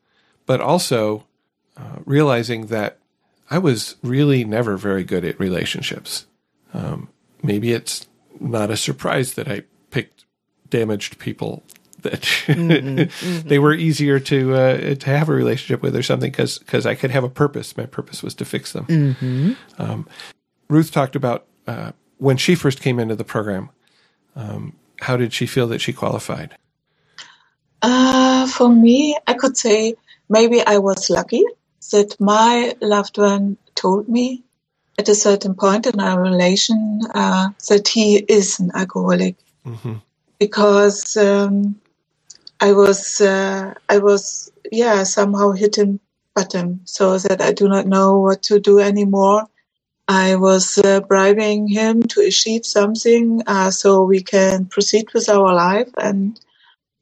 But 0.52 0.60
also 0.60 1.24
uh, 1.78 2.00
realizing 2.04 2.66
that 2.66 2.98
I 3.50 3.58
was 3.58 3.96
really 4.04 4.44
never 4.44 4.76
very 4.76 5.06
good 5.06 5.24
at 5.24 5.40
relationships. 5.40 6.26
Um, 6.74 7.08
maybe 7.42 7.72
it's 7.72 8.06
not 8.38 8.70
a 8.70 8.76
surprise 8.76 9.36
that 9.36 9.48
I 9.48 9.64
picked 9.92 10.26
damaged 10.70 11.20
people 11.20 11.64
that 12.02 12.20
mm-hmm, 12.20 12.70
mm-hmm. 12.70 13.48
they 13.48 13.60
were 13.60 13.74
easier 13.74 14.20
to 14.20 14.54
uh, 14.54 14.96
to 14.96 15.10
have 15.10 15.30
a 15.30 15.32
relationship 15.32 15.82
with 15.82 15.96
or 15.96 16.04
something 16.04 16.32
because 16.32 16.58
because 16.58 16.86
I 16.86 16.96
could 16.96 17.12
have 17.12 17.24
a 17.24 17.30
purpose. 17.30 17.78
My 17.78 17.86
purpose 17.86 18.22
was 18.22 18.36
to 18.36 18.44
fix 18.44 18.74
them. 18.74 18.88
Mm-hmm. 18.88 19.82
Um, 19.82 20.06
Ruth 20.68 20.92
talked 20.92 21.16
about 21.16 21.46
uh, 21.66 21.94
when 22.18 22.36
she 22.36 22.56
first 22.56 22.82
came 22.82 23.00
into 23.00 23.16
the 23.16 23.24
program. 23.24 23.70
Um, 24.36 24.76
how 25.00 25.16
did 25.16 25.32
she 25.32 25.46
feel 25.46 25.68
that 25.68 25.80
she 25.80 25.94
qualified? 25.94 26.58
Uh, 27.82 28.48
for 28.48 28.68
me, 28.68 29.18
I 29.28 29.34
could 29.34 29.56
say 29.56 29.96
maybe 30.32 30.66
I 30.66 30.78
was 30.78 31.10
lucky 31.10 31.44
that 31.92 32.16
my 32.20 32.74
loved 32.82 33.18
one 33.18 33.58
told 33.76 34.08
me 34.08 34.44
at 34.98 35.10
a 35.10 35.16
certain 35.16 35.56
point 35.56 35.86
in 35.88 36.00
our 36.00 36.22
relation 36.22 37.02
uh, 37.14 37.50
that 37.70 37.88
he 37.88 38.18
is 38.18 38.60
an 38.60 38.72
alcoholic. 38.74 39.36
Mm-hmm. 39.66 39.96
Because 40.40 41.18
um, 41.18 41.80
I 42.60 42.72
was, 42.72 43.22
uh, 43.22 43.74
I 43.90 43.98
was, 44.00 44.52
yeah, 44.72 45.04
somehow 45.04 45.52
hitting 45.52 46.00
bottom, 46.34 46.82
so 46.86 47.18
that 47.18 47.42
I 47.42 47.52
do 47.52 47.68
not 47.68 47.86
know 47.86 48.20
what 48.20 48.44
to 48.44 48.60
do 48.60 48.80
anymore. 48.80 49.44
I 50.08 50.36
was 50.36 50.78
uh, 50.78 51.02
bribing 51.02 51.68
him 51.68 52.04
to 52.04 52.22
achieve 52.22 52.66
something 52.66 53.44
uh, 53.46 53.72
so 53.72 54.04
we 54.04 54.24
can 54.24 54.66
proceed 54.66 55.14
with 55.14 55.30
our 55.30 55.54
life. 55.54 55.90
And 55.98 56.40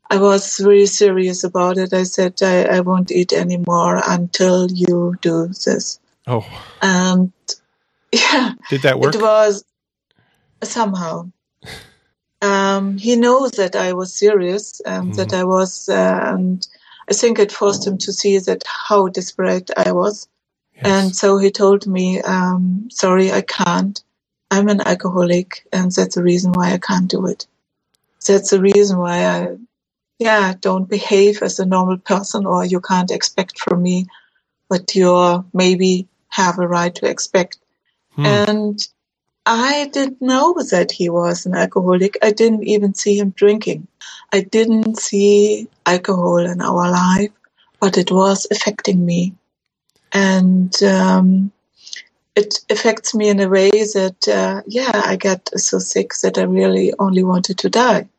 I 0.10 0.18
was 0.18 0.60
really 0.60 0.88
serious 0.88 1.44
about 1.44 1.78
it. 1.78 1.94
I 1.94 2.04
said, 2.04 2.42
I, 2.42 2.64
I 2.64 2.80
won't 2.80 3.12
eat 3.12 3.32
anymore 3.32 4.02
until 4.08 4.70
you 4.72 5.16
do 5.22 5.48
this. 5.48 6.00
Oh. 6.26 6.46
And 6.82 7.32
yeah. 8.12 8.54
Did 8.70 8.82
that 8.82 9.00
work? 9.00 9.16
It 9.16 9.22
was 9.22 9.64
somehow. 10.64 11.32
Um, 12.42 12.98
he 12.98 13.16
knows 13.16 13.52
that 13.52 13.76
I 13.76 13.94
was 13.94 14.14
serious 14.14 14.80
and 14.86 15.12
mm. 15.12 15.16
that 15.18 15.34
I 15.34 15.44
was, 15.44 15.90
uh, 15.90 16.20
and 16.24 16.66
I 17.10 17.14
think 17.14 17.38
it 17.38 17.52
forced 17.52 17.86
him 17.86 17.98
to 18.00 18.14
see 18.14 18.40
that 18.40 18.64
how 18.88 19.10
desperate 19.10 19.70
I 19.76 19.92
was. 19.92 20.28
Yes. 20.76 20.86
And 20.86 21.16
so 21.16 21.38
he 21.38 21.52
told 21.52 21.86
me, 21.86 22.22
um, 22.22 22.88
sorry, 22.92 23.32
I 23.32 23.42
can't. 23.42 24.02
I'm 24.52 24.70
an 24.70 24.82
alcoholic 24.82 25.68
and 25.74 25.92
that's 25.92 26.16
the 26.16 26.24
reason 26.24 26.54
why 26.54 26.72
I 26.72 26.78
can't 26.78 27.10
do 27.10 27.28
it. 27.28 27.46
That's 28.26 28.50
the 28.50 28.62
reason 28.62 28.98
why 28.98 29.26
I, 29.26 29.58
yeah, 30.20 30.54
don't 30.60 30.90
behave 30.90 31.42
as 31.42 31.60
a 31.60 31.66
normal 31.66 31.98
person 31.98 32.46
or 32.46 32.66
you 32.66 32.82
can't 32.82 33.10
expect 33.10 33.58
from 33.58 33.82
me 33.82 34.06
what 34.68 34.94
you 34.94 35.46
maybe 35.54 36.08
have 36.28 36.60
a 36.60 36.68
right 36.68 36.94
to 36.96 37.10
expect. 37.10 37.58
Hmm. 38.12 38.26
And 38.26 38.88
I 39.46 39.90
didn't 39.94 40.22
know 40.22 40.56
that 40.70 40.92
he 40.92 41.10
was 41.10 41.46
an 41.46 41.56
alcoholic. 41.56 42.18
I 42.22 42.32
didn't 42.32 42.66
even 42.66 42.94
see 42.94 43.18
him 43.18 43.32
drinking. 43.32 43.88
I 44.34 44.42
didn't 44.42 45.00
see 45.00 45.68
alcohol 45.86 46.38
in 46.38 46.62
our 46.62 46.92
life, 46.92 47.32
but 47.80 47.98
it 47.98 48.12
was 48.12 48.46
affecting 48.52 49.04
me. 49.06 49.34
And 50.12 50.84
um, 50.84 51.52
it 52.36 52.60
affects 52.70 53.16
me 53.16 53.30
in 53.30 53.40
a 53.40 53.48
way 53.48 53.70
that, 53.70 54.28
uh, 54.28 54.62
yeah, 54.68 55.02
I 55.06 55.16
got 55.16 55.50
so 55.60 55.80
sick 55.80 56.12
that 56.22 56.38
I 56.38 56.44
really 56.44 56.94
only 57.00 57.24
wanted 57.24 57.58
to 57.60 57.70
die. 57.70 58.10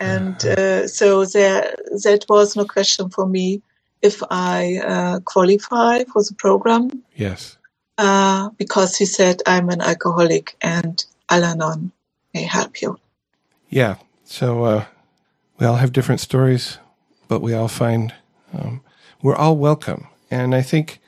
And 0.00 0.36
uh-huh. 0.44 0.60
uh, 0.60 0.86
so 0.86 1.24
there, 1.24 1.74
that 2.04 2.24
was 2.28 2.56
no 2.56 2.64
question 2.64 3.10
for 3.10 3.26
me 3.26 3.62
if 4.00 4.22
I 4.30 4.78
uh, 4.78 5.20
qualify 5.20 6.04
for 6.04 6.22
the 6.22 6.34
program. 6.34 7.02
Yes 7.16 7.58
uh, 7.98 8.50
because 8.56 8.96
he 8.96 9.04
said, 9.04 9.42
I'm 9.44 9.68
an 9.68 9.80
alcoholic 9.80 10.56
and 10.62 11.04
Al 11.28 11.44
Anon 11.44 11.92
may 12.32 12.44
help 12.44 12.80
you. 12.80 12.98
Yeah. 13.68 13.96
So 14.24 14.64
uh, 14.64 14.84
we 15.58 15.66
all 15.66 15.76
have 15.76 15.92
different 15.92 16.20
stories, 16.20 16.78
but 17.26 17.40
we 17.40 17.52
all 17.52 17.68
find 17.68 18.14
um, 18.54 18.82
we're 19.20 19.36
all 19.36 19.56
welcome. 19.56 20.06
And 20.30 20.54
I 20.54 20.62
think 20.62 21.00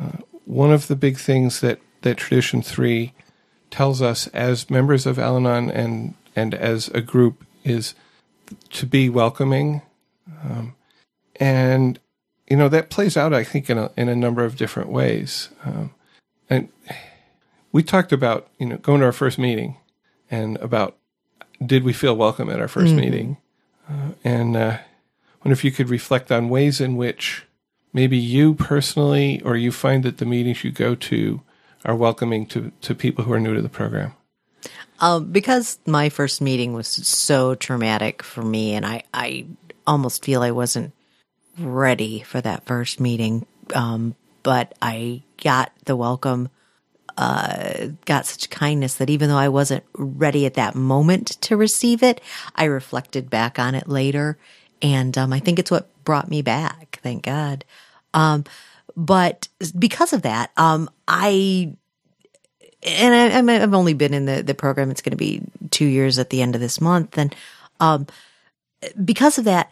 uh, 0.00 0.18
one 0.44 0.72
of 0.72 0.88
the 0.88 0.96
big 0.96 1.16
things 1.16 1.60
that, 1.60 1.80
that 2.02 2.16
Tradition 2.16 2.60
3 2.60 3.12
tells 3.70 4.02
us 4.02 4.26
as 4.28 4.68
members 4.68 5.06
of 5.06 5.18
Al 5.18 5.36
Anon 5.36 5.70
and, 5.70 6.14
and 6.34 6.54
as 6.54 6.88
a 6.88 7.00
group 7.00 7.46
is 7.64 7.94
to 8.70 8.86
be 8.86 9.08
welcoming. 9.08 9.82
Um, 10.44 10.74
and, 11.36 11.98
you 12.48 12.56
know, 12.56 12.68
that 12.68 12.90
plays 12.90 13.16
out, 13.16 13.32
I 13.32 13.44
think, 13.44 13.70
in 13.70 13.78
a, 13.78 13.90
in 13.96 14.08
a 14.08 14.16
number 14.16 14.44
of 14.44 14.56
different 14.56 14.90
ways. 14.90 15.48
Um, 15.64 15.94
and 16.50 16.68
we 17.72 17.82
talked 17.82 18.12
about 18.12 18.48
you 18.58 18.66
know 18.66 18.76
going 18.76 19.00
to 19.00 19.06
our 19.06 19.12
first 19.12 19.38
meeting 19.38 19.78
and 20.30 20.58
about 20.58 20.96
did 21.64 21.82
we 21.82 21.92
feel 21.92 22.14
welcome 22.14 22.50
at 22.50 22.60
our 22.60 22.66
1st 22.66 22.88
mm-hmm. 22.88 22.96
meeting 22.96 23.36
uh, 23.88 24.10
and 24.22 24.56
uh, 24.56 24.78
wonder 25.44 25.52
if 25.52 25.64
you 25.64 25.72
could 25.72 25.88
reflect 25.88 26.30
on 26.30 26.48
ways 26.48 26.80
in 26.80 26.96
which 26.96 27.46
maybe 27.92 28.16
you 28.16 28.54
personally 28.54 29.40
or 29.42 29.56
you 29.56 29.72
find 29.72 30.04
that 30.04 30.18
the 30.18 30.26
meetings 30.26 30.62
you 30.62 30.70
go 30.70 30.94
to 30.94 31.40
are 31.84 31.96
welcoming 31.96 32.46
to, 32.46 32.70
to 32.80 32.94
people 32.94 33.24
who 33.24 33.32
are 33.32 33.40
new 33.40 33.54
to 33.54 33.62
the 33.62 33.68
program 33.68 34.14
um, 35.00 35.32
because 35.32 35.78
my 35.86 36.08
first 36.08 36.40
meeting 36.40 36.72
was 36.72 36.88
so 36.88 37.54
traumatic 37.54 38.22
for 38.22 38.42
me 38.42 38.74
and 38.74 38.84
I, 38.86 39.02
I 39.14 39.46
almost 39.86 40.24
feel 40.24 40.42
i 40.42 40.50
wasn't 40.50 40.92
ready 41.58 42.20
for 42.20 42.40
that 42.40 42.64
first 42.64 43.00
meeting 43.00 43.46
um, 43.74 44.14
but 44.42 44.74
I 44.82 45.22
got 45.42 45.72
the 45.84 45.96
welcome, 45.96 46.48
uh, 47.16 47.88
got 48.04 48.26
such 48.26 48.50
kindness 48.50 48.94
that 48.94 49.10
even 49.10 49.28
though 49.28 49.36
I 49.36 49.48
wasn't 49.48 49.84
ready 49.94 50.46
at 50.46 50.54
that 50.54 50.74
moment 50.74 51.28
to 51.42 51.56
receive 51.56 52.02
it, 52.02 52.20
I 52.54 52.64
reflected 52.64 53.30
back 53.30 53.58
on 53.58 53.74
it 53.74 53.88
later. 53.88 54.38
And, 54.80 55.16
um, 55.16 55.32
I 55.32 55.38
think 55.38 55.58
it's 55.58 55.70
what 55.70 55.88
brought 56.04 56.28
me 56.28 56.42
back. 56.42 56.98
Thank 57.02 57.24
God. 57.24 57.64
Um, 58.14 58.44
but 58.96 59.48
because 59.78 60.12
of 60.12 60.22
that, 60.22 60.50
um, 60.56 60.90
I, 61.06 61.76
and 62.82 63.50
I, 63.50 63.52
have 63.54 63.74
only 63.74 63.94
been 63.94 64.14
in 64.14 64.26
the, 64.26 64.42
the 64.42 64.54
program. 64.54 64.90
It's 64.90 65.02
going 65.02 65.12
to 65.12 65.16
be 65.16 65.42
two 65.70 65.84
years 65.84 66.18
at 66.18 66.30
the 66.30 66.42
end 66.42 66.54
of 66.54 66.60
this 66.60 66.80
month. 66.80 67.16
And, 67.16 67.34
um, 67.80 68.06
because 69.04 69.38
of 69.38 69.44
that, 69.44 69.70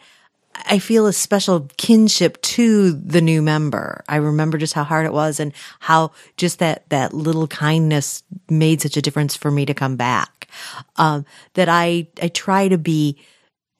I 0.53 0.79
feel 0.79 1.07
a 1.07 1.13
special 1.13 1.69
kinship 1.77 2.41
to 2.41 2.91
the 2.91 3.21
new 3.21 3.41
member. 3.41 4.03
I 4.07 4.17
remember 4.17 4.57
just 4.57 4.73
how 4.73 4.83
hard 4.83 5.05
it 5.05 5.13
was 5.13 5.39
and 5.39 5.53
how 5.79 6.11
just 6.37 6.59
that, 6.59 6.87
that 6.89 7.13
little 7.13 7.47
kindness 7.47 8.23
made 8.49 8.81
such 8.81 8.97
a 8.97 9.01
difference 9.01 9.35
for 9.35 9.49
me 9.49 9.65
to 9.65 9.73
come 9.73 9.95
back. 9.95 10.47
Um, 10.97 11.25
that 11.53 11.69
I, 11.69 12.07
I 12.21 12.27
try 12.27 12.67
to 12.67 12.77
be, 12.77 13.17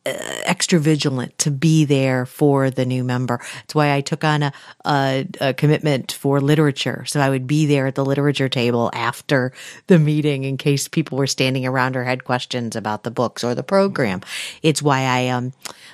extra 0.06 0.80
vigilant 0.80 1.38
to 1.38 1.52
be 1.52 1.86
there 1.86 2.26
for 2.26 2.72
the 2.72 2.86
new 2.86 3.04
member. 3.04 3.40
It's 3.64 3.76
why 3.76 3.94
I 3.94 4.02
took 4.02 4.24
on 4.24 4.44
a, 4.44 4.54
a, 4.84 5.28
a, 5.40 5.54
commitment 5.54 6.12
for 6.12 6.42
literature. 6.42 7.06
So 7.06 7.20
I 7.20 7.30
would 7.30 7.46
be 7.46 7.68
there 7.68 7.86
at 7.86 7.94
the 7.94 8.06
literature 8.06 8.50
table 8.50 8.90
after 8.94 9.54
the 9.88 10.00
meeting 10.00 10.44
in 10.44 10.58
case 10.58 10.88
people 10.88 11.20
were 11.20 11.28
standing 11.28 11.68
around 11.68 11.96
or 11.96 12.04
had 12.04 12.24
questions 12.24 12.76
about 12.76 13.04
the 13.04 13.12
books 13.12 13.44
or 13.44 13.54
the 13.54 13.64
program. 13.64 14.22
It's 14.64 14.82
why 14.82 15.02
I, 15.02 15.28
um, 15.28 15.54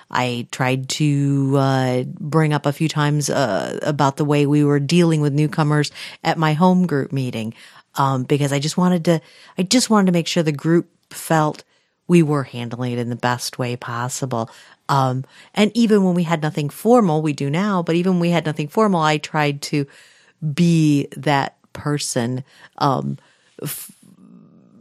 I 0.10 0.48
tried 0.52 0.88
to 0.90 1.56
uh, 1.58 2.04
bring 2.04 2.54
up 2.54 2.66
a 2.66 2.74
few 2.74 2.88
times 2.88 3.30
uh, 3.30 3.78
about 3.82 4.16
the 4.16 4.26
way 4.26 4.46
we 4.46 4.64
were 4.64 4.80
dealing 4.80 5.20
with 5.20 5.34
newcomers 5.34 5.92
at 6.24 6.38
my 6.38 6.54
home 6.54 6.88
group 6.88 7.12
meeting 7.12 7.54
um, 7.96 8.24
because 8.24 8.54
I 8.54 8.60
just 8.60 8.78
wanted 8.78 9.06
to 9.06 9.22
I 9.58 9.64
just 9.64 9.90
wanted 9.90 10.06
to 10.08 10.12
make 10.12 10.28
sure 10.28 10.44
the 10.44 10.52
group 10.52 10.88
felt 11.10 11.64
we 12.08 12.24
were 12.24 12.44
handling 12.44 12.94
it 12.94 13.00
in 13.00 13.10
the 13.10 13.16
best 13.16 13.60
way 13.60 13.76
possible. 13.76 14.50
Um, 14.90 15.26
and 15.54 15.72
even 15.76 16.04
when 16.04 16.16
we 16.16 16.24
had 16.24 16.42
nothing 16.42 16.70
formal, 16.70 17.22
we 17.22 17.34
do 17.34 17.50
now, 17.50 17.84
but 17.84 17.96
even 17.96 18.14
when 18.14 18.22
we 18.22 18.30
had 18.30 18.46
nothing 18.46 18.68
formal, 18.68 19.02
I 19.02 19.18
tried 19.18 19.62
to 19.64 19.86
be 20.54 21.08
that 21.18 21.58
person 21.74 22.44
um, 22.78 23.18
f- 23.62 23.92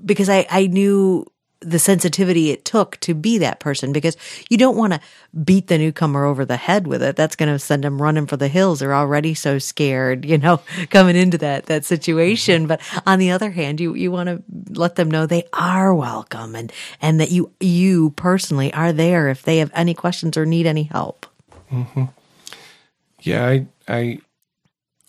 because 0.05 0.29
I 0.29 0.47
I 0.51 0.67
knew 0.69 1.27
the 1.61 1.79
sensitivity 1.79 2.51
it 2.51 2.65
took 2.65 2.99
to 3.01 3.15
be 3.15 3.39
that 3.39 3.61
person 3.61 3.93
because 3.93 4.17
you 4.51 4.59
don't 4.59 4.77
want 4.77 4.93
to 4.93 5.01
beat 5.45 5.69
the 5.69 5.79
newcomer 5.79 6.25
over 6.25 6.45
the 6.45 6.57
head 6.57 6.87
with 6.87 7.03
it. 7.03 7.17
That's 7.17 7.37
going 7.37 7.53
to 7.53 7.59
send 7.59 7.85
them 7.85 8.01
running 8.01 8.27
for 8.27 8.37
the 8.37 8.49
hills. 8.49 8.81
They're 8.81 8.95
already 8.95 9.35
so 9.35 9.59
scared, 9.59 10.25
you 10.25 10.39
know, 10.39 10.61
coming 10.91 11.17
into 11.17 11.39
that, 11.39 11.67
that 11.67 11.85
situation. 11.85 12.67
But 12.67 12.81
on 13.07 13.19
the 13.19 13.31
other 13.31 13.51
hand, 13.51 13.81
you, 13.81 13.95
you 13.95 14.11
want 14.11 14.29
to 14.29 14.43
let 14.79 14.97
them 14.97 15.11
know 15.11 15.27
they 15.27 15.45
are 15.53 15.95
welcome 15.95 16.55
and, 16.55 16.73
and 17.01 17.21
that 17.21 17.31
you, 17.31 17.51
you 17.61 18.11
personally 18.11 18.73
are 18.73 18.93
there 18.93 19.29
if 19.29 19.43
they 19.43 19.59
have 19.59 19.71
any 19.75 19.95
questions 19.95 20.37
or 20.37 20.45
need 20.45 20.67
any 20.67 20.85
help. 20.85 21.27
Mm-hmm. 21.73 22.05
Yeah, 23.21 23.47
I 23.47 23.67
I 23.89 24.19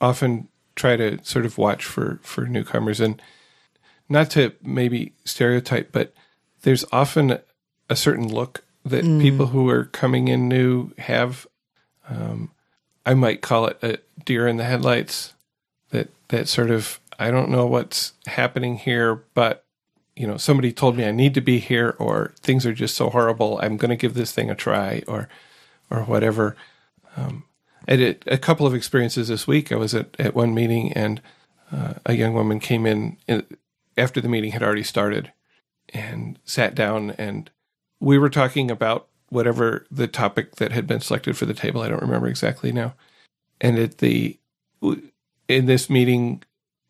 often 0.01 0.47
try 0.75 0.95
to 0.95 1.23
sort 1.23 1.45
of 1.45 1.57
watch 1.57 1.85
for 1.85 2.19
for 2.23 2.45
newcomers 2.45 2.99
and 2.99 3.21
not 4.09 4.31
to 4.31 4.53
maybe 4.63 5.13
stereotype, 5.25 5.91
but 5.91 6.13
there's 6.67 6.83
often 6.91 7.39
a 7.89 7.95
certain 7.95 8.27
look 8.27 8.65
that 8.83 9.05
mm. 9.05 9.21
people 9.21 9.47
who 9.47 9.69
are 9.69 9.85
coming 9.85 10.27
in 10.27 10.49
new 10.49 10.91
have. 10.97 11.47
Um, 12.09 12.51
I 13.05 13.13
might 13.13 13.41
call 13.41 13.67
it 13.67 13.79
a 13.81 13.99
deer 14.25 14.49
in 14.49 14.57
the 14.57 14.65
headlights. 14.65 15.33
That 15.91 16.09
that 16.27 16.49
sort 16.49 16.69
of 16.69 16.99
I 17.17 17.31
don't 17.31 17.51
know 17.51 17.65
what's 17.65 18.11
happening 18.25 18.75
here, 18.75 19.23
but 19.33 19.63
you 20.13 20.27
know 20.27 20.35
somebody 20.35 20.73
told 20.73 20.97
me 20.97 21.05
I 21.05 21.11
need 21.11 21.35
to 21.35 21.41
be 21.41 21.59
here, 21.59 21.95
or 21.99 22.33
things 22.41 22.65
are 22.65 22.73
just 22.73 22.97
so 22.97 23.11
horrible. 23.11 23.61
I'm 23.63 23.77
going 23.77 23.91
to 23.91 23.95
give 23.95 24.13
this 24.13 24.33
thing 24.33 24.49
a 24.49 24.55
try, 24.55 25.03
or 25.07 25.29
or 25.89 26.01
whatever. 26.01 26.57
Um, 27.15 27.45
I 27.87 27.95
did 27.95 28.25
a 28.27 28.37
couple 28.37 28.67
of 28.67 28.75
experiences 28.75 29.29
this 29.29 29.47
week. 29.47 29.71
I 29.71 29.77
was 29.77 29.95
at, 29.95 30.19
at 30.19 30.35
one 30.35 30.53
meeting 30.53 30.91
and 30.91 31.21
uh, 31.71 31.93
a 32.05 32.13
young 32.13 32.33
woman 32.33 32.59
came 32.59 32.85
in, 32.85 33.15
in 33.25 33.45
after 33.97 34.19
the 34.19 34.27
meeting 34.27 34.51
had 34.51 34.63
already 34.63 34.83
started 34.83 35.31
and 35.93 36.39
sat 36.45 36.75
down 36.75 37.11
and 37.11 37.49
we 37.99 38.17
were 38.17 38.29
talking 38.29 38.69
about 38.69 39.07
whatever 39.29 39.85
the 39.91 40.07
topic 40.07 40.55
that 40.55 40.71
had 40.71 40.87
been 40.87 41.01
selected 41.01 41.37
for 41.37 41.45
the 41.45 41.53
table. 41.53 41.81
I 41.81 41.89
don't 41.89 42.01
remember 42.01 42.27
exactly 42.27 42.71
now. 42.71 42.93
And 43.59 43.77
at 43.77 43.97
the 43.97 44.37
in 45.47 45.65
this 45.65 45.89
meeting, 45.89 46.43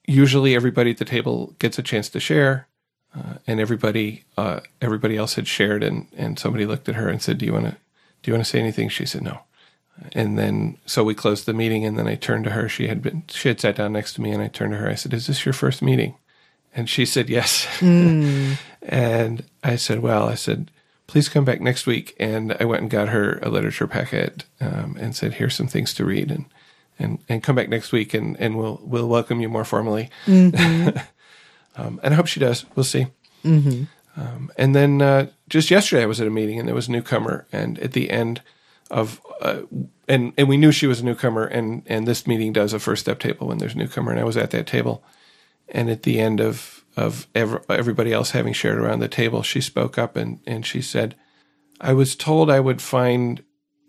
usually 0.06 0.56
everybody 0.56 0.92
at 0.92 0.98
the 0.98 1.06
table 1.06 1.56
gets 1.60 1.80
a 1.80 1.84
chance 1.84 2.10
to 2.10 2.20
share, 2.20 2.68
uh, 3.16 3.36
and 3.46 3.60
everybody 3.60 4.26
uh, 4.38 4.60
everybody 4.82 5.18
else 5.18 5.36
had 5.36 5.48
shared, 5.48 5.84
and 5.84 6.08
and 6.16 6.38
somebody 6.38 6.66
looked 6.66 6.90
at 6.90 6.96
her 6.96 7.08
and 7.08 7.22
said, 7.22 7.38
"Do 7.38 7.46
you 7.46 7.54
want 7.54 7.66
to 7.66 7.78
do 8.24 8.32
you 8.32 8.34
want 8.34 8.46
to 8.46 8.50
say 8.50 8.60
anything?" 8.60 8.90
She 8.90 9.06
said, 9.06 9.22
"No." 9.22 9.42
And 10.14 10.38
then 10.38 10.78
so 10.86 11.04
we 11.04 11.16
closed 11.16 11.46
the 11.46 11.54
meeting, 11.54 11.86
and 11.86 11.98
then 11.98 12.08
I 12.08 12.16
turned 12.16 12.44
to 12.44 12.52
her. 12.52 12.68
She 12.68 12.88
had 12.88 13.02
been 13.02 13.24
she 13.30 13.48
had 13.48 13.60
sat 13.60 13.78
down 13.78 13.94
next 13.94 14.14
to 14.14 14.22
me, 14.22 14.32
and 14.32 14.44
I 14.44 14.48
turned 14.48 14.74
to 14.74 14.80
her. 14.80 14.90
I 14.90 14.96
said, 14.96 15.14
"Is 15.14 15.28
this 15.28 15.46
your 15.46 15.54
first 15.54 15.82
meeting?" 15.82 16.16
And 16.74 16.90
she 16.90 17.06
said, 17.06 17.30
"Yes." 17.30 17.66
Mm. 17.80 18.58
and 18.82 19.44
I 19.64 19.76
said, 19.76 20.02
"Well," 20.02 20.28
I 20.28 20.36
said 20.36 20.72
please 21.08 21.30
come 21.30 21.46
back 21.46 21.62
next 21.62 21.88
week. 21.88 22.16
And 22.20 22.56
I 22.60 22.66
went 22.66 22.82
and 22.82 22.92
got 22.92 23.10
her 23.10 23.40
a 23.42 23.50
literature 23.50 23.88
packet 23.88 24.46
um, 24.62 24.98
and 25.00 25.16
said, 25.16 25.36
here's 25.36 25.56
some 25.56 25.68
things 25.68 25.94
to 25.96 26.06
read 26.06 26.30
and, 26.30 26.46
and, 27.00 27.20
and 27.28 27.42
come 27.42 27.56
back 27.56 27.70
next 27.70 27.92
week 27.92 28.14
and, 28.14 28.40
and 28.40 28.58
we'll, 28.58 28.80
we'll 28.84 29.08
welcome 29.08 29.40
you 29.40 29.50
more 29.50 29.66
formally. 29.66 30.10
Mm-hmm. 30.26 30.98
um, 31.82 32.00
and 32.04 32.14
I 32.14 32.18
hope 32.18 32.28
she 32.28 32.40
does. 32.40 32.66
We'll 32.76 32.84
see. 32.84 33.08
Mm-hmm. 33.44 33.84
Um, 34.20 34.52
and 34.58 34.76
then 34.76 35.02
uh, 35.02 35.28
just 35.48 35.72
yesterday, 35.72 36.04
I 36.04 36.08
was 36.08 36.20
at 36.20 36.28
a 36.28 36.32
meeting 36.32 36.60
and 36.60 36.68
there 36.68 36.76
was 36.76 36.88
a 36.88 36.92
newcomer. 36.92 37.48
And 37.52 37.80
at 37.80 37.94
the 37.94 38.10
end 38.10 38.42
of, 38.92 39.22
uh, 39.42 39.62
and 40.08 40.34
and 40.38 40.50
we 40.50 40.58
knew 40.58 40.72
she 40.72 40.88
was 40.88 41.02
a 41.02 41.06
newcomer. 41.06 41.46
And 41.46 41.84
and 41.86 42.08
this 42.08 42.26
meeting 42.26 42.52
does 42.52 42.74
a 42.74 42.80
first 42.80 43.04
step 43.04 43.20
table 43.20 43.48
when 43.48 43.60
there's 43.60 43.76
a 43.76 43.78
newcomer. 43.78 44.12
And 44.12 44.20
I 44.20 44.24
was 44.24 44.38
at 44.38 44.50
that 44.52 44.66
table. 44.66 45.04
And 45.70 45.90
at 45.90 46.04
the 46.04 46.20
end 46.20 46.40
of 46.40 46.86
of 46.96 47.28
ev- 47.36 47.64
everybody 47.70 48.12
else 48.12 48.32
having 48.32 48.54
shared 48.54 48.80
around 48.80 49.00
the 49.00 49.08
table, 49.08 49.44
she 49.44 49.62
spoke 49.62 50.00
up 50.00 50.16
and, 50.16 50.40
and 50.48 50.66
she 50.66 50.82
said, 50.82 51.16
I 51.80 51.94
was 51.94 52.16
told 52.16 52.50
I 52.50 52.60
would 52.60 52.82
find 52.82 53.44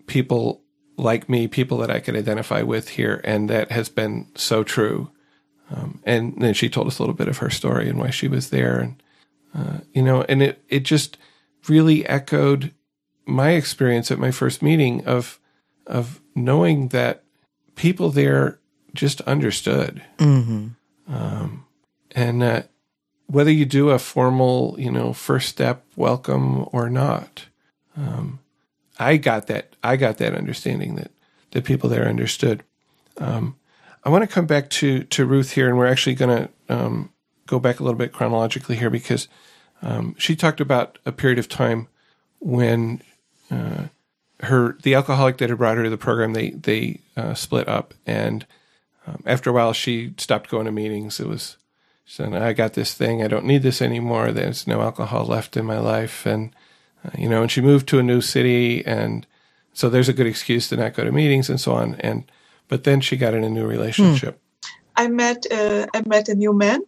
people 0.06 0.62
like 0.98 1.28
me, 1.28 1.48
people 1.48 1.78
that 1.78 1.90
I 1.90 2.00
could 2.00 2.16
identify 2.16 2.62
with 2.62 2.90
here, 2.90 3.20
and 3.24 3.48
that 3.48 3.70
has 3.70 3.88
been 3.88 4.26
so 4.34 4.62
true. 4.62 5.10
Um, 5.70 6.00
and 6.04 6.34
then 6.38 6.54
she 6.54 6.68
told 6.68 6.86
us 6.86 6.98
a 6.98 7.02
little 7.02 7.14
bit 7.14 7.28
of 7.28 7.38
her 7.38 7.50
story 7.50 7.88
and 7.88 7.98
why 7.98 8.10
she 8.10 8.28
was 8.28 8.50
there, 8.50 8.78
and 8.78 9.02
uh, 9.54 9.78
you 9.92 10.02
know, 10.02 10.22
and 10.22 10.42
it 10.42 10.62
it 10.68 10.80
just 10.80 11.18
really 11.68 12.06
echoed 12.06 12.72
my 13.26 13.50
experience 13.50 14.10
at 14.10 14.18
my 14.18 14.30
first 14.30 14.62
meeting 14.62 15.04
of 15.06 15.38
of 15.86 16.20
knowing 16.34 16.88
that 16.88 17.22
people 17.74 18.10
there 18.10 18.58
just 18.94 19.20
understood, 19.22 20.02
mm-hmm. 20.18 20.68
um, 21.14 21.66
and 22.14 22.42
uh, 22.42 22.62
whether 23.26 23.50
you 23.50 23.66
do 23.66 23.90
a 23.90 23.98
formal, 23.98 24.74
you 24.78 24.90
know, 24.90 25.12
first 25.12 25.48
step 25.48 25.84
welcome 25.96 26.66
or 26.72 26.88
not. 26.88 27.46
Um, 27.96 28.40
I 28.98 29.16
got 29.16 29.46
that. 29.46 29.74
I 29.82 29.96
got 29.96 30.18
that 30.18 30.34
understanding 30.34 30.96
that 30.96 31.10
the 31.52 31.62
people 31.62 31.88
there 31.88 32.08
understood. 32.08 32.64
Um, 33.18 33.56
I 34.04 34.10
want 34.10 34.22
to 34.22 34.34
come 34.34 34.46
back 34.46 34.70
to 34.70 35.04
to 35.04 35.26
Ruth 35.26 35.52
here, 35.52 35.68
and 35.68 35.76
we're 35.76 35.86
actually 35.86 36.14
going 36.14 36.36
to 36.36 36.74
um, 36.74 37.12
go 37.46 37.58
back 37.58 37.80
a 37.80 37.84
little 37.84 37.98
bit 37.98 38.12
chronologically 38.12 38.76
here 38.76 38.90
because 38.90 39.28
um, 39.82 40.14
she 40.18 40.34
talked 40.34 40.60
about 40.60 40.98
a 41.04 41.12
period 41.12 41.38
of 41.38 41.48
time 41.48 41.88
when 42.40 43.02
uh, 43.50 43.84
her 44.40 44.76
the 44.82 44.94
alcoholic 44.94 45.38
that 45.38 45.48
had 45.50 45.58
brought 45.58 45.76
her 45.76 45.84
to 45.84 45.90
the 45.90 45.98
program 45.98 46.32
they 46.32 46.50
they 46.50 47.00
uh, 47.16 47.34
split 47.34 47.68
up, 47.68 47.94
and 48.06 48.46
um, 49.06 49.22
after 49.26 49.50
a 49.50 49.52
while 49.52 49.72
she 49.72 50.14
stopped 50.16 50.50
going 50.50 50.66
to 50.66 50.72
meetings. 50.72 51.20
It 51.20 51.26
was 51.26 51.56
said, 52.08 52.34
I 52.34 52.54
got 52.54 52.72
this 52.72 52.94
thing. 52.94 53.22
I 53.22 53.28
don't 53.28 53.44
need 53.44 53.62
this 53.62 53.82
anymore. 53.82 54.32
There's 54.32 54.66
no 54.66 54.80
alcohol 54.80 55.26
left 55.26 55.56
in 55.56 55.66
my 55.66 55.78
life. 55.78 56.24
And, 56.24 56.54
uh, 57.04 57.10
you 57.16 57.28
know, 57.28 57.42
and 57.42 57.50
she 57.50 57.60
moved 57.60 57.86
to 57.88 57.98
a 57.98 58.02
new 58.02 58.22
city. 58.22 58.84
And 58.86 59.26
so 59.74 59.90
there's 59.90 60.08
a 60.08 60.14
good 60.14 60.26
excuse 60.26 60.68
to 60.68 60.76
not 60.76 60.94
go 60.94 61.04
to 61.04 61.12
meetings 61.12 61.50
and 61.50 61.60
so 61.60 61.74
on. 61.74 61.96
And, 61.96 62.24
but 62.66 62.84
then 62.84 63.02
she 63.02 63.18
got 63.18 63.34
in 63.34 63.44
a 63.44 63.50
new 63.50 63.66
relationship. 63.66 64.40
I 64.96 65.08
met, 65.08 65.46
uh, 65.52 65.86
I 65.94 66.02
met 66.06 66.30
a 66.30 66.34
new 66.34 66.54
man 66.54 66.80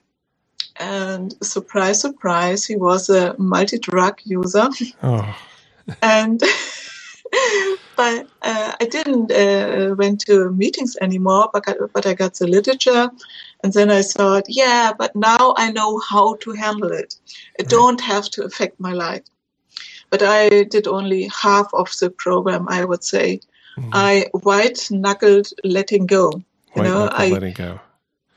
and 0.79 1.35
surprise, 1.45 2.01
surprise, 2.01 2.65
he 2.65 2.77
was 2.77 3.11
a 3.11 3.37
multi-drug 3.39 4.21
user. 4.25 4.69
Oh. 5.03 5.37
and, 6.03 6.41
but 7.97 8.27
uh, 8.41 8.73
I 8.81 8.87
didn't 8.91 9.31
uh, 9.31 9.95
went 9.97 10.23
to 10.23 10.51
meetings 10.51 10.97
anymore, 11.03 11.51
but, 11.53 11.67
but 11.93 12.07
I 12.07 12.15
got 12.15 12.35
the 12.35 12.47
literature 12.47 13.11
and 13.63 13.73
then 13.73 13.91
I 13.91 14.03
thought, 14.03 14.45
yeah, 14.49 14.93
but 14.97 15.15
now 15.15 15.55
I 15.57 15.71
know 15.71 15.99
how 15.99 16.37
to 16.37 16.53
handle 16.53 16.93
it. 16.93 17.17
It 17.59 17.69
don't 17.69 18.01
have 18.01 18.29
to 18.31 18.45
affect 18.45 18.81
my 18.81 18.93
life. 18.93 19.23
But 20.09 20.23
I 20.23 20.65
did 20.65 20.87
only 20.89 21.29
half 21.29 21.73
of 21.73 21.91
the 22.01 22.11
program, 22.11 22.67
I 22.69 22.85
would 22.85 23.05
say. 23.05 23.41
Mm-hmm. 23.77 23.91
I 23.93 24.27
white 24.33 24.89
knuckled 24.91 25.49
letting 25.63 26.07
go. 26.07 26.43
You 26.75 26.83
know, 26.83 27.09
I 27.11 27.29
letting 27.29 27.55
go. 27.55 27.81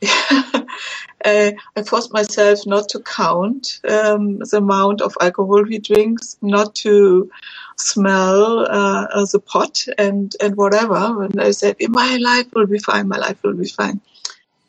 uh, 0.04 1.52
I 1.76 1.84
forced 1.86 2.14
myself 2.14 2.66
not 2.66 2.90
to 2.90 3.00
count 3.00 3.80
um, 3.88 4.40
the 4.40 4.58
amount 4.58 5.02
of 5.02 5.16
alcohol 5.22 5.64
we 5.64 5.80
drinks, 5.80 6.38
not 6.42 6.76
to 6.76 7.30
smell 7.78 8.68
uh, 8.70 9.26
the 9.32 9.40
pot 9.40 9.86
and, 9.98 10.36
and 10.42 10.56
whatever. 10.58 11.24
And 11.24 11.42
I 11.42 11.52
said, 11.52 11.78
my 11.90 12.18
life 12.18 12.48
will 12.54 12.68
be 12.68 12.80
fine. 12.80 13.08
My 13.08 13.18
life 13.18 13.42
will 13.44 13.54
be 13.54 13.70
fine. 13.70 14.02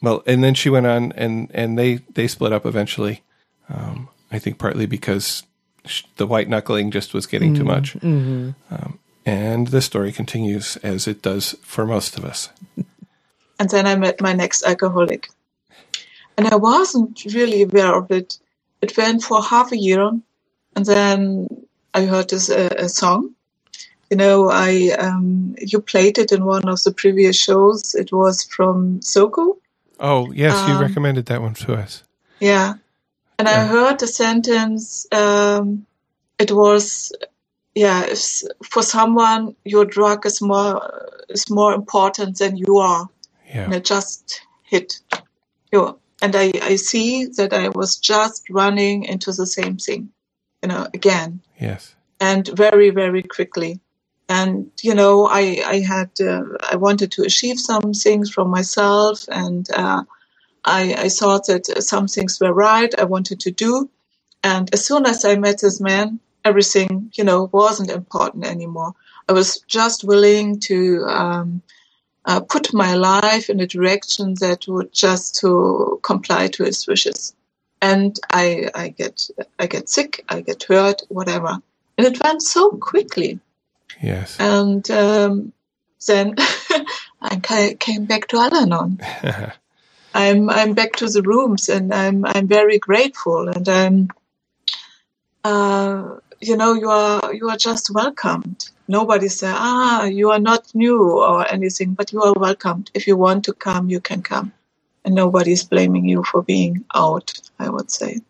Well, 0.05 0.23
and 0.27 0.45
then 0.45 0.55
she 0.55 0.71
went 0.71 0.87
on, 0.87 1.13
and 1.13 1.51
and 1.55 1.79
they 1.79 1.97
they 2.15 2.29
split 2.29 2.53
up 2.53 2.67
eventually. 2.67 3.23
Um, 3.69 4.09
I 4.31 4.39
think 4.39 4.59
partly 4.59 4.87
because 4.87 5.45
the 6.17 6.27
white 6.27 6.49
knuckling 6.49 6.91
just 6.91 7.15
was 7.15 7.27
getting 7.27 7.53
mm-hmm. 7.53 7.63
too 7.63 7.65
much. 7.65 7.95
Mm-hmm. 7.95 8.51
Um, 8.71 8.99
and 9.25 9.69
the 9.69 9.81
story 9.81 10.13
continues 10.13 10.77
as 10.79 11.09
it 11.09 11.23
does 11.23 11.57
for 11.63 11.87
most 11.87 12.19
of 12.19 12.25
us. 12.25 12.51
And 13.59 13.71
then 13.71 13.87
I 13.87 13.97
met 13.97 14.21
my 14.21 14.33
next 14.33 14.65
alcoholic, 14.65 15.31
and 16.37 16.47
I 16.49 16.57
wasn't 16.57 17.25
really 17.33 17.63
aware 17.63 17.95
of 17.95 18.11
it. 18.11 18.39
It 18.83 18.97
went 18.97 19.23
for 19.23 19.43
half 19.43 19.73
a 19.73 19.79
year, 19.79 20.11
and 20.77 20.85
then 20.85 21.47
I 21.95 22.05
heard 22.05 22.29
this 22.29 22.51
uh, 22.51 22.75
a 22.77 22.89
song. 22.89 23.35
You 24.11 24.19
know, 24.19 24.51
I 24.51 24.91
um, 24.99 25.55
you 25.59 25.81
played 25.81 26.19
it 26.19 26.33
in 26.33 26.45
one 26.45 26.69
of 26.69 26.83
the 26.83 26.93
previous 26.93 27.37
shows. 27.37 27.95
It 27.95 28.13
was 28.13 28.45
from 28.45 29.01
Soko, 29.01 29.57
Oh, 30.01 30.33
yes, 30.33 30.55
um, 30.55 30.71
you 30.71 30.81
recommended 30.81 31.27
that 31.27 31.41
one 31.41 31.55
to 31.55 31.75
us. 31.75 32.03
Yeah. 32.41 32.75
And 33.39 33.49
yeah. 33.49 33.63
I 33.63 33.67
heard 33.67 33.99
the 33.99 34.07
sentence, 34.07 35.07
um, 35.13 35.87
it 36.39 36.53
was, 36.53 37.13
yeah, 37.75 38.15
for 38.65 38.83
someone, 38.83 39.57
your 39.65 39.85
drug 39.85 40.27
is 40.27 40.41
more, 40.41 41.25
is 41.29 41.51
more 41.51 41.75
important 41.75 42.39
than 42.39 42.57
you 42.57 42.79
are. 42.79 43.09
Yeah. 43.47 43.65
And 43.65 43.75
it 43.75 43.85
just 43.85 44.41
hit 44.63 45.01
you. 45.73 45.99
And 46.23 46.35
I, 46.37 46.53
I 46.63 46.77
see 46.77 47.27
that 47.37 47.53
I 47.53 47.69
was 47.69 47.97
just 47.97 48.49
running 48.51 49.05
into 49.05 49.33
the 49.33 49.47
same 49.47 49.77
thing, 49.77 50.11
you 50.63 50.69
know, 50.69 50.87
again. 50.95 51.41
Yes. 51.61 51.95
And 52.21 52.49
very, 52.49 52.91
very 52.91 53.23
quickly 53.23 53.81
and 54.39 54.71
you 54.83 54.95
know 54.95 55.15
i 55.41 55.45
i 55.75 55.79
had 55.93 56.11
uh, 56.21 56.43
i 56.73 56.77
wanted 56.87 57.11
to 57.13 57.23
achieve 57.23 57.59
some 57.61 57.93
things 58.05 58.31
from 58.35 58.49
myself 58.59 59.17
and 59.29 59.71
uh, 59.83 60.03
i 60.65 60.83
i 61.07 61.09
thought 61.19 61.47
that 61.47 61.65
some 61.93 62.07
things 62.09 62.41
were 62.41 62.55
right 62.69 62.93
i 62.99 63.05
wanted 63.15 63.39
to 63.41 63.51
do. 63.67 63.73
And 64.53 64.65
as 64.77 64.85
soon 64.89 65.07
as 65.13 65.25
i 65.25 65.35
met 65.47 65.59
this 65.61 65.81
man 65.91 66.07
everything 66.51 66.91
you 67.19 67.25
know 67.29 67.41
wasn't 67.61 67.91
important 68.01 68.45
anymore. 68.57 68.93
I 69.29 69.33
was 69.41 69.51
just 69.79 70.05
willing 70.13 70.61
to 70.71 70.79
um, 71.21 71.49
uh, 72.31 72.41
put 72.55 72.75
my 72.85 72.93
life 72.95 73.47
in 73.53 73.61
a 73.61 73.73
direction 73.77 74.27
that 74.45 74.61
would 74.69 74.93
just 74.93 75.27
to 75.41 76.01
comply 76.11 76.43
to 76.55 76.65
his 76.71 76.87
wishes. 76.91 77.21
And 77.91 78.13
i 78.43 78.47
i 78.83 78.85
get 79.01 79.17
i 79.63 79.67
get 79.75 79.89
sick 79.97 80.13
i 80.35 80.37
get 80.49 80.65
hurt 80.73 80.99
whatever. 81.19 81.53
And 81.97 82.07
it 82.09 82.23
went 82.25 82.43
so 82.43 82.63
quickly 82.93 83.33
Yes. 84.01 84.37
And 84.39 84.89
um, 84.91 85.53
then 86.07 86.35
I 87.21 87.77
came 87.79 88.05
back 88.05 88.29
to 88.29 88.39
Al-Anon. 88.39 89.01
I'm 90.15 90.49
I'm 90.49 90.75
back 90.75 90.93
to 90.97 91.09
the 91.09 91.23
rooms, 91.23 91.69
and 91.69 91.93
I'm 91.93 92.25
I'm 92.25 92.47
very 92.47 92.79
grateful, 92.79 93.49
and 93.49 93.69
I'm, 93.69 94.09
uh, 95.43 96.19
you 96.41 96.57
know, 96.57 96.75
you 96.75 96.89
are 96.89 97.35
you 97.35 97.49
are 97.49 97.57
just 97.57 97.91
welcomed. 97.91 98.71
Nobody 98.87 99.29
say, 99.29 99.51
ah, 99.51 100.05
you 100.05 100.31
are 100.31 100.39
not 100.39 100.73
new 100.73 101.03
or 101.03 101.51
anything, 101.53 101.95
but 101.95 102.13
you 102.13 102.23
are 102.23 102.35
welcomed. 102.35 102.93
If 102.95 103.09
you 103.09 103.17
want 103.17 103.47
to 103.47 103.55
come, 103.55 103.91
you 103.91 104.01
can 104.01 104.23
come, 104.23 104.53
and 105.05 105.17
nobody 105.17 105.53
is 105.53 105.65
blaming 105.65 106.09
you 106.09 106.23
for 106.23 106.43
being 106.43 106.85
out. 106.95 107.33
I 107.59 107.69
would 107.71 107.91
say. 107.91 108.21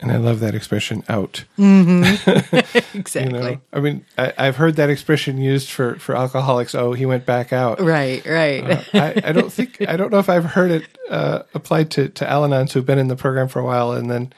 And 0.00 0.10
I 0.10 0.16
love 0.16 0.40
that 0.40 0.54
expression 0.54 1.04
"out." 1.08 1.44
Mm-hmm. 1.58 2.98
exactly. 2.98 3.32
You 3.40 3.56
know, 3.56 3.60
I 3.72 3.80
mean, 3.80 4.04
I, 4.16 4.32
have 4.44 4.56
heard 4.56 4.76
that 4.76 4.88
expression 4.88 5.38
used 5.38 5.68
for 5.68 5.96
for 5.96 6.16
alcoholics. 6.16 6.74
Oh, 6.74 6.92
he 6.92 7.04
went 7.04 7.26
back 7.26 7.52
out. 7.52 7.80
Right, 7.80 8.24
right. 8.24 8.64
Uh, 8.64 8.82
I, 8.94 9.22
I, 9.24 9.32
don't 9.32 9.52
think 9.52 9.82
I 9.86 9.96
don't 9.96 10.10
know 10.10 10.18
if 10.18 10.28
I've 10.28 10.44
heard 10.44 10.70
it 10.70 10.98
uh, 11.10 11.42
applied 11.54 11.90
to 11.92 12.08
to 12.08 12.28
Al-Anons 12.28 12.72
who've 12.72 12.86
been 12.86 12.98
in 12.98 13.08
the 13.08 13.16
program 13.16 13.48
for 13.48 13.60
a 13.60 13.64
while 13.64 13.92
and 13.92 14.10
then 14.10 14.32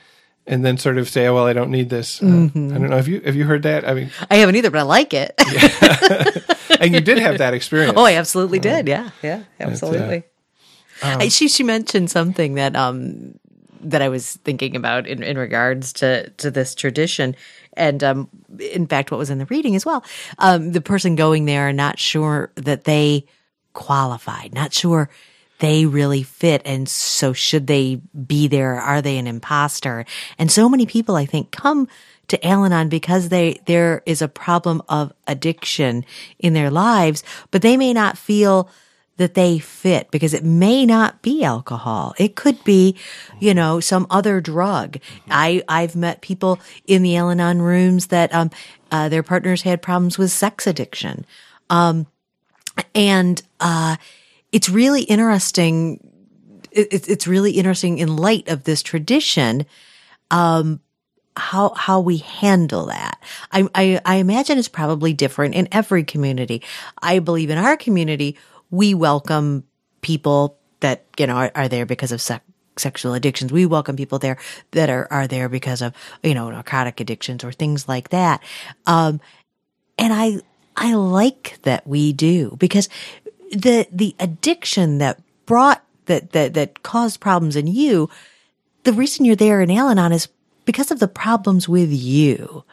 and 0.47 0.65
then 0.65 0.77
sort 0.77 0.99
of 0.99 1.09
say, 1.09 1.27
"Oh, 1.27 1.35
well, 1.35 1.47
I 1.47 1.53
don't 1.53 1.71
need 1.71 1.89
this." 1.89 2.21
Uh, 2.23 2.27
mm-hmm. 2.27 2.75
I 2.75 2.79
don't 2.79 2.91
know. 2.91 2.97
Have 2.97 3.09
you 3.09 3.21
have 3.21 3.37
you 3.37 3.45
heard 3.45 3.63
that? 3.63 3.89
I 3.89 3.95
mean, 3.95 4.11
I 4.31 4.37
haven't 4.37 4.57
either, 4.57 4.71
but 4.71 4.81
I 4.81 4.83
like 4.83 5.15
it. 5.15 5.35
yeah. 5.53 6.77
and 6.81 6.93
you 6.93 7.01
did 7.01 7.19
have 7.19 7.39
that 7.39 7.55
experience. 7.55 7.95
Oh, 7.97 8.05
I 8.05 8.15
absolutely 8.15 8.59
uh, 8.59 8.63
did. 8.63 8.89
Yeah, 8.89 9.11
yeah, 9.23 9.45
absolutely. 9.61 10.25
Um, 11.03 11.29
she 11.31 11.49
she 11.49 11.63
mentioned 11.63 12.11
something 12.11 12.55
that 12.55 12.77
um 12.77 13.35
that 13.83 14.03
I 14.03 14.09
was 14.09 14.37
thinking 14.45 14.77
about 14.77 15.07
in, 15.07 15.23
in 15.23 15.39
regards 15.39 15.93
to 15.95 16.31
to 16.31 16.51
this 16.51 16.75
tradition. 16.75 17.37
And 17.75 18.03
um, 18.05 18.29
in 18.59 18.87
fact, 18.87 19.11
what 19.11 19.19
was 19.19 19.31
in 19.31 19.39
the 19.39 19.47
reading 19.47 19.77
as 19.77 19.87
well, 19.87 20.05
um, 20.39 20.73
the 20.73 20.81
person 20.81 21.17
going 21.17 21.47
there 21.47 21.73
not 21.73 21.99
sure 21.99 22.53
that 22.57 22.85
they 22.85 23.27
qualified, 23.73 24.53
not 24.53 24.75
sure 24.75 25.09
they 25.59 25.87
really 25.87 26.23
fit. 26.23 26.61
And 26.65 26.89
so 26.89 27.33
should 27.33 27.69
they 27.69 28.01
be 28.27 28.49
there? 28.49 28.81
Are 28.81 29.01
they 29.01 29.17
an 29.17 29.27
imposter? 29.27 30.05
And 30.37 30.51
so 30.51 30.69
many 30.69 30.87
people, 30.87 31.15
I 31.15 31.25
think, 31.25 31.53
come 31.53 31.89
to 32.29 32.47
Al-Anon 32.47 32.89
because 32.89 33.29
they, 33.29 33.61
there 33.67 34.03
is 34.05 34.23
a 34.23 34.29
problem 34.29 34.83
of 34.89 35.13
addiction 35.27 36.05
in 36.39 36.53
their 36.53 36.71
lives, 36.71 37.23
but 37.51 37.63
they 37.63 37.77
may 37.77 37.93
not 37.93 38.19
feel 38.19 38.69
that 39.17 39.35
they 39.35 39.59
fit 39.59 40.11
because 40.11 40.35
it 40.35 40.45
may 40.45 40.87
not 40.87 41.23
be 41.23 41.45
alcohol. 41.45 42.15
It 42.19 42.35
could 42.35 42.63
be, 42.65 42.97
you 43.39 43.55
know, 43.55 43.81
some 43.81 44.07
other 44.11 44.41
drug. 44.41 44.99
I, 45.31 45.63
I've 45.69 45.95
met 45.95 46.23
people 46.23 46.59
in 46.87 47.03
the 47.03 47.17
Al-Anon 47.17 47.63
rooms 47.63 48.07
that, 48.09 48.35
um, 48.35 48.51
uh, 48.91 49.09
their 49.09 49.23
partners 49.23 49.63
had 49.63 49.83
problems 49.83 50.19
with 50.19 50.31
sex 50.31 50.67
addiction. 50.67 51.27
Um, 51.71 52.07
and, 52.95 53.43
uh, 53.61 53.97
it's 54.51 54.69
really 54.69 55.03
interesting. 55.03 55.99
It, 56.71 57.09
it's 57.09 57.27
really 57.27 57.53
interesting 57.53 57.99
in 57.99 58.17
light 58.17 58.49
of 58.49 58.65
this 58.65 58.83
tradition, 58.83 59.67
um, 60.31 60.81
how 61.35 61.71
how 61.71 62.01
we 62.01 62.19
handle 62.19 62.87
that. 62.87 63.19
I, 63.51 63.67
I, 63.75 64.01
I 64.05 64.17
imagine 64.17 64.59
it's 64.59 64.69
probably 64.69 65.15
different 65.15 65.55
in 65.55 65.69
every 65.73 66.05
community. 66.05 66.63
I 67.01 67.21
believe 67.21 67.49
in 67.49 67.57
our 67.57 67.79
community 67.79 68.37
we 68.73 68.95
welcome 68.95 69.63
people 70.01 70.59
that 70.81 71.05
you 71.17 71.29
know 71.29 71.37
are, 71.37 71.53
are 71.55 71.69
there 71.69 71.87
because 71.87 72.11
of 72.11 72.21
sex 72.21 72.45
sexual 72.77 73.15
addictions. 73.15 73.53
We 73.53 73.67
welcome 73.67 73.97
people 73.97 74.19
there 74.19 74.39
that 74.73 74.91
are, 74.91 75.07
are 75.11 75.27
there 75.27 75.49
because 75.49 75.83
of, 75.83 75.93
you 76.23 76.35
know, 76.35 76.51
narcotic 76.51 77.01
addictions 77.01 77.45
or 77.45 77.53
things 77.53 77.89
like 77.89 78.11
that. 78.11 78.43
Um, 78.87 79.21
and 79.99 80.13
I, 80.13 80.41
I 80.77 80.95
like 80.95 81.59
that 81.63 81.87
we 81.87 82.13
do 82.13 82.57
because 82.59 82.89
the 83.51 83.87
the 83.93 84.17
addiction 84.19 84.99
that 84.99 85.21
brought 85.45 85.85
that 86.07 86.33
that 86.33 86.55
that 86.55 86.83
caused 86.83 87.21
problems 87.21 87.57
in 87.57 87.67
you, 87.67 88.09
the 88.85 88.93
reason 88.93 89.25
you're 89.25 89.37
there 89.37 89.61
in 89.61 89.71
Al-Anon 89.71 90.13
is 90.13 90.29
because 90.65 90.91
of 90.91 90.99
the 90.99 91.09
problems 91.09 91.69
with 91.69 91.93
you. 91.93 92.65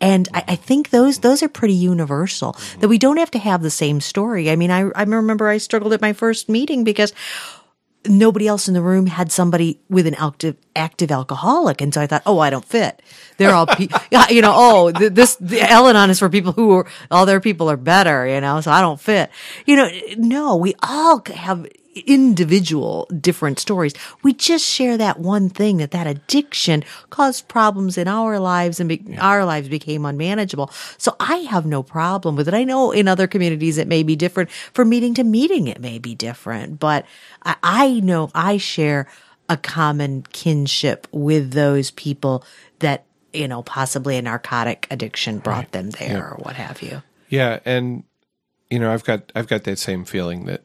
And 0.00 0.28
I, 0.34 0.44
I, 0.48 0.56
think 0.56 0.90
those 0.90 1.20
those 1.20 1.42
are 1.42 1.48
pretty 1.48 1.74
universal. 1.74 2.56
That 2.80 2.88
we 2.88 2.98
don't 2.98 3.16
have 3.16 3.30
to 3.32 3.38
have 3.38 3.62
the 3.62 3.70
same 3.70 4.00
story. 4.00 4.50
I 4.50 4.56
mean, 4.56 4.70
I 4.70 4.90
I 4.94 5.04
remember 5.04 5.48
I 5.48 5.58
struggled 5.58 5.92
at 5.92 6.00
my 6.00 6.12
first 6.12 6.48
meeting 6.48 6.84
because 6.84 7.12
nobody 8.06 8.46
else 8.46 8.68
in 8.68 8.74
the 8.74 8.82
room 8.82 9.06
had 9.06 9.32
somebody 9.32 9.80
with 9.88 10.06
an 10.06 10.14
active 10.14 10.56
active 10.76 11.10
alcoholic, 11.10 11.80
and 11.80 11.92
so 11.94 12.00
I 12.00 12.06
thought, 12.06 12.22
oh, 12.26 12.38
I 12.38 12.50
don't 12.50 12.64
fit. 12.64 13.02
They're 13.36 13.54
all, 13.54 13.66
pe- 13.66 13.88
you 14.30 14.42
know, 14.42 14.52
oh, 14.54 14.90
this 14.90 15.36
the 15.36 15.60
Al-Anon 15.62 16.10
is 16.10 16.18
for 16.18 16.28
people 16.28 16.52
who 16.52 16.72
are 16.78 16.86
all 17.10 17.26
their 17.26 17.40
people 17.40 17.70
are 17.70 17.76
better, 17.76 18.26
you 18.26 18.40
know, 18.40 18.60
so 18.60 18.70
I 18.70 18.80
don't 18.80 19.00
fit. 19.00 19.30
You 19.66 19.76
know, 19.76 19.88
no, 20.16 20.56
we 20.56 20.74
all 20.82 21.22
have 21.34 21.66
individual 21.94 23.06
different 23.20 23.58
stories. 23.58 23.94
We 24.22 24.32
just 24.32 24.64
share 24.64 24.96
that 24.96 25.20
one 25.20 25.48
thing 25.48 25.78
that 25.78 25.92
that 25.92 26.06
addiction 26.06 26.84
caused 27.10 27.48
problems 27.48 27.96
in 27.96 28.08
our 28.08 28.38
lives 28.38 28.80
and 28.80 28.88
be- 28.88 29.02
yeah. 29.06 29.26
our 29.26 29.44
lives 29.44 29.68
became 29.68 30.04
unmanageable. 30.04 30.70
So 30.98 31.16
I 31.20 31.36
have 31.36 31.66
no 31.66 31.82
problem 31.82 32.36
with 32.36 32.48
it. 32.48 32.54
I 32.54 32.64
know 32.64 32.90
in 32.90 33.08
other 33.08 33.26
communities 33.26 33.78
it 33.78 33.88
may 33.88 34.02
be 34.02 34.16
different. 34.16 34.50
From 34.50 34.88
meeting 34.88 35.14
to 35.14 35.24
meeting 35.24 35.68
it 35.68 35.80
may 35.80 35.98
be 35.98 36.14
different, 36.14 36.80
but 36.80 37.06
I, 37.44 37.56
I 37.62 38.00
know 38.00 38.30
I 38.34 38.56
share 38.56 39.06
a 39.48 39.56
common 39.56 40.22
kinship 40.32 41.06
with 41.12 41.52
those 41.52 41.90
people 41.90 42.44
that, 42.78 43.04
you 43.32 43.46
know, 43.46 43.62
possibly 43.62 44.16
a 44.16 44.22
narcotic 44.22 44.86
addiction 44.90 45.38
brought 45.38 45.56
right. 45.56 45.72
them 45.72 45.90
there 45.90 46.16
yeah. 46.16 46.20
or 46.20 46.36
what 46.36 46.56
have 46.56 46.82
you. 46.82 47.02
Yeah. 47.28 47.60
And, 47.64 48.04
you 48.70 48.78
know, 48.78 48.92
I've 48.92 49.04
got, 49.04 49.30
I've 49.34 49.48
got 49.48 49.64
that 49.64 49.78
same 49.78 50.04
feeling 50.04 50.46
that 50.46 50.62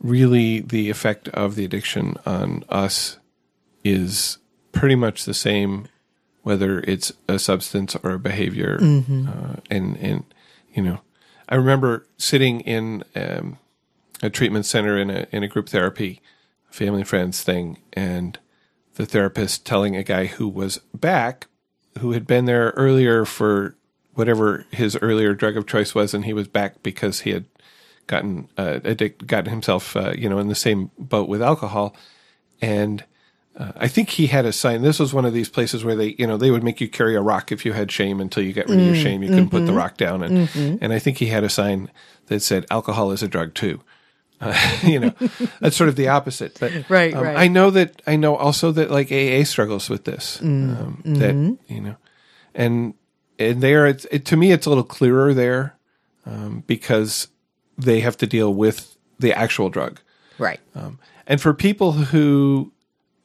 really 0.00 0.60
the 0.60 0.90
effect 0.90 1.28
of 1.28 1.54
the 1.54 1.64
addiction 1.64 2.16
on 2.26 2.64
us 2.68 3.18
is 3.82 4.38
pretty 4.72 4.94
much 4.94 5.24
the 5.24 5.34
same, 5.34 5.88
whether 6.42 6.80
it's 6.80 7.12
a 7.28 7.38
substance 7.38 7.96
or 8.02 8.12
a 8.12 8.18
behavior. 8.18 8.78
Mm-hmm. 8.78 9.28
Uh, 9.28 9.56
and, 9.70 9.96
and, 9.96 10.24
you 10.74 10.82
know, 10.82 11.00
I 11.48 11.54
remember 11.56 12.06
sitting 12.16 12.60
in 12.60 13.04
um, 13.14 13.58
a 14.22 14.30
treatment 14.30 14.66
center 14.66 14.98
in 14.98 15.10
a, 15.10 15.26
in 15.30 15.42
a 15.42 15.48
group 15.48 15.68
therapy, 15.68 16.20
family 16.70 17.00
and 17.00 17.08
friends 17.08 17.42
thing, 17.42 17.78
and 17.92 18.38
the 18.94 19.06
therapist 19.06 19.66
telling 19.66 19.96
a 19.96 20.02
guy 20.02 20.26
who 20.26 20.48
was 20.48 20.78
back, 20.92 21.46
who 21.98 22.12
had 22.12 22.26
been 22.26 22.44
there 22.44 22.70
earlier 22.76 23.24
for 23.24 23.76
whatever 24.14 24.66
his 24.70 24.96
earlier 25.02 25.34
drug 25.34 25.56
of 25.56 25.66
choice 25.66 25.94
was, 25.94 26.14
and 26.14 26.24
he 26.24 26.32
was 26.32 26.48
back 26.48 26.82
because 26.82 27.20
he 27.20 27.30
had 27.30 27.44
gotten 28.06 28.48
uh, 28.56 28.80
addict, 28.84 29.26
gotten 29.26 29.50
himself, 29.50 29.96
uh, 29.96 30.12
you 30.16 30.28
know, 30.28 30.38
in 30.38 30.48
the 30.48 30.54
same 30.54 30.90
boat 30.98 31.28
with 31.28 31.42
alcohol, 31.42 31.96
and 32.60 33.04
uh, 33.56 33.72
I 33.76 33.88
think 33.88 34.10
he 34.10 34.26
had 34.26 34.46
a 34.46 34.52
sign. 34.52 34.82
This 34.82 34.98
was 34.98 35.14
one 35.14 35.24
of 35.24 35.32
these 35.32 35.48
places 35.48 35.84
where 35.84 35.94
they, 35.94 36.16
you 36.18 36.26
know, 36.26 36.36
they 36.36 36.50
would 36.50 36.64
make 36.64 36.80
you 36.80 36.88
carry 36.88 37.14
a 37.14 37.20
rock 37.20 37.52
if 37.52 37.64
you 37.64 37.72
had 37.72 37.92
shame 37.92 38.20
until 38.20 38.42
you 38.42 38.52
get 38.52 38.68
rid 38.68 38.80
of 38.80 38.86
your 38.86 38.96
mm, 38.96 39.02
shame. 39.02 39.22
You 39.22 39.28
couldn't 39.28 39.44
mm-hmm. 39.44 39.56
put 39.56 39.60
the 39.60 39.66
mm-hmm. 39.66 39.76
rock 39.76 39.96
down, 39.96 40.22
and 40.22 40.48
mm-hmm. 40.48 40.76
and 40.82 40.92
I 40.92 40.98
think 40.98 41.18
he 41.18 41.26
had 41.26 41.44
a 41.44 41.48
sign 41.48 41.90
that 42.26 42.40
said 42.40 42.66
alcohol 42.70 43.12
is 43.12 43.22
a 43.22 43.28
drug 43.28 43.54
too. 43.54 43.80
Uh, 44.40 44.78
you 44.82 44.98
know, 44.98 45.14
that's 45.60 45.76
sort 45.76 45.88
of 45.88 45.94
the 45.94 46.08
opposite. 46.08 46.58
But 46.58 46.90
right, 46.90 47.14
um, 47.14 47.22
right. 47.22 47.36
I 47.36 47.46
know 47.46 47.70
that 47.70 48.02
I 48.06 48.16
know 48.16 48.34
also 48.34 48.72
that 48.72 48.90
like 48.90 49.12
AA 49.12 49.44
struggles 49.44 49.88
with 49.88 50.04
this. 50.04 50.38
Mm, 50.38 50.80
um, 50.80 51.02
mm-hmm. 51.04 51.14
That 51.14 51.58
you 51.72 51.80
know, 51.80 51.96
and 52.56 52.94
and 53.38 53.60
there, 53.60 53.86
it's 53.86 54.04
it, 54.10 54.24
to 54.26 54.36
me, 54.36 54.50
it's 54.50 54.66
a 54.66 54.68
little 54.68 54.84
clearer 54.84 55.32
there 55.32 55.76
um, 56.26 56.64
because 56.66 57.28
they 57.76 58.00
have 58.00 58.16
to 58.18 58.26
deal 58.26 58.52
with 58.52 58.96
the 59.18 59.32
actual 59.32 59.68
drug. 59.68 60.00
Right. 60.38 60.60
Um, 60.74 60.98
and 61.26 61.40
for 61.40 61.54
people 61.54 61.92
who, 61.92 62.72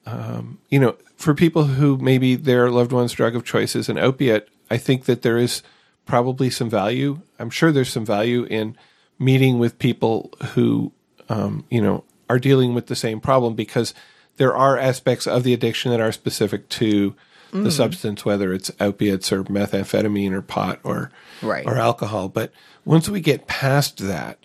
um, 0.06 0.60
you 0.70 0.80
know, 0.80 0.96
for 1.18 1.34
people 1.34 1.66
who 1.66 1.98
maybe 1.98 2.36
their 2.36 2.70
loved 2.70 2.92
one's 2.92 3.14
drug 3.14 3.36
of 3.36 3.44
choice 3.44 3.76
is 3.76 3.90
an 3.90 3.98
opiate, 3.98 4.50
I 4.70 4.78
think 4.78 5.06
that 5.06 5.22
there 5.22 5.38
is 5.38 5.62
probably 6.06 6.50
some 6.50 6.70
value. 6.70 7.22
I'm 7.38 7.50
sure 7.50 7.72
there's 7.72 7.92
some 7.92 8.06
value 8.06 8.46
in 8.46 8.78
meeting 9.18 9.60
with 9.60 9.80
people 9.80 10.32
who, 10.54 10.94
um, 11.28 11.66
you 11.70 11.82
know, 11.82 12.04
are 12.30 12.40
dealing 12.40 12.74
with 12.74 12.88
the 12.88 12.96
same 12.96 13.20
problem 13.20 13.56
because 13.56 13.94
there 14.38 14.56
are 14.56 14.78
aspects 14.78 15.28
of 15.28 15.44
the 15.44 15.54
addiction 15.54 15.92
that 15.92 16.00
are 16.00 16.12
specific 16.12 16.70
to 16.70 17.16
mm. 17.52 17.64
the 17.64 17.72
substance, 17.72 18.26
whether 18.26 18.54
it's 18.54 18.72
opiates 18.80 19.32
or 19.32 19.44
methamphetamine 19.46 20.32
or 20.32 20.42
pot 20.42 20.80
or 20.84 21.12
right. 21.42 21.66
or 21.66 21.78
alcohol. 21.78 22.30
But 22.30 22.52
once 22.86 23.10
we 23.10 23.22
get 23.22 23.48
past 23.48 23.98
that, 24.00 24.40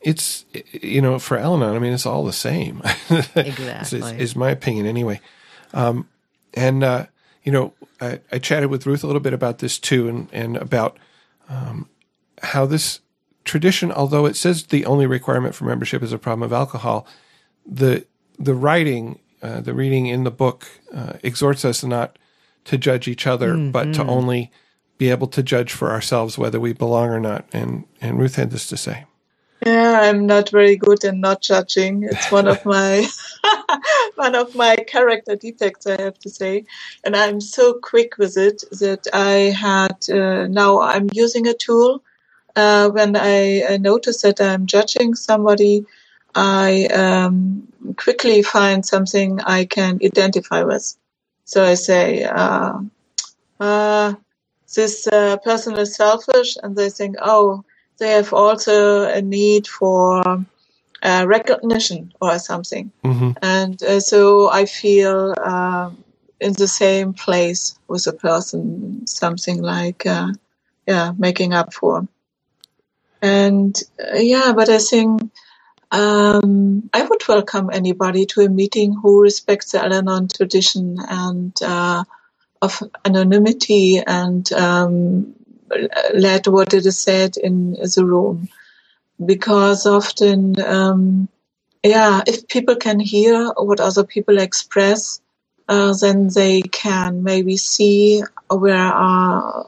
it's 0.00 0.44
you 0.72 1.00
know 1.00 1.18
for 1.18 1.38
Al-Anon, 1.38 1.74
I 1.74 1.78
mean, 1.78 1.92
it's 1.92 2.06
all 2.06 2.24
the 2.24 2.32
same. 2.32 2.82
exactly, 3.34 3.98
is, 3.98 4.12
is, 4.12 4.36
my 4.36 4.50
opinion 4.50 4.86
anyway. 4.86 5.20
Um, 5.72 6.08
and 6.52 6.84
uh, 6.84 7.06
you 7.42 7.52
know, 7.52 7.72
I, 8.00 8.20
I, 8.30 8.38
chatted 8.38 8.70
with 8.70 8.86
Ruth 8.86 9.02
a 9.02 9.06
little 9.06 9.20
bit 9.20 9.32
about 9.32 9.58
this 9.58 9.78
too, 9.78 10.08
and 10.08 10.28
and 10.32 10.56
about 10.56 10.98
um, 11.48 11.88
how 12.42 12.66
this 12.66 13.00
tradition, 13.44 13.92
although 13.92 14.26
it 14.26 14.36
says 14.36 14.64
the 14.64 14.86
only 14.86 15.06
requirement 15.06 15.54
for 15.54 15.64
membership 15.64 16.02
is 16.02 16.12
a 16.12 16.18
problem 16.18 16.42
of 16.42 16.52
alcohol, 16.52 17.06
the 17.66 18.06
the 18.38 18.54
writing, 18.54 19.20
uh, 19.42 19.60
the 19.60 19.74
reading 19.74 20.06
in 20.06 20.24
the 20.24 20.30
book 20.30 20.66
uh, 20.92 21.14
exhorts 21.22 21.64
us 21.64 21.82
not 21.82 22.18
to 22.64 22.78
judge 22.78 23.08
each 23.08 23.26
other, 23.26 23.54
mm-hmm. 23.54 23.70
but 23.70 23.84
to 23.94 24.00
mm-hmm. 24.00 24.10
only 24.10 24.50
be 24.96 25.10
able 25.10 25.26
to 25.26 25.42
judge 25.42 25.72
for 25.72 25.90
ourselves 25.90 26.38
whether 26.38 26.60
we 26.60 26.72
belong 26.72 27.08
or 27.08 27.20
not. 27.20 27.46
And 27.52 27.84
and 28.00 28.18
Ruth 28.18 28.36
had 28.36 28.50
this 28.50 28.66
to 28.68 28.76
say. 28.76 29.06
Yeah, 29.64 30.00
I'm 30.02 30.26
not 30.26 30.50
very 30.50 30.76
good 30.76 31.04
in 31.04 31.20
not 31.20 31.40
judging. 31.40 32.02
It's 32.02 32.30
one 32.30 32.48
of 32.48 32.64
my 32.76 33.06
one 34.14 34.34
of 34.34 34.54
my 34.54 34.76
character 34.76 35.36
defects, 35.36 35.86
I 35.86 36.00
have 36.00 36.18
to 36.20 36.30
say. 36.30 36.64
And 37.02 37.16
I'm 37.16 37.40
so 37.40 37.74
quick 37.74 38.18
with 38.18 38.36
it 38.36 38.64
that 38.72 39.06
I 39.12 39.54
had 39.56 40.08
uh, 40.10 40.48
now 40.48 40.80
I'm 40.80 41.08
using 41.12 41.46
a 41.46 41.54
tool. 41.54 42.02
Uh, 42.56 42.88
when 42.90 43.16
I, 43.16 43.64
I, 43.68 43.76
notice 43.78 44.22
that 44.22 44.40
I'm 44.40 44.66
judging 44.66 45.16
somebody, 45.16 45.86
I 46.36 46.86
um, 46.86 47.66
quickly 47.96 48.44
find 48.44 48.86
something 48.86 49.40
I 49.40 49.64
can 49.64 49.98
identify 50.04 50.62
with. 50.62 50.96
So 51.44 51.64
I 51.64 51.74
say, 51.74 52.24
uh, 52.24 52.78
uh 53.60 54.14
this 54.74 55.06
uh, 55.06 55.36
person 55.38 55.78
is 55.78 55.94
selfish, 55.94 56.56
and 56.62 56.74
they 56.74 56.90
think, 56.90 57.16
oh 57.22 57.64
they 57.98 58.10
have 58.10 58.32
also 58.32 59.04
a 59.04 59.22
need 59.22 59.66
for 59.66 60.22
uh, 61.02 61.24
recognition 61.26 62.12
or 62.20 62.38
something. 62.38 62.90
Mm-hmm. 63.04 63.30
And 63.42 63.82
uh, 63.82 64.00
so 64.00 64.50
I 64.50 64.66
feel 64.66 65.34
uh, 65.36 65.90
in 66.40 66.54
the 66.54 66.68
same 66.68 67.12
place 67.12 67.78
with 67.88 68.06
a 68.06 68.12
person, 68.12 69.06
something 69.06 69.62
like, 69.62 70.06
uh, 70.06 70.32
yeah, 70.86 71.12
making 71.16 71.54
up 71.54 71.72
for. 71.72 72.06
And 73.22 73.80
uh, 74.00 74.18
yeah, 74.18 74.52
but 74.54 74.68
I 74.68 74.78
think 74.78 75.30
um, 75.94 76.90
I 76.94 77.04
would 77.04 77.28
welcome 77.28 77.70
anybody 77.72 78.26
to 78.28 78.42
a 78.42 78.50
meeting 78.50 78.94
who 79.02 79.22
respects 79.22 79.72
the 79.72 79.84
Al 79.84 80.28
tradition 80.28 80.98
and 81.08 81.54
uh, 81.62 82.04
of 82.62 82.82
anonymity 83.04 84.00
and 84.06 84.52
um, 84.52 85.34
let 86.14 86.48
what 86.48 86.74
it 86.74 86.86
is 86.86 86.98
said 86.98 87.36
in 87.38 87.72
the 87.72 88.04
room. 88.06 88.48
Because 89.24 89.86
often, 89.86 90.60
um, 90.62 91.28
yeah, 91.84 92.22
if 92.26 92.48
people 92.48 92.76
can 92.76 93.00
hear 93.00 93.50
what 93.56 93.80
other 93.80 94.04
people 94.04 94.38
express, 94.38 95.20
uh, 95.68 95.94
then 95.94 96.28
they 96.34 96.62
can 96.62 97.22
maybe 97.24 97.56
see 97.56 98.22
where 98.50 98.76
are 98.76 99.64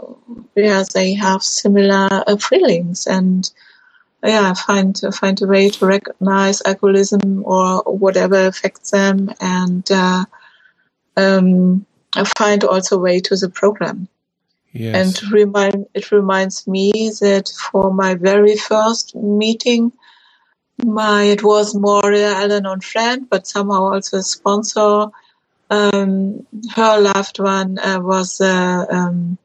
where 0.55 0.85
they 0.95 1.15
have 1.15 1.43
similar 1.43 2.09
uh, 2.27 2.37
feelings 2.37 3.07
and 3.07 3.51
yeah 4.23 4.55
find 4.55 5.01
find 5.13 5.41
a 5.43 5.47
way 5.47 5.69
to 5.69 5.87
recognize 5.87 6.63
alcoholism 6.65 7.43
or 7.45 7.83
whatever 7.83 8.47
affects 8.47 8.91
them 8.91 9.31
and 9.41 9.91
uh, 9.91 10.25
um, 11.17 11.87
find 12.25 12.65
also 12.65 12.97
a 12.97 13.01
way 13.01 13.21
to 13.21 13.37
the 13.37 13.49
program. 13.49 14.09
Yes. 14.73 15.23
And 15.23 15.33
remind, 15.33 15.87
it 15.95 16.13
reminds 16.13 16.67
me 16.67 16.93
that 17.21 17.51
for 17.73 17.93
my 17.93 18.15
very 18.15 18.57
first 18.57 19.15
meeting, 19.15 19.93
my 20.85 21.23
it 21.23 21.43
was 21.43 21.75
more 21.75 22.13
an 22.13 22.21
Al-Anon 22.21 22.81
friend, 22.81 23.27
but 23.31 23.47
somehow 23.47 23.93
also 23.95 24.19
a 24.19 24.23
sponsor. 24.23 25.07
Um, 25.71 26.47
her 26.75 27.01
loved 27.01 27.39
one 27.39 27.79
uh, 27.79 27.99
was 28.01 28.41
a 28.41 28.87
um, 28.91 29.39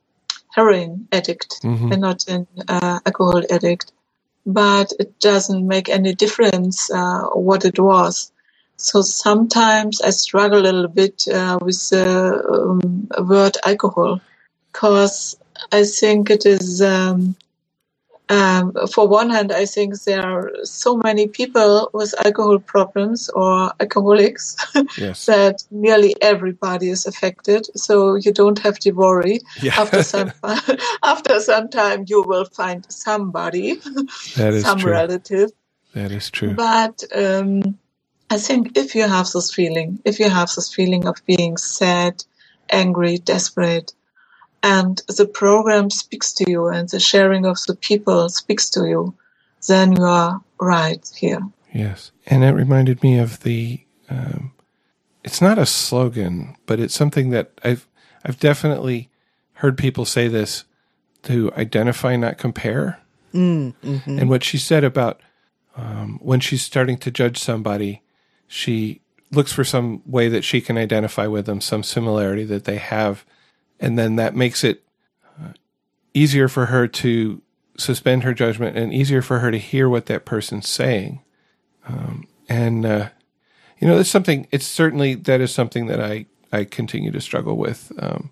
heroin 0.54 1.08
addict 1.12 1.62
mm-hmm. 1.64 1.94
and 1.94 2.02
not 2.02 2.28
an 2.28 2.48
uh, 2.68 3.00
alcohol 3.06 3.42
addict. 3.50 3.94
But 4.46 4.94
it 5.00 5.20
doesn't 5.20 5.68
make 5.68 5.90
any 5.90 6.16
difference 6.16 6.90
uh, 6.92 7.24
what 7.34 7.66
it 7.66 7.80
was. 7.80 8.32
So 8.78 9.02
sometimes 9.02 10.02
I 10.02 10.10
struggle 10.10 10.62
a 10.62 10.64
little 10.64 10.88
bit 10.88 11.28
uh, 11.28 11.60
with 11.62 11.90
the 11.90 12.44
um, 12.52 13.08
word 13.28 13.56
alcohol 13.64 14.20
because 14.72 15.38
I 15.72 15.84
think 15.84 16.32
it 16.32 16.46
is, 16.46 16.82
um, 16.82 17.36
um, 18.32 18.74
for 18.94 19.10
one 19.10 19.30
hand, 19.30 19.52
I 19.52 19.66
think 19.66 20.02
there 20.04 20.26
are 20.26 20.52
so 20.64 20.96
many 20.96 21.28
people 21.28 21.90
with 21.94 22.14
alcohol 22.26 22.60
problems 22.60 23.28
or 23.30 23.74
alcoholics 23.82 24.56
yes. 24.98 25.26
that 25.32 25.64
nearly 25.70 26.16
everybody 26.22 26.90
is 26.90 27.06
affected. 27.06 27.68
So 27.76 28.16
you 28.16 28.32
don't 28.32 28.58
have 28.60 28.80
to 28.80 28.92
worry. 28.92 29.42
Yeah. 29.62 29.82
after 29.82 30.02
some 30.14 30.32
after 31.04 31.42
some 31.42 31.68
time, 31.70 32.06
you 32.08 32.24
will 32.24 32.46
find 32.46 32.90
somebody, 32.90 33.82
some 33.82 34.80
true. 34.80 34.92
relative. 34.92 35.52
That 35.94 36.12
is 36.12 36.32
true. 36.32 36.54
But 36.54 37.04
um, 37.14 37.78
I 38.30 38.38
think 38.38 38.78
if 38.78 38.96
you 38.96 39.10
have 39.10 39.30
this 39.30 39.54
feeling, 39.54 40.00
if 40.06 40.22
you 40.22 40.30
have 40.30 40.50
this 40.56 40.74
feeling 40.74 41.06
of 41.06 41.18
being 41.26 41.58
sad, 41.58 42.24
angry, 42.70 43.18
desperate, 43.18 43.92
and 44.64 45.02
the 45.08 45.26
program 45.26 45.90
speaks 45.90 46.34
to 46.34 46.50
you 46.50 46.68
and 46.68 46.90
the 46.90 47.00
sharing 47.00 47.46
of 47.46 47.58
the 47.68 47.76
people 47.76 48.30
speaks 48.30 48.70
to 48.72 48.88
you, 48.88 49.14
then 49.68 49.96
you 49.96 50.04
are 50.04 50.42
right 50.60 51.12
here. 51.16 51.42
Yes. 51.74 52.12
And 52.28 52.44
it 52.44 52.52
reminded 52.52 53.02
me 53.02 53.18
of 53.18 53.42
the, 53.42 53.82
um, 54.10 54.52
it's 55.24 55.42
not 55.42 55.58
a 55.58 55.66
slogan, 55.66 56.56
but 56.66 56.80
it's 56.80 56.94
something 56.94 57.32
that 57.32 57.52
I've, 57.64 57.88
I've 58.24 58.40
definitely 58.40 59.10
heard 59.54 59.78
people 59.78 60.06
say 60.06 60.28
this 60.28 60.66
to 61.24 61.52
identify, 61.54 62.16
not 62.16 62.38
compare. 62.38 63.00
Mm, 63.34 63.74
mm-hmm. 63.84 64.20
And 64.20 64.30
what 64.30 64.44
she 64.44 64.58
said 64.58 64.84
about 64.84 65.22
um, 65.76 66.20
when 66.22 66.40
she's 66.40 66.62
starting 66.62 66.98
to 66.98 67.12
judge 67.12 67.38
somebody, 67.38 68.02
she 68.48 69.02
looks 69.32 69.54
for 69.54 69.64
some 69.64 70.02
way 70.06 70.28
that 70.28 70.44
she 70.44 70.62
can 70.62 70.78
identify 70.78 71.26
with 71.28 71.46
them, 71.46 71.62
some 71.62 71.84
similarity 71.84 72.44
that 72.44 72.66
they 72.66 72.78
have 72.78 73.26
and 73.82 73.98
then 73.98 74.16
that 74.16 74.36
makes 74.36 74.64
it 74.64 74.84
uh, 75.42 75.54
easier 76.14 76.48
for 76.48 76.68
her 76.68 76.88
to 76.88 77.42
suspend 77.78 78.24
her 78.24 78.34
judgment 78.34 78.78
and 78.78 78.94
easier 78.94 79.22
for 79.22 79.40
her 79.40 79.52
to 79.52 79.58
hear 79.58 79.90
what 79.90 80.06
that 80.06 80.24
person's 80.24 80.70
saying. 80.70 81.22
Um, 81.88 82.28
and 82.48 82.86
uh, 82.86 83.10
you 83.80 83.88
know, 83.88 83.98
it's 83.98 84.10
something. 84.10 84.48
It's 84.52 84.68
certainly 84.68 85.16
that 85.16 85.42
is 85.42 85.52
something 85.52 85.88
that 85.88 86.00
I 86.00 86.28
I 86.52 86.64
continue 86.66 87.12
to 87.12 87.20
struggle 87.20 87.58
with. 87.58 87.92
Um, 87.98 88.30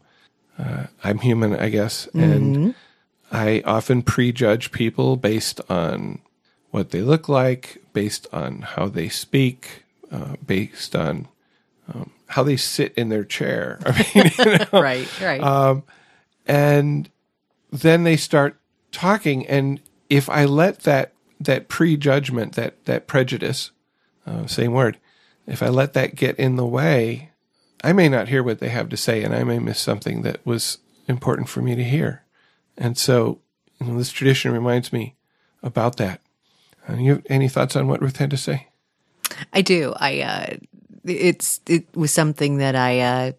uh, 0.58 0.86
I'm 1.04 1.20
human, 1.20 1.56
I 1.56 1.70
guess, 1.70 2.08
and 2.14 2.56
mm-hmm. 2.56 2.70
I 3.32 3.64
often 3.66 4.02
prejudge 4.04 4.72
people 4.72 5.16
based 5.16 5.62
on 5.70 6.20
what 6.72 6.92
they 6.92 7.02
look 7.02 7.28
like, 7.28 7.82
based 7.94 8.28
on 8.32 8.62
how 8.62 8.88
they 8.88 9.10
speak, 9.10 9.86
uh, 10.12 10.36
based 10.46 10.96
on 10.96 11.28
um, 11.92 12.12
how 12.30 12.44
they 12.44 12.56
sit 12.58 12.94
in 12.94 13.10
their 13.10 13.24
chair. 13.24 13.80
I 13.86 14.12
mean, 14.16 14.32
you 14.38 14.46
know? 14.46 14.66
right, 14.82 15.22
right. 15.22 15.42
Um, 15.42 15.84
and 16.46 17.10
then 17.72 18.04
they 18.04 18.18
start 18.18 18.60
talking, 18.92 19.46
and 19.48 19.82
if 20.10 20.30
I 20.30 20.46
let 20.46 20.82
that 20.82 21.14
that 21.42 21.70
prejudgment, 21.70 22.54
that 22.54 22.86
that 22.86 23.08
prejudice, 23.08 23.72
uh, 24.26 24.48
same 24.48 24.74
word, 24.74 24.98
if 25.48 25.64
I 25.64 25.70
let 25.70 25.94
that 25.94 26.16
get 26.16 26.38
in 26.38 26.56
the 26.56 26.66
way, 26.66 27.32
I 27.84 27.94
may 27.94 28.10
not 28.10 28.28
hear 28.28 28.44
what 28.44 28.60
they 28.60 28.70
have 28.70 28.90
to 28.90 28.98
say, 28.98 29.24
and 29.24 29.36
I 29.36 29.44
may 29.44 29.60
miss 29.60 29.80
something 29.80 30.22
that 30.22 30.46
was 30.46 30.80
important 31.08 31.50
for 31.50 31.62
me 31.62 31.76
to 31.76 31.84
hear. 31.84 32.24
And 32.78 32.98
so, 32.98 33.40
you 33.80 33.88
know, 33.88 33.98
this 33.98 34.12
tradition 34.12 34.52
reminds 34.52 34.94
me 34.94 35.16
about 35.64 35.98
that. 35.98 36.22
Uh, 36.88 36.96
you 36.96 37.12
have 37.14 37.26
any 37.30 37.50
thoughts 37.50 37.76
on 37.76 37.88
what 37.88 38.02
Ruth 38.02 38.18
had 38.18 38.30
to 38.32 38.38
say? 38.38 38.68
I 39.54 39.62
do. 39.62 39.94
I 39.98 40.22
uh, 40.22 40.58
it's 41.06 41.62
it 41.68 41.86
was 41.96 42.12
something 42.12 42.58
that 42.58 42.76
I, 42.76 43.00
uh, 43.00 43.32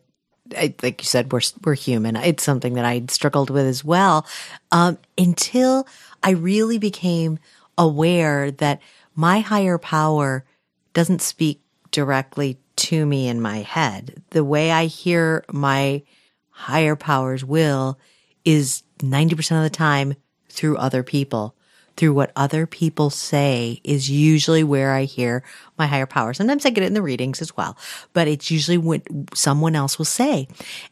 I 0.57 0.75
like 0.83 1.03
you 1.03 1.07
said, 1.07 1.33
we're 1.33 1.41
we're 1.65 1.75
human. 1.75 2.17
It's 2.17 2.43
something 2.43 2.75
that 2.75 2.85
I 2.85 3.05
struggled 3.09 3.51
with 3.51 3.67
as 3.67 3.85
well 3.85 4.27
um, 4.73 4.99
until 5.17 5.87
I 6.23 6.31
really 6.31 6.79
became 6.79 7.39
aware 7.79 8.51
that 8.51 8.81
my 9.15 9.41
higher 9.41 9.79
power 9.79 10.45
doesn't 10.93 11.23
speak 11.23 11.61
directly 11.91 12.59
to 12.77 13.05
me 13.07 13.29
in 13.29 13.41
my 13.41 13.59
head. 13.59 14.23
The 14.31 14.45
way 14.45 14.71
I 14.71 14.87
hear 14.87 15.45
my 15.53 16.03
higher 16.51 16.97
power's 16.97 17.45
will 17.45 17.99
is 18.45 18.83
90% 18.99 19.57
of 19.57 19.63
the 19.63 19.71
time 19.71 20.15
through 20.49 20.77
other 20.77 21.03
people 21.03 21.55
through 21.97 22.13
what 22.13 22.33
other 22.37 22.67
people 22.67 23.11
say 23.11 23.81
is 23.85 24.11
usually 24.11 24.65
where 24.65 24.93
I 24.93 25.05
hear 25.05 25.43
my 25.79 25.87
higher 25.87 26.07
power. 26.07 26.33
Sometimes 26.33 26.65
I 26.65 26.71
get 26.71 26.85
it 26.85 26.89
in 26.89 26.95
the 26.95 27.03
readings 27.03 27.41
as 27.41 27.57
well, 27.57 27.77
but 28.13 28.29
it's 28.29 28.51
usually 28.51 28.79
what 28.79 29.03
someone 29.35 29.77
else 29.77 29.99
will 29.99 30.05
say. 30.05 30.49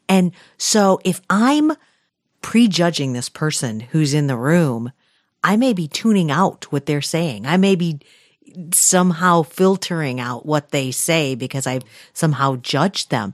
And 0.09 0.33
so 0.57 1.01
if 1.05 1.21
I'm 1.31 1.73
prejudging 2.43 3.13
this 3.13 3.29
person 3.29 3.81
who's 3.81 4.15
in 4.15 4.27
the 4.27 4.37
room, 4.37 4.93
I 5.43 5.57
may 5.57 5.73
be 5.73 5.89
tuning 5.89 6.31
out 6.31 6.71
what 6.73 6.87
they're 6.87 7.01
saying. 7.01 7.47
I 7.47 7.57
may 7.57 7.75
be 7.77 8.01
somehow 8.73 9.43
filtering 9.43 10.21
out 10.21 10.47
what 10.47 10.71
they 10.71 10.91
say 10.91 11.35
because 11.35 11.67
I've 11.67 11.85
somehow 12.13 12.57
judged 12.57 13.11
them 13.11 13.33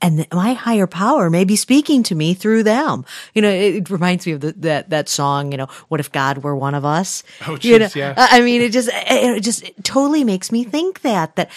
and 0.00 0.26
my 0.32 0.52
higher 0.54 0.86
power 0.86 1.30
may 1.30 1.44
be 1.44 1.56
speaking 1.56 2.02
to 2.04 2.14
me 2.14 2.34
through 2.34 2.62
them. 2.62 3.04
You 3.34 3.42
know, 3.42 3.50
it, 3.50 3.90
reminds 3.90 4.26
me 4.26 4.32
of 4.32 4.40
the, 4.40 4.52
that 4.58 4.90
that 4.90 5.08
song. 5.08 5.52
You 5.52 5.58
know, 5.58 5.68
what 5.88 6.00
if 6.00 6.12
God 6.12 6.38
were 6.38 6.54
one 6.54 6.74
of 6.74 6.84
us? 6.84 7.22
Oh, 7.46 7.56
geez, 7.56 7.70
you 7.70 7.78
know, 7.78 7.88
yeah. 7.94 8.14
I 8.16 8.40
mean, 8.40 8.62
it 8.62 8.72
just 8.72 8.90
it 8.92 9.40
just 9.42 9.64
it 9.64 9.84
totally 9.84 10.24
makes 10.24 10.52
me 10.52 10.64
think 10.64 11.02
that 11.02 11.36
that 11.36 11.50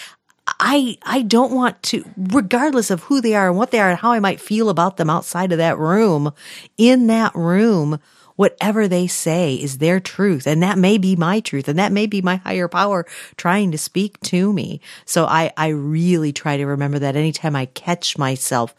I 0.46 0.98
I 1.02 1.22
don't 1.22 1.52
want 1.52 1.82
to, 1.84 2.04
regardless 2.16 2.90
of 2.90 3.04
who 3.04 3.20
they 3.20 3.34
are 3.34 3.48
and 3.48 3.56
what 3.56 3.70
they 3.70 3.80
are 3.80 3.90
and 3.90 3.98
how 3.98 4.12
I 4.12 4.20
might 4.20 4.40
feel 4.40 4.68
about 4.68 4.96
them 4.96 5.10
outside 5.10 5.52
of 5.52 5.58
that 5.58 5.78
room, 5.78 6.32
in 6.76 7.06
that 7.06 7.34
room 7.34 8.00
whatever 8.36 8.88
they 8.88 9.06
say 9.06 9.54
is 9.54 9.78
their 9.78 10.00
truth. 10.00 10.46
And 10.46 10.62
that 10.62 10.78
may 10.78 10.98
be 10.98 11.16
my 11.16 11.40
truth. 11.40 11.68
And 11.68 11.78
that 11.78 11.92
may 11.92 12.06
be 12.06 12.22
my 12.22 12.36
higher 12.36 12.68
power 12.68 13.06
trying 13.36 13.70
to 13.72 13.78
speak 13.78 14.18
to 14.20 14.52
me. 14.52 14.80
So 15.04 15.26
I, 15.26 15.52
I 15.56 15.68
really 15.68 16.32
try 16.32 16.56
to 16.56 16.64
remember 16.64 16.98
that 17.00 17.16
anytime 17.16 17.56
I 17.56 17.66
catch 17.66 18.18
myself 18.18 18.74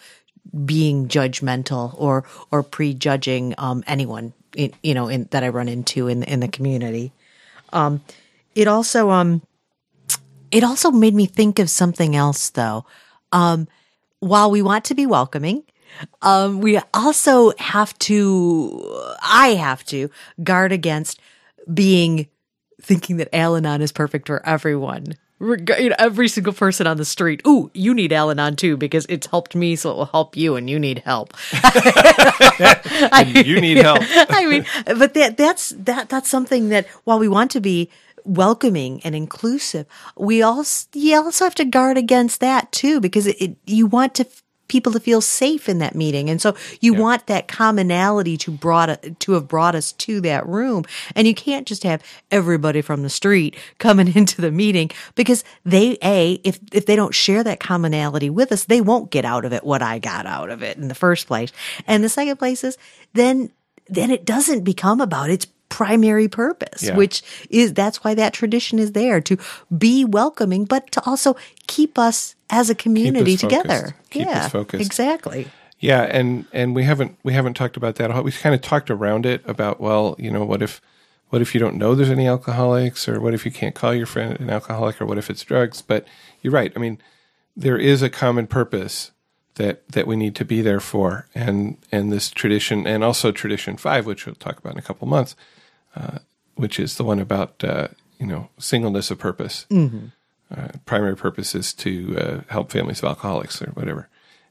being 0.65 1.07
judgmental 1.07 1.95
or, 1.97 2.25
or 2.51 2.63
prejudging, 2.63 3.55
um, 3.57 3.83
anyone, 3.87 4.33
in, 4.55 4.73
you 4.83 4.93
know, 4.93 5.07
in, 5.07 5.27
that 5.31 5.43
I 5.43 5.49
run 5.49 5.67
into 5.67 6.07
in, 6.07 6.23
in 6.23 6.39
the 6.39 6.47
community. 6.47 7.11
Um, 7.71 8.01
it 8.55 8.67
also, 8.67 9.09
um, 9.09 9.41
it 10.51 10.63
also 10.63 10.91
made 10.91 11.15
me 11.15 11.25
think 11.25 11.57
of 11.57 11.69
something 11.69 12.15
else 12.15 12.51
though. 12.51 12.85
Um, 13.31 13.67
while 14.19 14.51
we 14.51 14.61
want 14.61 14.85
to 14.85 14.95
be 14.95 15.05
welcoming, 15.05 15.63
um, 16.21 16.59
we 16.59 16.79
also 16.93 17.53
have 17.57 17.97
to, 17.99 19.01
I 19.21 19.49
have 19.49 19.83
to 19.85 20.09
guard 20.43 20.71
against 20.71 21.19
being 21.71 22.27
thinking 22.81 23.17
that 23.17 23.33
Al 23.33 23.55
Anon 23.55 23.81
is 23.81 23.91
perfect 23.91 24.27
for 24.27 24.45
everyone. 24.45 25.15
Every 25.39 26.29
single 26.29 26.53
person 26.53 26.87
on 26.87 26.95
the 26.97 27.03
street. 27.03 27.41
Ooh, 27.45 27.69
you 27.73 27.93
need 27.93 28.13
Al 28.13 28.31
Anon 28.31 28.55
too 28.55 28.77
because 28.77 29.05
it's 29.09 29.27
helped 29.27 29.55
me, 29.55 29.75
so 29.75 29.91
it 29.91 29.97
will 29.97 30.05
help 30.05 30.37
you, 30.37 30.55
and 30.55 30.69
you 30.69 30.79
need 30.79 30.99
help. 30.99 31.33
you 33.35 33.59
need 33.59 33.77
help. 33.77 33.99
I 34.29 34.45
mean, 34.47 34.65
but 34.85 35.13
that 35.15 35.35
that's 35.35 35.69
that 35.79 36.07
that's 36.07 36.29
something 36.29 36.69
that 36.69 36.87
while 37.03 37.19
we 37.19 37.27
want 37.27 37.51
to 37.51 37.59
be 37.61 37.89
welcoming 38.23 39.01
and 39.03 39.15
inclusive, 39.15 39.85
we 40.15 40.41
also 40.41 40.87
you 40.93 41.17
also 41.17 41.43
have 41.43 41.55
to 41.55 41.65
guard 41.65 41.97
against 41.97 42.39
that 42.39 42.71
too 42.71 43.01
because 43.01 43.27
it, 43.27 43.41
it 43.41 43.57
you 43.65 43.85
want 43.85 44.15
to 44.15 44.27
people 44.68 44.91
to 44.93 44.99
feel 44.99 45.22
safe 45.22 45.68
in 45.68 45.80
that 45.80 45.95
meeting. 45.95 46.30
And 46.30 46.41
so 46.41 46.55
you 46.80 46.93
want 46.93 47.28
that 47.28 47.47
commonality 47.47 48.38
to 48.38 48.51
brought 48.51 49.20
to 49.20 49.32
have 49.34 49.47
brought 49.47 49.76
us 49.76 49.91
to 49.93 50.22
that 50.22 50.45
room. 50.47 50.86
And 51.16 51.28
you 51.28 51.36
can't 51.36 51.68
just 51.68 51.84
have 51.84 52.03
everybody 52.32 52.82
from 52.82 53.03
the 53.03 53.09
street 53.09 53.55
coming 53.78 54.16
into 54.16 54.41
the 54.41 54.51
meeting 54.51 54.89
because 55.16 55.43
they 55.66 55.97
a 56.03 56.34
if 56.43 56.59
if 56.72 56.86
they 56.86 56.95
don't 56.95 57.14
share 57.14 57.43
that 57.43 57.59
commonality 57.59 58.30
with 58.30 58.51
us, 58.51 58.66
they 58.66 58.82
won't 58.82 59.11
get 59.11 59.26
out 59.26 59.45
of 59.45 59.53
it 59.53 59.64
what 59.64 59.82
I 59.82 59.99
got 59.99 60.26
out 60.26 60.49
of 60.49 60.64
it 60.64 60.78
in 60.78 60.88
the 60.88 60.95
first 60.95 61.28
place. 61.28 61.51
And 61.88 62.03
the 62.03 62.09
second 62.09 62.38
place 62.38 62.64
is 62.64 62.78
then 63.14 63.51
then 63.88 64.11
it 64.11 64.26
doesn't 64.26 64.64
become 64.64 65.01
about 65.01 65.30
its 65.30 65.45
primary 65.74 66.28
purpose, 66.28 66.84
yeah. 66.84 66.95
which 66.95 67.24
is 67.49 67.74
that's 67.74 68.03
why 68.03 68.13
that 68.13 68.32
tradition 68.32 68.78
is 68.78 68.91
there 68.91 69.19
to 69.19 69.36
be 69.76 70.05
welcoming, 70.05 70.65
but 70.65 70.91
to 70.91 71.03
also 71.03 71.36
keep 71.65 71.97
us 71.97 72.36
as 72.51 72.69
a 72.69 72.76
community 72.76 73.36
together. 73.36 73.95
Keep 74.11 74.28
yeah. 74.28 74.49
Exactly. 74.74 75.47
Yeah, 75.80 76.03
and 76.03 76.45
and 76.53 76.76
we 76.76 76.84
haven't 76.84 77.17
we 77.24 77.34
haven't 77.34 77.55
talked 77.55 77.76
about 77.76 77.95
that. 77.95 78.24
We 78.24 78.32
kind 78.32 78.53
of 78.53 78.61
talked 78.61 78.91
around 78.91 79.26
it 79.26 79.41
about 79.45 79.82
well, 79.82 80.15
you 80.19 80.30
know, 80.30 80.45
what 80.45 80.61
if 80.61 80.80
what 81.30 81.41
if 81.41 81.55
you 81.55 81.59
don't 81.59 81.78
know 81.78 81.95
there's 81.95 82.11
any 82.11 82.28
alcoholics, 82.28 83.09
or 83.09 83.19
what 83.19 83.34
if 83.34 83.45
you 83.45 83.51
can't 83.51 83.74
call 83.74 83.95
your 83.95 84.05
friend 84.05 84.39
an 84.39 84.51
alcoholic, 84.51 85.01
or 85.01 85.07
what 85.07 85.17
if 85.17 85.32
it's 85.32 85.43
drugs? 85.43 85.82
But 85.82 86.05
you're 86.43 86.53
right. 86.53 86.71
I 86.76 86.80
mean, 86.80 86.99
there 87.57 87.80
is 87.80 88.03
a 88.03 88.09
common 88.11 88.45
purpose 88.45 89.09
that 89.55 89.88
that 89.89 90.05
we 90.05 90.15
need 90.15 90.36
to 90.36 90.45
be 90.45 90.61
there 90.61 90.80
for, 90.80 91.28
and 91.34 91.78
and 91.91 92.11
this 92.11 92.30
tradition, 92.30 92.86
and 92.86 93.03
also 93.03 93.32
tradition 93.32 93.76
five, 93.76 94.05
which 94.05 94.28
we'll 94.28 94.36
talk 94.36 94.59
about 94.59 94.74
in 94.74 94.80
a 94.80 94.84
couple 94.84 95.07
months, 95.07 95.36
uh, 95.95 96.19
which 96.55 96.79
is 96.79 96.97
the 96.97 97.03
one 97.03 97.19
about 97.19 97.63
uh, 97.63 97.87
you 98.19 98.25
know 98.25 98.49
singleness 98.57 99.11
of 99.11 99.19
purpose. 99.19 99.65
Mm-hmm. 99.69 100.07
Uh, 100.53 100.67
primary 100.85 101.15
purpose 101.15 101.55
is 101.55 101.73
to 101.73 102.17
uh, 102.17 102.41
help 102.47 102.71
families 102.71 102.99
of 102.99 103.05
alcoholics 103.05 103.61
or 103.61 103.71
whatever, 103.71 104.09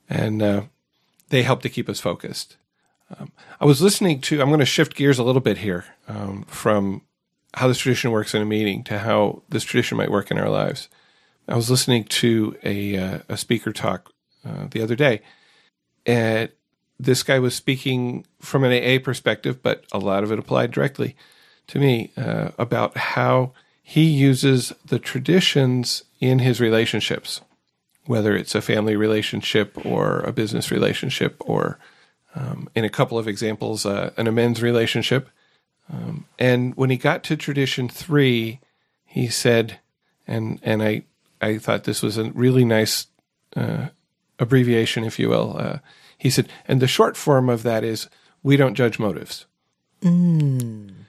and 0.08 0.42
uh, 0.42 0.62
they 1.28 1.42
help 1.42 1.62
to 1.62 1.68
keep 1.68 1.88
us 1.88 2.00
focused. 2.00 2.56
Um, 3.18 3.30
I 3.60 3.64
was 3.64 3.82
listening 3.82 4.20
to. 4.22 4.40
I'm 4.40 4.48
going 4.48 4.60
to 4.60 4.66
shift 4.66 4.94
gears 4.94 5.18
a 5.18 5.24
little 5.24 5.40
bit 5.40 5.58
here 5.58 5.84
um, 6.08 6.44
from 6.44 7.02
how 7.54 7.68
this 7.68 7.78
tradition 7.78 8.10
works 8.10 8.34
in 8.34 8.42
a 8.42 8.46
meeting 8.46 8.82
to 8.84 9.00
how 9.00 9.42
this 9.48 9.64
tradition 9.64 9.98
might 9.98 10.10
work 10.10 10.30
in 10.30 10.38
our 10.38 10.48
lives. 10.48 10.88
I 11.48 11.56
was 11.56 11.70
listening 11.70 12.04
to 12.04 12.56
a 12.64 12.94
a 13.28 13.36
speaker 13.36 13.72
talk 13.72 14.12
the 14.44 14.82
other 14.82 14.96
day, 14.96 15.22
and 16.06 16.50
this 16.98 17.22
guy 17.22 17.38
was 17.38 17.54
speaking 17.54 18.26
from 18.40 18.64
an 18.64 18.72
AA 18.72 19.02
perspective, 19.02 19.62
but 19.62 19.84
a 19.92 19.98
lot 19.98 20.22
of 20.22 20.30
it 20.30 20.38
applied 20.38 20.70
directly 20.70 21.16
to 21.68 21.78
me 21.78 22.10
uh, 22.16 22.50
about 22.58 22.96
how 22.96 23.52
he 23.82 24.04
uses 24.04 24.72
the 24.86 24.98
traditions 24.98 26.04
in 26.20 26.38
his 26.38 26.60
relationships, 26.60 27.40
whether 28.06 28.36
it's 28.36 28.54
a 28.54 28.62
family 28.62 28.96
relationship 28.96 29.84
or 29.84 30.20
a 30.20 30.32
business 30.32 30.70
relationship, 30.70 31.36
or 31.40 31.78
um, 32.34 32.68
in 32.74 32.84
a 32.84 32.90
couple 32.90 33.18
of 33.18 33.28
examples, 33.28 33.84
uh, 33.84 34.12
an 34.16 34.26
amends 34.26 34.62
relationship. 34.62 35.28
Um, 35.92 36.26
and 36.38 36.74
when 36.76 36.90
he 36.90 36.96
got 36.96 37.22
to 37.24 37.36
tradition 37.36 37.88
three, 37.88 38.60
he 39.04 39.28
said, 39.28 39.78
and 40.26 40.58
and 40.62 40.82
I 40.82 41.02
I 41.40 41.58
thought 41.58 41.84
this 41.84 42.02
was 42.02 42.16
a 42.16 42.30
really 42.30 42.64
nice 42.64 43.08
uh, 43.56 43.88
abbreviation, 44.38 45.04
if 45.04 45.18
you 45.18 45.28
will. 45.28 45.56
Uh, 45.58 45.78
he 46.16 46.30
said, 46.30 46.48
and 46.66 46.80
the 46.80 46.86
short 46.86 47.16
form 47.16 47.48
of 47.48 47.62
that 47.64 47.84
is 47.84 48.08
we 48.42 48.56
don't 48.56 48.74
judge 48.74 48.98
motives. 48.98 49.46
Mm. 50.00 51.01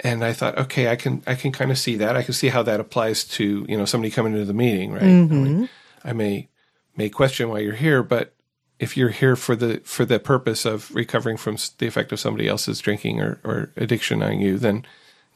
And 0.00 0.24
I 0.24 0.32
thought, 0.32 0.56
okay, 0.58 0.88
I 0.88 0.96
can 0.96 1.22
I 1.26 1.34
can 1.34 1.50
kind 1.50 1.70
of 1.70 1.78
see 1.78 1.96
that. 1.96 2.16
I 2.16 2.22
can 2.22 2.34
see 2.34 2.48
how 2.48 2.62
that 2.62 2.80
applies 2.80 3.24
to 3.24 3.66
you 3.68 3.76
know 3.76 3.84
somebody 3.84 4.10
coming 4.10 4.32
into 4.32 4.44
the 4.44 4.54
meeting, 4.54 4.92
right? 4.92 5.02
Mm-hmm. 5.02 5.34
I, 5.34 5.36
mean, 5.36 5.68
I 6.04 6.12
may 6.12 6.48
may 6.96 7.08
question 7.08 7.48
why 7.48 7.60
you're 7.60 7.74
here, 7.74 8.02
but 8.02 8.34
if 8.78 8.96
you're 8.96 9.08
here 9.08 9.36
for 9.36 9.56
the 9.56 9.80
for 9.84 10.04
the 10.04 10.20
purpose 10.20 10.64
of 10.64 10.94
recovering 10.94 11.36
from 11.36 11.56
the 11.78 11.86
effect 11.86 12.12
of 12.12 12.20
somebody 12.20 12.48
else's 12.48 12.80
drinking 12.80 13.20
or, 13.20 13.40
or 13.42 13.72
addiction 13.76 14.22
on 14.22 14.38
you, 14.38 14.58
then 14.58 14.86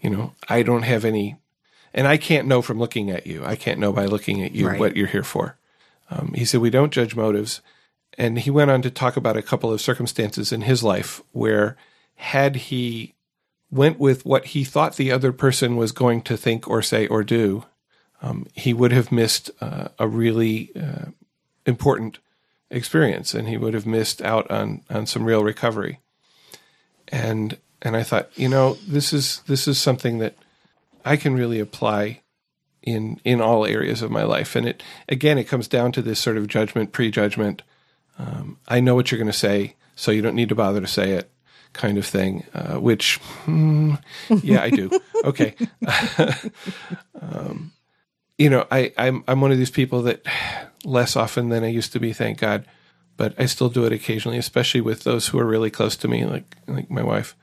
you 0.01 0.11
know 0.11 0.35
I 0.49 0.63
don't 0.63 0.83
have 0.83 1.05
any, 1.05 1.37
and 1.93 2.07
I 2.07 2.17
can't 2.17 2.47
know 2.47 2.63
from 2.63 2.79
looking 2.79 3.11
at 3.11 3.27
you. 3.27 3.45
I 3.45 3.57
can't 3.57 3.81
know 3.81 3.93
by 3.93 4.07
looking 4.07 4.43
at 4.43 4.53
you 4.53 4.69
right. 4.69 4.79
what 4.79 4.97
you're 4.97 5.09
here 5.09 5.25
for. 5.25 5.57
Um, 6.11 6.35
he 6.35 6.45
said 6.45 6.61
we 6.61 6.71
don't 6.71 6.93
judge 6.93 7.17
motives, 7.17 7.63
and 8.17 8.39
he 8.39 8.51
went 8.51 8.71
on 8.71 8.83
to 8.83 8.91
talk 8.91 9.17
about 9.17 9.37
a 9.37 9.43
couple 9.43 9.73
of 9.73 9.81
circumstances 9.81 10.53
in 10.53 10.63
his 10.63 10.85
life 10.85 11.21
where, 11.33 11.77
had 12.17 12.57
he 12.57 13.15
went 13.73 13.99
with 13.99 14.25
what 14.25 14.47
he 14.47 14.63
thought 14.65 14.97
the 14.97 15.11
other 15.11 15.33
person 15.33 15.77
was 15.77 15.93
going 15.93 16.23
to 16.23 16.37
think 16.37 16.69
or 16.69 16.83
say 16.83 17.07
or 17.07 17.25
do, 17.25 17.65
um, 18.21 18.47
he 18.53 18.73
would 18.73 18.93
have 18.93 19.11
missed 19.11 19.51
uh, 19.61 19.89
a 19.99 20.07
really 20.07 20.71
uh, 20.77 21.07
important 21.67 22.19
experience, 22.71 23.35
and 23.35 23.49
he 23.49 23.57
would 23.57 23.75
have 23.75 23.87
missed 23.87 24.23
out 24.23 24.49
on 24.51 24.83
on 24.89 25.07
some 25.07 25.25
real 25.25 25.43
recovery. 25.43 25.99
And 27.09 27.59
and 27.81 27.97
I 27.97 28.05
thought, 28.05 28.31
you 28.37 28.49
know, 28.49 28.75
this 28.87 29.13
is 29.13 29.43
this 29.47 29.67
is 29.67 29.81
something 29.81 30.19
that 30.19 30.37
I 31.05 31.17
can 31.17 31.35
really 31.35 31.59
apply 31.59 32.21
in 32.83 33.21
in 33.25 33.41
all 33.41 33.67
areas 33.67 34.03
of 34.03 34.11
my 34.11 34.23
life. 34.23 34.55
And 34.55 34.69
it 34.69 34.83
again, 35.09 35.39
it 35.39 35.49
comes 35.49 35.67
down 35.67 35.91
to 35.93 36.03
this 36.03 36.21
sort 36.21 36.37
of 36.37 36.47
judgment, 36.47 36.93
prejudgment 36.93 37.63
um, 38.19 38.59
I 38.69 38.81
know 38.81 38.95
what 38.95 39.11
you're 39.11 39.19
going 39.19 39.31
to 39.33 39.39
say, 39.39 39.77
so 39.97 40.11
you 40.11 40.23
don't 40.23 40.37
need 40.37 40.49
to 40.51 40.55
bother 40.55 40.81
to 40.81 40.87
say 40.87 41.13
it, 41.13 41.31
kind 41.73 41.99
of 41.99 42.07
thing. 42.07 42.45
Uh, 42.55 42.79
which, 42.79 43.17
hmm, 43.45 43.95
yeah, 44.43 44.63
I 44.63 44.71
do. 44.71 44.91
okay. 45.25 45.55
um, 47.21 47.73
you 48.39 48.51
know, 48.51 48.67
I, 48.71 48.93
I'm 48.97 49.25
I'm 49.29 49.41
one 49.41 49.53
of 49.53 49.59
these 49.59 49.71
people 49.71 50.03
that 50.03 50.27
less 50.85 51.17
often 51.17 51.49
than 51.49 51.65
I 51.65 51.69
used 51.69 51.93
to 51.93 52.01
be, 52.01 52.13
thank 52.13 52.39
God, 52.39 52.65
but 53.17 53.35
I 53.39 53.47
still 53.47 53.69
do 53.69 53.85
it 53.85 53.93
occasionally, 53.93 54.39
especially 54.39 54.81
with 54.81 55.05
those 55.05 55.29
who 55.29 55.39
are 55.39 55.47
really 55.47 55.71
close 55.71 55.97
to 55.99 56.09
me, 56.09 56.25
like 56.25 56.57
like 56.67 56.91
my 56.91 57.03
wife. 57.03 57.37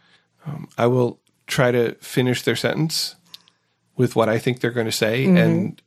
Um, 0.45 0.67
I 0.77 0.87
will 0.87 1.19
try 1.47 1.71
to 1.71 1.95
finish 1.95 2.41
their 2.41 2.55
sentence 2.55 3.15
with 3.95 4.15
what 4.15 4.29
I 4.29 4.39
think 4.39 4.59
they're 4.59 4.71
going 4.71 4.85
to 4.85 4.91
say, 4.91 5.25
mm-hmm. 5.25 5.81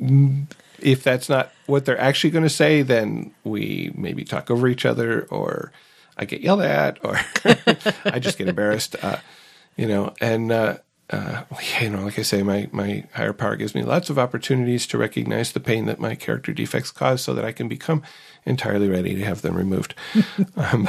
and 0.00 0.48
if 0.78 1.02
that's 1.02 1.28
not 1.28 1.52
what 1.66 1.84
they're 1.84 2.00
actually 2.00 2.30
going 2.30 2.44
to 2.44 2.50
say, 2.50 2.82
then 2.82 3.34
we 3.44 3.92
maybe 3.94 4.24
talk 4.24 4.50
over 4.50 4.68
each 4.68 4.84
other, 4.84 5.26
or 5.30 5.72
I 6.16 6.24
get 6.24 6.40
yelled 6.40 6.62
at, 6.62 7.04
or 7.04 7.18
I 8.04 8.18
just 8.18 8.38
get 8.38 8.48
embarrassed, 8.48 8.96
uh, 9.02 9.18
you 9.76 9.86
know. 9.86 10.14
And 10.20 10.50
uh, 10.50 10.78
uh, 11.10 11.42
you 11.80 11.90
know, 11.90 12.04
like 12.04 12.18
I 12.18 12.22
say, 12.22 12.42
my 12.42 12.68
my 12.72 13.04
higher 13.12 13.32
power 13.32 13.56
gives 13.56 13.74
me 13.74 13.82
lots 13.82 14.10
of 14.10 14.18
opportunities 14.18 14.86
to 14.88 14.98
recognize 14.98 15.52
the 15.52 15.60
pain 15.60 15.86
that 15.86 16.00
my 16.00 16.14
character 16.14 16.52
defects 16.52 16.90
cause, 16.90 17.22
so 17.22 17.34
that 17.34 17.44
I 17.44 17.52
can 17.52 17.68
become 17.68 18.02
entirely 18.44 18.88
ready 18.88 19.14
to 19.14 19.24
have 19.24 19.42
them 19.42 19.54
removed. 19.54 19.94
um, 20.56 20.88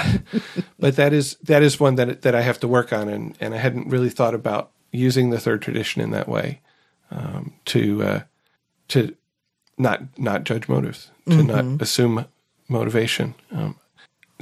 but 0.80 0.96
that 0.96 1.14
is 1.14 1.36
that 1.44 1.62
is 1.62 1.80
one 1.80 1.96
that 1.96 2.22
that 2.22 2.36
I 2.36 2.42
have 2.42 2.60
to 2.62 2.68
work 2.68 2.94
on, 2.94 3.10
and 3.10 3.38
and 3.40 3.54
I 3.54 3.58
hadn't 3.58 3.90
really 3.90 4.10
thought 4.10 4.34
about 4.34 4.72
using 4.92 5.30
the 5.30 5.40
third 5.40 5.62
tradition 5.62 6.02
in 6.02 6.12
that 6.12 6.28
way 6.28 6.62
um, 7.12 7.54
to 7.66 8.04
uh, 8.04 8.22
to 8.90 9.16
not 9.78 10.02
not 10.18 10.46
judge 10.46 10.68
motives, 10.68 11.12
to 11.26 11.36
mm-hmm. 11.36 11.48
not 11.48 11.82
assume 11.82 12.26
motivation. 12.68 13.36
Um, 13.52 13.76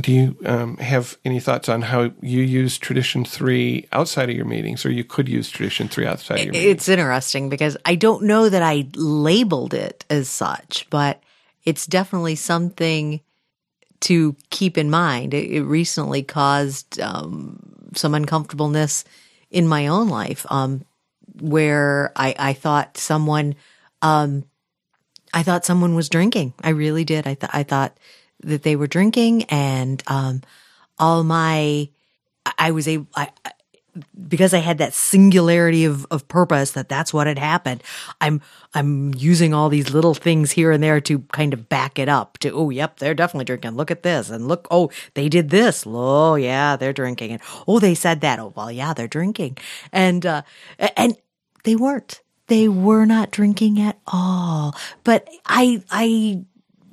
do 0.02 0.12
you 0.12 0.38
um, 0.46 0.78
have 0.78 1.18
any 1.24 1.40
thoughts 1.40 1.70
on 1.70 1.82
how 1.82 2.12
you 2.22 2.42
use 2.42 2.78
tradition 2.78 3.24
three 3.24 3.88
outside 3.94 4.30
of 4.30 4.36
your 4.36 4.46
meetings, 4.46 4.86
or 4.86 4.92
you 4.92 5.06
could 5.06 5.30
use 5.30 5.50
tradition 5.50 5.88
three 5.88 6.06
outside 6.06 6.40
of 6.40 6.46
your 6.46 6.54
meetings? 6.54 6.72
It's 6.74 6.90
interesting 6.90 7.50
because 7.50 7.78
I 7.86 7.96
don't 7.96 8.24
know 8.24 8.50
that 8.50 8.62
I 8.62 8.88
labeled 8.96 9.74
it 9.74 10.04
as 10.10 10.28
such, 10.30 10.86
but 10.90 11.24
it's 11.64 11.88
definitely 11.88 12.36
something 12.36 13.22
to 14.02 14.36
keep 14.50 14.78
in 14.78 14.90
mind. 14.90 15.34
It, 15.34 15.50
it 15.50 15.64
recently 15.64 16.24
caused 16.24 17.00
um, 17.00 17.90
some 17.96 18.14
uncomfortableness 18.14 19.06
in 19.50 19.66
my 19.66 19.88
own 19.88 20.10
life, 20.10 20.46
um, 20.50 20.84
where 21.40 22.12
I, 22.18 22.36
I 22.38 22.54
thought 22.54 22.98
someone, 22.98 23.56
um, 24.02 24.44
I 25.34 25.44
thought 25.44 25.66
someone 25.66 25.96
was 25.96 26.10
drinking. 26.10 26.54
I 26.62 26.70
really 26.70 27.06
did. 27.06 27.26
I 27.26 27.36
thought, 27.36 27.52
I 27.54 27.64
thought 27.64 27.98
that 28.46 28.64
they 28.64 28.76
were 28.76 28.88
drinking 28.88 29.44
and, 29.46 30.02
um, 30.08 30.42
all 30.98 31.24
my, 31.24 31.90
I 32.58 32.72
was 32.72 32.88
able, 32.88 33.08
I, 33.16 33.30
because 34.28 34.54
I 34.54 34.60
had 34.60 34.80
that 34.80 34.94
singularity 34.94 35.86
of, 35.86 36.06
of 36.12 36.28
purpose 36.28 36.72
that 36.72 36.90
that's 36.90 37.14
what 37.14 37.28
had 37.28 37.40
happened. 37.40 37.82
I'm, 38.20 38.42
I'm 38.74 39.14
using 39.14 39.54
all 39.54 39.70
these 39.70 39.92
little 39.92 40.14
things 40.14 40.52
here 40.52 40.72
and 40.72 40.84
there 40.84 41.00
to 41.02 41.20
kind 41.32 41.54
of 41.54 41.70
back 41.70 41.98
it 41.98 42.10
up 42.10 42.38
to, 42.40 42.52
oh, 42.52 42.70
yep, 42.70 43.00
they're 43.00 43.14
definitely 43.14 43.46
drinking. 43.46 43.72
Look 43.72 43.92
at 43.92 44.04
this. 44.04 44.30
And 44.30 44.48
look, 44.48 44.68
oh, 44.70 44.92
they 45.14 45.30
did 45.30 45.50
this. 45.50 45.86
Oh, 45.88 46.36
yeah, 46.36 46.76
they're 46.76 46.94
drinking. 46.94 47.32
And 47.32 47.42
oh, 47.68 47.80
they 47.80 47.96
said 47.96 48.22
that. 48.22 48.40
Oh, 48.40 48.52
well, 48.56 48.72
yeah, 48.72 48.94
they're 48.94 49.08
drinking. 49.08 49.58
And, 49.94 50.26
uh, 50.26 50.42
and 50.98 51.18
they 51.64 51.76
weren't. 51.76 52.22
They 52.48 52.68
were 52.68 53.06
not 53.06 53.32
drinking 53.32 53.80
at 53.80 53.98
all. 54.08 54.76
But 55.06 55.28
I, 55.46 55.82
I, 55.90 56.44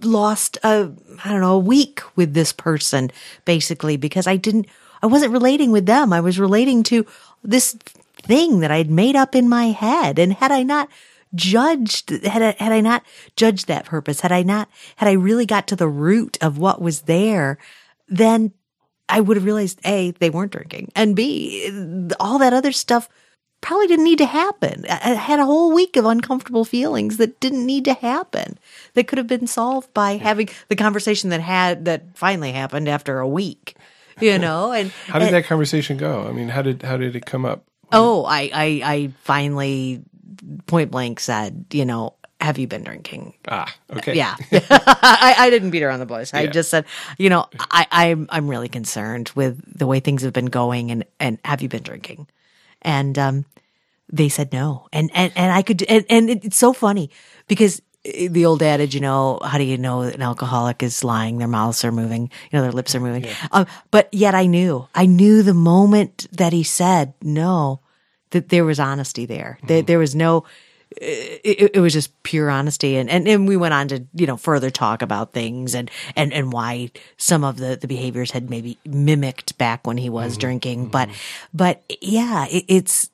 lost 0.04 0.58
a 0.62 0.92
I 1.24 1.30
don't 1.30 1.40
know 1.40 1.54
a 1.54 1.58
week 1.58 2.00
with 2.16 2.34
this 2.34 2.52
person 2.52 3.10
basically 3.44 3.96
because 3.96 4.26
I 4.26 4.36
didn't 4.36 4.66
I 5.02 5.06
wasn't 5.06 5.32
relating 5.32 5.72
with 5.72 5.86
them. 5.86 6.12
I 6.12 6.20
was 6.20 6.38
relating 6.38 6.82
to 6.84 7.04
this 7.42 7.76
thing 8.22 8.60
that 8.60 8.70
I'd 8.70 8.90
made 8.90 9.16
up 9.16 9.34
in 9.34 9.48
my 9.48 9.66
head. 9.66 10.18
And 10.18 10.32
had 10.34 10.52
I 10.52 10.62
not 10.62 10.88
judged, 11.34 12.10
had 12.10 12.42
I, 12.42 12.62
had 12.62 12.72
I 12.72 12.80
not 12.80 13.02
judged 13.36 13.66
that 13.66 13.84
purpose, 13.84 14.20
had 14.20 14.32
I 14.32 14.42
not, 14.42 14.68
had 14.96 15.08
I 15.08 15.12
really 15.12 15.46
got 15.46 15.66
to 15.68 15.76
the 15.76 15.88
root 15.88 16.38
of 16.40 16.58
what 16.58 16.80
was 16.80 17.02
there, 17.02 17.58
then 18.08 18.52
I 19.08 19.20
would 19.20 19.36
have 19.36 19.44
realized 19.44 19.80
A, 19.84 20.12
they 20.12 20.30
weren't 20.30 20.52
drinking 20.52 20.92
and 20.94 21.16
B, 21.16 22.08
all 22.20 22.38
that 22.38 22.52
other 22.52 22.72
stuff 22.72 23.08
probably 23.62 23.86
didn't 23.86 24.04
need 24.04 24.18
to 24.18 24.26
happen. 24.26 24.84
I 24.90 25.14
had 25.14 25.38
a 25.38 25.46
whole 25.46 25.72
week 25.72 25.96
of 25.96 26.04
uncomfortable 26.04 26.66
feelings 26.66 27.16
that 27.16 27.40
didn't 27.40 27.64
need 27.64 27.86
to 27.86 27.94
happen. 27.94 28.58
That 28.92 29.08
could 29.08 29.16
have 29.16 29.26
been 29.26 29.46
solved 29.46 29.94
by 29.94 30.18
having 30.18 30.50
the 30.68 30.76
conversation 30.76 31.30
that 31.30 31.40
had 31.40 31.86
that 31.86 32.14
finally 32.14 32.52
happened 32.52 32.88
after 32.88 33.18
a 33.18 33.28
week 33.28 33.76
you 34.20 34.38
know. 34.38 34.72
And 34.72 34.90
how 35.06 35.18
did 35.18 35.28
and, 35.28 35.36
that 35.36 35.44
conversation 35.44 35.96
go? 35.96 36.26
I 36.26 36.32
mean, 36.32 36.48
how 36.48 36.62
did 36.62 36.82
how 36.82 36.96
did 36.96 37.16
it 37.16 37.26
come 37.26 37.44
up? 37.44 37.64
Oh, 37.90 38.24
I, 38.24 38.50
I 38.52 38.80
I 38.84 39.12
finally 39.22 40.02
point 40.66 40.90
blank 40.90 41.20
said, 41.20 41.66
you 41.72 41.84
know, 41.84 42.14
have 42.40 42.58
you 42.58 42.66
been 42.66 42.84
drinking? 42.84 43.34
Ah, 43.48 43.72
okay. 43.90 44.14
Yeah, 44.14 44.36
I, 44.52 45.34
I 45.38 45.50
didn't 45.50 45.70
beat 45.70 45.82
around 45.82 46.00
the 46.00 46.06
bush. 46.06 46.30
I 46.32 46.42
yeah. 46.42 46.50
just 46.50 46.70
said, 46.70 46.86
you 47.18 47.28
know, 47.28 47.46
I, 47.70 47.86
I'm 47.90 48.26
I'm 48.30 48.48
really 48.48 48.68
concerned 48.68 49.30
with 49.34 49.60
the 49.78 49.86
way 49.86 50.00
things 50.00 50.22
have 50.22 50.32
been 50.32 50.46
going, 50.46 50.90
and 50.90 51.04
and 51.20 51.38
have 51.44 51.62
you 51.62 51.68
been 51.68 51.82
drinking? 51.82 52.26
And 52.82 53.18
um, 53.18 53.44
they 54.12 54.28
said 54.28 54.52
no, 54.52 54.88
and 54.92 55.10
and 55.14 55.32
and 55.36 55.52
I 55.52 55.62
could, 55.62 55.82
and, 55.84 56.04
and 56.10 56.28
it's 56.30 56.58
so 56.58 56.72
funny 56.72 57.10
because 57.48 57.80
the 58.04 58.44
old 58.46 58.62
adage, 58.62 58.94
you 58.94 59.00
know, 59.00 59.38
how 59.44 59.58
do 59.58 59.64
you 59.64 59.78
know 59.78 60.02
an 60.02 60.22
alcoholic 60.22 60.82
is 60.82 61.04
lying? 61.04 61.38
Their 61.38 61.48
mouths 61.48 61.84
are 61.84 61.92
moving, 61.92 62.22
you 62.22 62.58
know, 62.58 62.62
their 62.62 62.72
lips 62.72 62.94
are 62.94 63.00
moving. 63.00 63.24
Yeah. 63.24 63.34
Um, 63.52 63.66
but 63.90 64.08
yet 64.12 64.34
I 64.34 64.46
knew, 64.46 64.88
I 64.94 65.06
knew 65.06 65.42
the 65.42 65.54
moment 65.54 66.26
that 66.32 66.52
he 66.52 66.64
said 66.64 67.14
no, 67.22 67.80
that 68.30 68.48
there 68.48 68.64
was 68.64 68.80
honesty 68.80 69.24
there. 69.24 69.56
Mm-hmm. 69.58 69.66
There, 69.68 69.82
there 69.82 69.98
was 69.98 70.14
no, 70.14 70.44
it, 70.96 71.70
it, 71.74 71.80
was 71.80 71.92
just 71.92 72.22
pure 72.22 72.50
honesty. 72.50 72.96
And, 72.96 73.08
and, 73.10 73.26
and 73.28 73.48
we 73.48 73.56
went 73.56 73.74
on 73.74 73.88
to, 73.88 74.04
you 74.14 74.26
know, 74.26 74.36
further 74.36 74.70
talk 74.70 75.02
about 75.02 75.32
things 75.32 75.74
and, 75.74 75.90
and, 76.16 76.32
and 76.32 76.52
why 76.52 76.90
some 77.16 77.44
of 77.44 77.56
the, 77.56 77.76
the 77.76 77.88
behaviors 77.88 78.30
had 78.30 78.50
maybe 78.50 78.78
mimicked 78.84 79.58
back 79.58 79.86
when 79.86 79.96
he 79.96 80.08
was 80.08 80.32
mm-hmm. 80.32 80.40
drinking. 80.40 80.80
Mm-hmm. 80.82 80.90
But, 80.90 81.08
but 81.52 81.82
yeah, 82.00 82.46
it, 82.46 82.64
it's, 82.68 83.10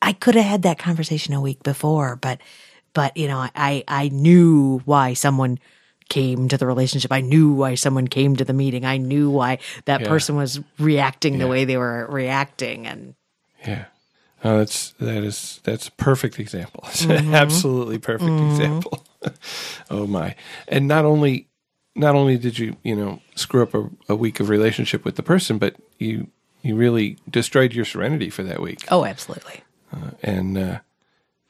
I 0.00 0.12
could 0.12 0.34
have 0.34 0.44
had 0.44 0.62
that 0.62 0.78
conversation 0.78 1.34
a 1.34 1.40
week 1.40 1.62
before, 1.62 2.16
but, 2.16 2.40
but 2.92 3.16
you 3.16 3.28
know, 3.28 3.48
I, 3.54 3.84
I 3.88 4.08
knew 4.08 4.80
why 4.84 5.14
someone 5.14 5.58
came 6.08 6.48
to 6.48 6.58
the 6.58 6.66
relationship. 6.66 7.10
I 7.10 7.22
knew 7.22 7.52
why 7.52 7.74
someone 7.74 8.06
came 8.06 8.36
to 8.36 8.44
the 8.44 8.52
meeting. 8.52 8.84
I 8.84 8.98
knew 8.98 9.30
why 9.30 9.58
that 9.86 10.02
yeah. 10.02 10.08
person 10.08 10.36
was 10.36 10.60
reacting 10.78 11.34
yeah. 11.34 11.38
the 11.40 11.48
way 11.48 11.64
they 11.64 11.78
were 11.78 12.06
reacting. 12.10 12.86
And 12.86 13.14
yeah, 13.66 13.86
oh, 14.44 14.58
that's 14.58 14.90
that 14.92 15.22
is 15.22 15.60
that's 15.64 15.88
a 15.88 15.92
perfect 15.92 16.38
example. 16.38 16.84
Mm-hmm. 16.92 17.34
absolutely 17.34 17.98
perfect 17.98 18.30
mm-hmm. 18.30 18.50
example. 18.50 19.04
oh 19.90 20.06
my! 20.06 20.34
And 20.68 20.86
not 20.86 21.04
only 21.04 21.48
not 21.94 22.14
only 22.14 22.38
did 22.38 22.58
you 22.58 22.76
you 22.82 22.94
know 22.94 23.20
screw 23.34 23.62
up 23.62 23.74
a, 23.74 23.90
a 24.08 24.16
week 24.16 24.40
of 24.40 24.48
relationship 24.48 25.04
with 25.04 25.16
the 25.16 25.22
person, 25.22 25.58
but 25.58 25.76
you 25.98 26.28
you 26.62 26.76
really 26.76 27.18
destroyed 27.28 27.72
your 27.72 27.84
serenity 27.84 28.30
for 28.30 28.42
that 28.44 28.60
week. 28.60 28.84
Oh, 28.90 29.04
absolutely. 29.04 29.62
Uh, 29.92 30.12
and 30.22 30.56
uh, 30.56 30.78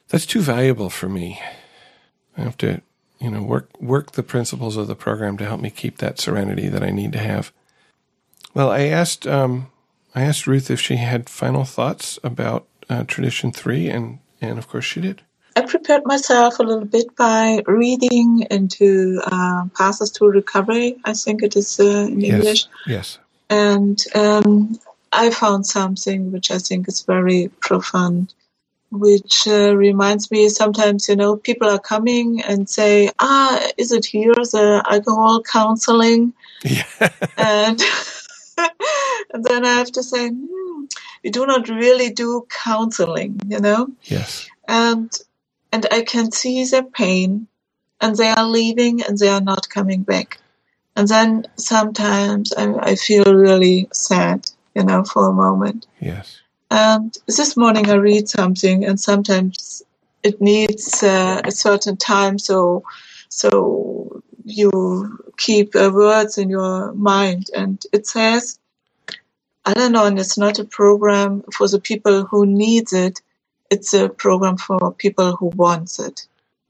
that's 0.09 0.26
too 0.26 0.40
valuable 0.40 0.90
for 0.90 1.09
me. 1.09 1.40
I 2.36 2.43
have 2.43 2.57
to, 2.59 2.80
you 3.20 3.30
know, 3.30 3.43
work 3.43 3.68
work 3.80 4.12
the 4.12 4.22
principles 4.22 4.76
of 4.76 4.86
the 4.86 4.97
program 4.97 5.36
to 5.38 5.45
help 5.45 5.61
me 5.61 5.70
keep 5.70 5.99
that 5.99 6.18
serenity 6.18 6.68
that 6.68 6.82
I 6.82 6.90
need 6.90 7.12
to 7.12 7.18
have. 7.18 7.53
Well, 8.55 8.70
I 8.70 8.84
asked 8.84 9.26
um, 9.26 9.70
I 10.14 10.22
asked 10.22 10.47
Ruth 10.47 10.70
if 10.70 10.80
she 10.80 10.97
had 10.97 11.28
final 11.28 11.64
thoughts 11.64 12.18
about 12.24 12.66
uh, 12.93 13.05
tradition 13.05 13.53
three, 13.53 13.88
and 13.88 14.18
and 14.40 14.59
of 14.59 14.68
course 14.68 14.84
she 14.84 15.01
did. 15.01 15.22
I 15.57 15.62
prepared 15.62 16.05
myself 16.07 16.59
a 16.59 16.62
little 16.62 16.86
bit 16.86 17.14
by 17.16 17.62
reading 17.66 18.47
into 18.51 19.20
uh, 19.24 19.64
Paths 19.76 20.11
to 20.11 20.24
Recovery. 20.26 20.97
I 21.05 21.12
think 21.12 21.43
it 21.43 21.57
is 21.57 21.78
uh, 21.78 22.09
in 22.11 22.20
yes. 22.20 22.32
English. 22.32 22.66
Yes. 22.86 23.18
And 23.51 24.03
um, 24.14 24.78
I 25.12 25.30
found 25.30 25.66
something 25.66 26.32
which 26.32 26.51
I 26.51 26.59
think 26.59 26.88
is 26.88 27.03
very 27.03 27.51
profound 27.61 28.32
which 28.93 29.49
uh, 29.49 29.74
reminds 29.74 30.30
me 30.30 30.51
sometimes, 30.51 31.09
you 31.09 31.16
know, 31.16 31.36
people 31.36 31.66
are 31.66 31.78
coming 31.78 32.43
and 32.43 32.68
say, 32.68 33.11
ah, 33.18 33.66
is 33.78 33.90
it 33.90 34.05
here, 34.05 34.34
the 34.34 34.84
alcohol 34.88 35.43
counseling? 35.43 36.32
Yeah. 36.64 36.84
and, 37.36 37.82
and 39.34 39.45
then 39.45 39.64
I 39.64 39.72
have 39.78 39.90
to 39.93 40.03
say, 40.03 40.28
hmm, 40.28 40.62
we 41.22 41.30
do 41.30 41.47
not 41.47 41.68
really 41.68 42.11
do 42.11 42.47
counseling, 42.64 43.40
you 43.47 43.61
know? 43.61 43.88
Yes. 44.05 44.49
And, 44.68 45.11
and 45.72 45.86
I 45.90 46.03
can 46.03 46.32
see 46.32 46.64
their 46.64 46.82
pain 46.82 47.47
and 48.01 48.16
they 48.16 48.28
are 48.28 48.47
leaving 48.47 49.03
and 49.03 49.18
they 49.18 49.28
are 49.28 49.40
not 49.40 49.68
coming 49.68 50.03
back. 50.03 50.38
And 50.97 51.09
then 51.09 51.47
sometimes 51.57 52.53
I, 52.53 52.74
I 52.74 52.95
feel 52.97 53.24
really 53.24 53.88
sad, 53.93 54.51
you 54.74 54.84
know, 54.84 55.05
for 55.05 55.28
a 55.28 55.32
moment. 55.32 55.86
Yes. 56.01 56.40
And 56.70 57.16
this 57.26 57.57
morning 57.57 57.90
I 57.90 57.95
read 57.95 58.28
something, 58.30 58.84
and 58.86 58.99
sometimes 58.99 59.82
it 60.22 60.40
needs 60.40 61.03
uh, 61.03 61.43
a 61.45 61.51
certain 61.51 61.99
time, 61.99 62.38
so 62.38 62.82
so 63.28 64.22
you 64.45 65.18
keep 65.36 65.76
uh, 65.76 65.90
words 65.93 66.38
in 66.38 66.49
your 66.49 66.93
mind. 66.95 67.51
And 67.55 67.84
it 67.93 68.07
says, 68.07 68.59
I 69.65 69.75
don't 69.75 69.93
know, 69.93 70.07
and 70.07 70.19
it's 70.19 70.39
not 70.39 70.59
a 70.59 70.65
program 70.65 71.43
for 71.53 71.69
the 71.69 71.81
people 71.81 72.25
who 72.25 72.47
needs 72.47 72.93
it. 72.93 73.21
It's 73.71 73.95
a 73.95 74.09
program 74.09 74.57
for 74.57 74.93
people 74.93 75.37
who 75.37 75.47
wants 75.47 75.99
it. 75.99 76.27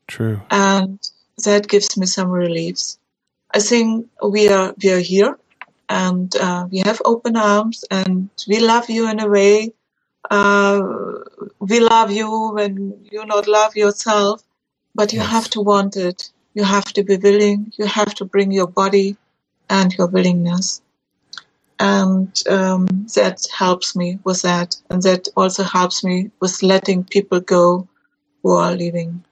True. 0.06 0.40
And 0.50 0.98
that 1.44 1.68
gives 1.68 1.96
me 1.96 2.06
some 2.06 2.30
reliefs. 2.30 2.98
I 3.54 3.60
think 3.60 4.08
we 4.22 4.48
are 4.48 4.74
we 4.82 4.90
are 4.92 5.00
here, 5.00 5.38
and 5.88 6.34
uh, 6.36 6.66
we 6.70 6.78
have 6.80 7.00
open 7.04 7.36
arms, 7.36 7.84
and 7.90 8.28
we 8.46 8.60
love 8.60 8.90
you 8.90 9.08
in 9.08 9.20
a 9.20 9.28
way 9.28 9.72
uh, 10.30 10.80
we 11.58 11.80
love 11.80 12.10
you 12.10 12.52
when 12.52 13.04
you 13.10 13.24
not 13.26 13.48
love 13.48 13.76
yourself, 13.76 14.42
but 14.94 15.12
you 15.12 15.20
yes. 15.20 15.30
have 15.30 15.50
to 15.50 15.60
want 15.60 15.96
it. 15.96 16.30
You 16.54 16.64
have 16.64 16.92
to 16.94 17.02
be 17.02 17.16
willing. 17.16 17.72
You 17.76 17.86
have 17.86 18.14
to 18.16 18.24
bring 18.24 18.52
your 18.52 18.66
body 18.66 19.16
and 19.68 19.92
your 19.94 20.06
willingness. 20.06 20.82
And 21.82 22.40
um, 22.48 22.86
that 23.16 23.44
helps 23.58 23.96
me 23.96 24.20
with 24.22 24.42
that. 24.42 24.76
And 24.88 25.02
that 25.02 25.26
also 25.36 25.64
helps 25.64 26.04
me 26.04 26.30
with 26.38 26.62
letting 26.62 27.02
people 27.02 27.40
go 27.40 27.88
who 28.40 28.52
are 28.52 28.72
leaving. 28.72 29.24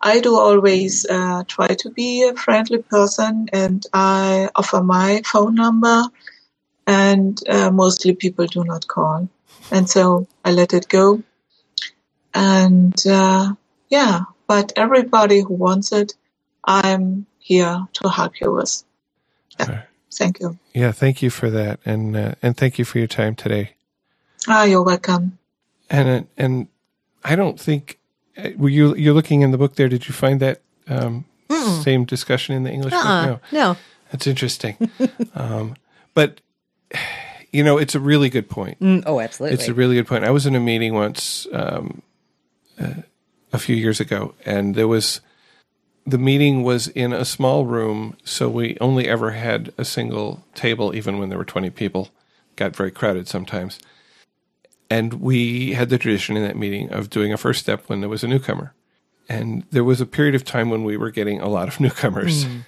I 0.00 0.20
do 0.20 0.38
always 0.38 1.04
uh, 1.10 1.42
try 1.48 1.66
to 1.66 1.90
be 1.90 2.22
a 2.22 2.36
friendly 2.36 2.78
person 2.82 3.48
and 3.52 3.84
I 3.92 4.48
offer 4.54 4.80
my 4.80 5.22
phone 5.26 5.56
number 5.56 6.04
and 6.86 7.36
uh, 7.48 7.72
mostly 7.72 8.14
people 8.14 8.46
do 8.46 8.62
not 8.62 8.86
call. 8.86 9.28
And 9.72 9.90
so 9.90 10.28
I 10.44 10.52
let 10.52 10.74
it 10.74 10.88
go. 10.88 11.20
And 12.32 12.94
uh, 13.08 13.54
yeah, 13.88 14.20
but 14.46 14.72
everybody 14.76 15.40
who 15.40 15.54
wants 15.54 15.90
it, 15.90 16.12
I'm 16.62 17.26
here 17.40 17.88
to 17.94 18.08
help 18.08 18.40
you 18.40 18.52
with. 18.52 18.84
Yeah. 19.58 19.82
Thank 20.12 20.40
you. 20.40 20.58
Yeah, 20.74 20.92
thank 20.92 21.22
you 21.22 21.30
for 21.30 21.50
that, 21.50 21.80
and 21.84 22.16
uh, 22.16 22.34
and 22.42 22.56
thank 22.56 22.78
you 22.78 22.84
for 22.84 22.98
your 22.98 23.06
time 23.06 23.34
today. 23.34 23.72
Ah, 24.46 24.64
you're 24.64 24.82
welcome. 24.82 25.38
And 25.88 26.08
uh, 26.08 26.22
and 26.36 26.68
I 27.24 27.34
don't 27.34 27.58
think 27.58 27.98
uh, 28.36 28.50
were 28.56 28.68
you 28.68 28.94
you're 28.94 29.14
looking 29.14 29.42
in 29.42 29.52
the 29.52 29.58
book 29.58 29.76
there. 29.76 29.88
Did 29.88 30.08
you 30.08 30.14
find 30.14 30.40
that 30.40 30.60
um, 30.88 31.24
same 31.82 32.04
discussion 32.04 32.54
in 32.54 32.64
the 32.64 32.70
English 32.70 32.92
uh-uh. 32.92 33.26
book? 33.26 33.42
No, 33.52 33.58
no. 33.72 33.76
That's 34.10 34.26
interesting. 34.26 34.90
um, 35.34 35.76
but 36.14 36.40
you 37.52 37.64
know, 37.64 37.78
it's 37.78 37.94
a 37.94 38.00
really 38.00 38.28
good 38.28 38.48
point. 38.48 38.80
Mm, 38.80 39.04
oh, 39.06 39.20
absolutely. 39.20 39.54
It's 39.54 39.68
a 39.68 39.74
really 39.74 39.94
good 39.94 40.06
point. 40.06 40.24
I 40.24 40.30
was 40.30 40.46
in 40.46 40.54
a 40.54 40.60
meeting 40.60 40.94
once 40.94 41.46
um, 41.52 42.02
uh, 42.78 43.02
a 43.52 43.58
few 43.58 43.76
years 43.76 44.00
ago, 44.00 44.34
and 44.44 44.74
there 44.74 44.88
was 44.88 45.20
the 46.06 46.18
meeting 46.18 46.62
was 46.62 46.88
in 46.88 47.12
a 47.12 47.24
small 47.24 47.64
room, 47.64 48.16
so 48.24 48.48
we 48.48 48.76
only 48.80 49.08
ever 49.08 49.32
had 49.32 49.72
a 49.78 49.84
single 49.84 50.44
table, 50.54 50.94
even 50.94 51.18
when 51.18 51.28
there 51.28 51.38
were 51.38 51.44
20 51.44 51.70
people. 51.70 52.10
Got 52.56 52.76
very 52.76 52.90
crowded 52.90 53.28
sometimes. 53.28 53.78
And 54.90 55.14
we 55.14 55.72
had 55.72 55.88
the 55.88 55.98
tradition 55.98 56.36
in 56.36 56.42
that 56.42 56.56
meeting 56.56 56.90
of 56.90 57.08
doing 57.08 57.32
a 57.32 57.38
first 57.38 57.60
step 57.60 57.88
when 57.88 58.00
there 58.00 58.10
was 58.10 58.24
a 58.24 58.28
newcomer. 58.28 58.74
And 59.28 59.64
there 59.70 59.84
was 59.84 60.00
a 60.00 60.06
period 60.06 60.34
of 60.34 60.44
time 60.44 60.68
when 60.68 60.84
we 60.84 60.96
were 60.96 61.10
getting 61.10 61.40
a 61.40 61.48
lot 61.48 61.68
of 61.68 61.80
newcomers. 61.80 62.44
Mm. 62.44 62.64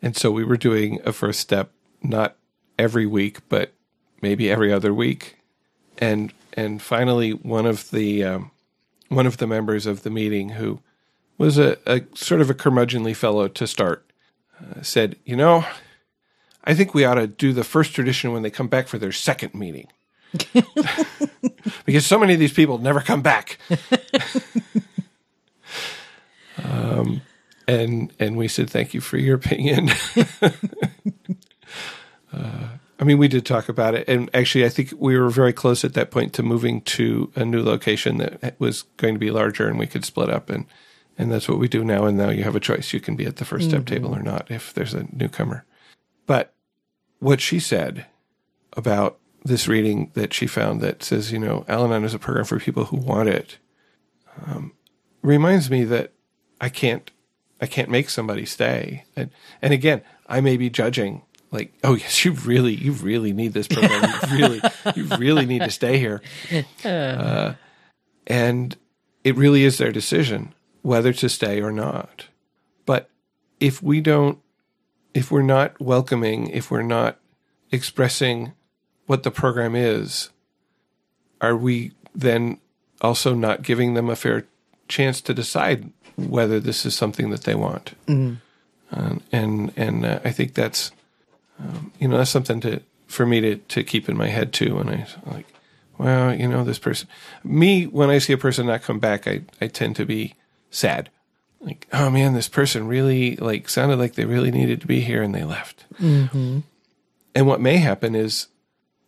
And 0.00 0.16
so 0.16 0.30
we 0.30 0.44
were 0.44 0.56
doing 0.56 1.00
a 1.04 1.12
first 1.12 1.40
step 1.40 1.70
not 2.02 2.36
every 2.78 3.06
week, 3.06 3.40
but 3.48 3.72
maybe 4.22 4.50
every 4.50 4.72
other 4.72 4.94
week. 4.94 5.38
And 5.98 6.32
and 6.54 6.80
finally, 6.80 7.32
one 7.32 7.66
of 7.66 7.90
the 7.90 8.24
um, 8.24 8.50
one 9.08 9.26
of 9.26 9.38
the 9.38 9.46
members 9.46 9.86
of 9.86 10.04
the 10.04 10.10
meeting, 10.10 10.50
who 10.50 10.80
was 11.38 11.56
a, 11.56 11.78
a 11.86 12.02
sort 12.14 12.40
of 12.40 12.50
a 12.50 12.54
curmudgeonly 12.54 13.16
fellow 13.16 13.48
to 13.48 13.66
start, 13.66 14.04
uh, 14.60 14.82
said, 14.82 15.16
"You 15.24 15.36
know, 15.36 15.64
I 16.64 16.74
think 16.74 16.92
we 16.92 17.04
ought 17.04 17.14
to 17.14 17.26
do 17.26 17.52
the 17.52 17.64
first 17.64 17.94
tradition 17.94 18.32
when 18.32 18.42
they 18.42 18.50
come 18.50 18.68
back 18.68 18.88
for 18.88 18.98
their 18.98 19.12
second 19.12 19.54
meeting." 19.54 19.86
because 21.86 22.04
so 22.04 22.18
many 22.18 22.34
of 22.34 22.40
these 22.40 22.52
people 22.52 22.76
never 22.78 23.00
come 23.00 23.22
back. 23.22 23.58
um, 26.62 27.22
and 27.66 28.12
and 28.18 28.36
we 28.36 28.48
said 28.48 28.68
thank 28.68 28.92
you 28.92 29.00
for 29.00 29.16
your 29.16 29.36
opinion. 29.36 29.90
uh, 32.32 32.68
I 33.00 33.04
mean, 33.04 33.18
we 33.18 33.28
did 33.28 33.46
talk 33.46 33.68
about 33.68 33.94
it, 33.94 34.08
and 34.08 34.28
actually, 34.34 34.64
I 34.64 34.70
think 34.70 34.92
we 34.98 35.16
were 35.16 35.30
very 35.30 35.52
close 35.52 35.84
at 35.84 35.94
that 35.94 36.10
point 36.10 36.32
to 36.32 36.42
moving 36.42 36.80
to 36.82 37.30
a 37.36 37.44
new 37.44 37.62
location 37.62 38.18
that 38.18 38.58
was 38.58 38.82
going 38.96 39.14
to 39.14 39.20
be 39.20 39.30
larger, 39.30 39.68
and 39.68 39.78
we 39.78 39.86
could 39.86 40.04
split 40.04 40.28
up, 40.28 40.50
and 40.50 40.66
and 41.18 41.30
that's 41.30 41.48
what 41.48 41.58
we 41.58 41.68
do 41.68 41.84
now. 41.84 42.06
And 42.06 42.16
now 42.16 42.30
you 42.30 42.44
have 42.44 42.56
a 42.56 42.60
choice; 42.60 42.92
you 42.92 43.00
can 43.00 43.16
be 43.16 43.26
at 43.26 43.36
the 43.36 43.44
1st 43.44 43.68
step 43.68 43.80
mm-hmm. 43.82 43.94
table 43.94 44.14
or 44.14 44.22
not 44.22 44.50
if 44.50 44.72
there's 44.72 44.94
a 44.94 45.06
newcomer. 45.12 45.64
But 46.26 46.54
what 47.18 47.40
she 47.40 47.58
said 47.58 48.06
about 48.74 49.18
this 49.44 49.66
reading 49.66 50.10
that 50.14 50.32
she 50.32 50.46
found 50.46 50.80
that 50.80 51.02
says, 51.02 51.32
you 51.32 51.38
know, 51.38 51.64
Al-Anon 51.68 52.04
is 52.04 52.14
a 52.14 52.18
program 52.18 52.44
for 52.44 52.60
people 52.60 52.86
who 52.86 52.96
want 52.96 53.28
it, 53.28 53.58
um, 54.46 54.72
reminds 55.22 55.70
me 55.70 55.84
that 55.84 56.12
I 56.60 56.68
can't, 56.68 57.10
I 57.60 57.66
can't 57.66 57.88
make 57.88 58.10
somebody 58.10 58.44
stay. 58.44 59.04
And, 59.16 59.30
and 59.62 59.72
again, 59.72 60.02
I 60.26 60.40
may 60.40 60.56
be 60.56 60.70
judging 60.70 61.22
like, 61.50 61.72
oh 61.82 61.94
yes, 61.94 62.24
you 62.24 62.32
really, 62.32 62.74
you 62.74 62.92
really 62.92 63.32
need 63.32 63.54
this 63.54 63.68
program. 63.68 64.12
You 64.30 64.36
really, 64.38 64.60
you 64.94 65.04
really 65.16 65.46
need 65.46 65.62
to 65.62 65.70
stay 65.70 65.98
here. 65.98 66.22
Uh, 66.84 67.54
and 68.26 68.76
it 69.24 69.34
really 69.36 69.64
is 69.64 69.78
their 69.78 69.90
decision 69.90 70.54
whether 70.82 71.12
to 71.12 71.28
stay 71.28 71.60
or 71.60 71.72
not. 71.72 72.26
But 72.86 73.10
if 73.60 73.82
we 73.82 74.00
don't, 74.00 74.38
if 75.14 75.30
we're 75.30 75.42
not 75.42 75.80
welcoming, 75.80 76.48
if 76.48 76.70
we're 76.70 76.82
not 76.82 77.18
expressing 77.70 78.52
what 79.06 79.22
the 79.22 79.30
program 79.30 79.74
is, 79.74 80.30
are 81.40 81.56
we 81.56 81.92
then 82.14 82.58
also 83.00 83.34
not 83.34 83.62
giving 83.62 83.94
them 83.94 84.08
a 84.08 84.16
fair 84.16 84.46
chance 84.88 85.20
to 85.22 85.34
decide 85.34 85.90
whether 86.16 86.58
this 86.58 86.84
is 86.84 86.94
something 86.94 87.30
that 87.30 87.44
they 87.44 87.54
want? 87.54 87.94
Mm-hmm. 88.06 88.34
Uh, 88.90 89.16
and 89.32 89.72
and 89.76 90.04
uh, 90.04 90.20
I 90.24 90.30
think 90.30 90.54
that's 90.54 90.92
um, 91.58 91.92
you 91.98 92.08
know 92.08 92.16
that's 92.16 92.30
something 92.30 92.60
to 92.60 92.80
for 93.06 93.26
me 93.26 93.40
to 93.40 93.56
to 93.56 93.84
keep 93.84 94.08
in 94.08 94.16
my 94.16 94.28
head 94.28 94.52
too. 94.52 94.76
When 94.76 94.88
I 94.88 95.06
like, 95.26 95.46
well, 95.98 96.34
you 96.34 96.48
know, 96.48 96.64
this 96.64 96.78
person, 96.78 97.08
me 97.44 97.84
when 97.84 98.08
I 98.08 98.18
see 98.18 98.32
a 98.32 98.38
person 98.38 98.66
not 98.66 98.82
come 98.82 98.98
back, 98.98 99.26
I 99.26 99.42
I 99.60 99.66
tend 99.66 99.96
to 99.96 100.06
be 100.06 100.34
sad. 100.70 101.10
Like, 101.60 101.88
oh 101.92 102.10
man, 102.10 102.34
this 102.34 102.48
person 102.48 102.86
really 102.86 103.36
like 103.36 103.68
sounded 103.68 103.98
like 103.98 104.14
they 104.14 104.24
really 104.24 104.50
needed 104.50 104.80
to 104.80 104.86
be 104.86 105.00
here 105.00 105.22
and 105.22 105.34
they 105.34 105.44
left. 105.44 105.86
Mm-hmm. 106.00 106.60
And 107.34 107.46
what 107.46 107.60
may 107.60 107.78
happen 107.78 108.14
is 108.14 108.48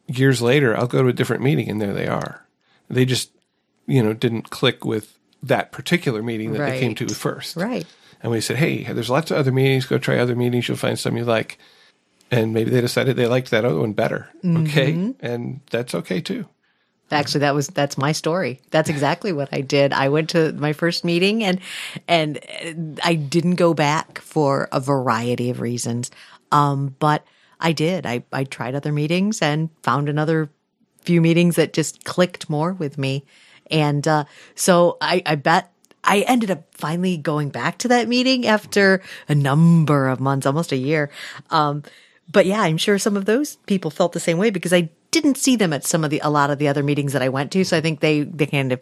years 0.06 0.42
later, 0.42 0.76
I'll 0.76 0.86
go 0.86 1.02
to 1.02 1.08
a 1.08 1.12
different 1.12 1.42
meeting 1.42 1.68
and 1.68 1.80
there 1.80 1.94
they 1.94 2.08
are. 2.08 2.44
They 2.88 3.04
just, 3.04 3.30
you 3.86 4.02
know, 4.02 4.12
didn't 4.12 4.50
click 4.50 4.84
with 4.84 5.16
that 5.42 5.72
particular 5.72 6.22
meeting 6.22 6.52
that 6.52 6.60
right. 6.60 6.70
they 6.72 6.80
came 6.80 6.94
to 6.96 7.08
first. 7.08 7.56
Right. 7.56 7.86
And 8.22 8.30
we 8.30 8.40
said, 8.40 8.56
hey, 8.56 8.82
there's 8.82 9.10
lots 9.10 9.30
of 9.30 9.38
other 9.38 9.52
meetings. 9.52 9.86
Go 9.86 9.98
try 9.98 10.18
other 10.18 10.36
meetings. 10.36 10.68
You'll 10.68 10.76
find 10.76 10.98
some 10.98 11.16
you 11.16 11.24
like. 11.24 11.58
And 12.30 12.52
maybe 12.52 12.70
they 12.70 12.80
decided 12.80 13.16
they 13.16 13.26
liked 13.26 13.50
that 13.50 13.64
other 13.64 13.80
one 13.80 13.92
better. 13.92 14.28
Mm-hmm. 14.44 14.64
Okay. 14.64 15.14
And 15.20 15.60
that's 15.70 15.94
okay 15.94 16.20
too. 16.20 16.46
Actually, 17.10 17.40
that 17.40 17.54
was 17.54 17.68
that's 17.68 17.98
my 17.98 18.12
story. 18.12 18.60
That's 18.70 18.88
exactly 18.88 19.32
what 19.32 19.48
I 19.52 19.62
did. 19.62 19.92
I 19.92 20.08
went 20.08 20.30
to 20.30 20.52
my 20.52 20.72
first 20.72 21.04
meeting 21.04 21.42
and 21.42 21.60
and 22.06 22.38
I 23.02 23.14
didn't 23.14 23.56
go 23.56 23.74
back 23.74 24.20
for 24.20 24.68
a 24.70 24.80
variety 24.80 25.50
of 25.50 25.60
reasons. 25.60 26.10
Um, 26.52 26.94
but 26.98 27.24
I 27.60 27.72
did. 27.72 28.06
I, 28.06 28.24
I 28.32 28.44
tried 28.44 28.74
other 28.74 28.92
meetings 28.92 29.42
and 29.42 29.70
found 29.82 30.08
another 30.08 30.50
few 31.02 31.20
meetings 31.20 31.56
that 31.56 31.72
just 31.72 32.04
clicked 32.04 32.48
more 32.48 32.72
with 32.72 32.98
me. 32.98 33.24
And 33.70 34.06
uh, 34.08 34.24
so 34.54 34.96
I, 35.00 35.22
I 35.26 35.34
bet 35.36 35.72
I 36.02 36.20
ended 36.20 36.50
up 36.50 36.64
finally 36.74 37.16
going 37.16 37.50
back 37.50 37.78
to 37.78 37.88
that 37.88 38.08
meeting 38.08 38.46
after 38.46 39.02
a 39.28 39.34
number 39.34 40.08
of 40.08 40.20
months, 40.20 40.46
almost 40.46 40.72
a 40.72 40.76
year. 40.76 41.10
Um, 41.50 41.82
but 42.32 42.46
yeah, 42.46 42.62
I'm 42.62 42.78
sure 42.78 42.98
some 42.98 43.16
of 43.16 43.26
those 43.26 43.56
people 43.66 43.90
felt 43.90 44.12
the 44.12 44.20
same 44.20 44.38
way 44.38 44.50
because 44.50 44.72
I 44.72 44.90
didn't 45.10 45.36
see 45.36 45.56
them 45.56 45.72
at 45.72 45.84
some 45.84 46.04
of 46.04 46.10
the 46.10 46.20
a 46.22 46.30
lot 46.30 46.50
of 46.50 46.58
the 46.58 46.68
other 46.68 46.82
meetings 46.82 47.12
that 47.12 47.22
I 47.22 47.28
went 47.28 47.50
to. 47.52 47.64
So 47.64 47.76
I 47.76 47.80
think 47.80 48.00
they 48.00 48.22
they 48.22 48.46
kind 48.46 48.72
of 48.72 48.80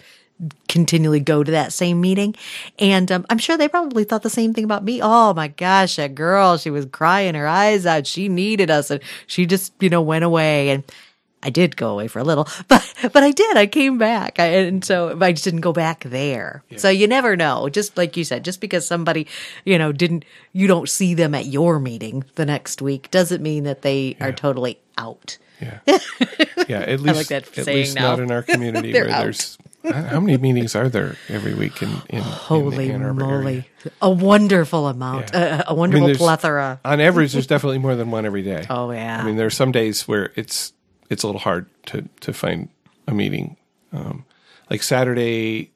continually 0.68 1.20
go 1.20 1.42
to 1.42 1.50
that 1.50 1.72
same 1.72 2.00
meeting. 2.00 2.34
And 2.78 3.10
um, 3.10 3.26
I'm 3.28 3.38
sure 3.38 3.56
they 3.56 3.68
probably 3.68 4.04
thought 4.04 4.22
the 4.22 4.30
same 4.30 4.54
thing 4.54 4.64
about 4.64 4.84
me. 4.84 5.00
Oh 5.02 5.34
my 5.34 5.48
gosh, 5.48 5.96
that 5.96 6.14
girl, 6.14 6.56
she 6.56 6.70
was 6.70 6.86
crying 6.86 7.34
her 7.34 7.48
eyes 7.48 7.86
out. 7.86 8.06
She 8.06 8.28
needed 8.28 8.70
us 8.70 8.90
and 8.90 9.02
she 9.26 9.46
just, 9.46 9.72
you 9.80 9.90
know, 9.90 10.02
went 10.02 10.24
away. 10.24 10.70
And 10.70 10.84
I 11.42 11.50
did 11.50 11.76
go 11.76 11.90
away 11.90 12.08
for 12.08 12.18
a 12.20 12.24
little, 12.24 12.48
but, 12.68 12.92
but 13.12 13.22
I 13.22 13.32
did. 13.32 13.56
I 13.56 13.66
came 13.66 13.98
back. 13.98 14.38
I, 14.38 14.46
and 14.46 14.84
so 14.84 15.18
I 15.20 15.32
just 15.32 15.44
didn't 15.44 15.60
go 15.60 15.72
back 15.72 16.04
there. 16.04 16.62
Yeah. 16.68 16.78
So 16.78 16.88
you 16.88 17.08
never 17.08 17.36
know. 17.36 17.68
Just 17.68 17.96
like 17.96 18.16
you 18.16 18.24
said, 18.24 18.44
just 18.44 18.60
because 18.60 18.86
somebody, 18.86 19.26
you 19.64 19.78
know, 19.78 19.92
didn't, 19.92 20.24
you 20.52 20.66
don't 20.66 20.88
see 20.88 21.14
them 21.14 21.34
at 21.34 21.46
your 21.46 21.80
meeting 21.80 22.24
the 22.36 22.46
next 22.46 22.80
week 22.80 23.10
doesn't 23.10 23.42
mean 23.42 23.64
that 23.64 23.82
they 23.82 24.16
yeah. 24.18 24.26
are 24.26 24.32
totally 24.32 24.78
out. 24.96 25.38
Yeah. 25.60 25.78
Yeah. 26.68 26.80
At 26.80 27.00
least, 27.00 27.30
like 27.30 27.30
at 27.30 27.66
least 27.66 27.94
now. 27.94 28.10
not 28.10 28.20
in 28.20 28.30
our 28.30 28.42
community 28.54 28.92
where 28.92 29.08
out. 29.08 29.22
there's 29.22 29.58
how 29.84 30.20
many 30.20 30.36
meetings 30.38 30.74
are 30.74 30.88
there 30.88 31.16
every 31.28 31.54
week 31.54 31.82
in, 31.82 31.90
in 32.08 32.20
holy 32.20 32.90
in 32.90 33.16
moly 33.16 33.52
area? 33.52 33.64
a 34.02 34.10
wonderful 34.10 34.88
amount 34.88 35.30
yeah. 35.32 35.62
a, 35.66 35.72
a, 35.72 35.74
wonderful 35.74 36.04
I 36.04 36.08
mean, 36.08 36.16
plethora 36.16 36.80
on 36.84 37.00
average 37.00 37.32
there's 37.32 37.46
definitely 37.46 37.78
more 37.78 37.94
than 37.94 38.10
one 38.10 38.26
every 38.26 38.42
day 38.42 38.66
oh 38.70 38.90
yeah 38.90 39.20
i 39.20 39.24
mean 39.24 39.36
there 39.36 39.46
are 39.46 39.50
some 39.50 39.72
days 39.72 40.06
where 40.06 40.32
it's 40.34 40.72
it's 41.10 41.22
a 41.22 41.26
little 41.26 41.40
hard 41.40 41.66
to 41.86 42.08
to 42.20 42.32
find 42.32 42.68
a 43.06 43.14
meeting 43.14 43.56
um, 43.92 44.24
like 44.70 44.82
saturday 44.82 45.70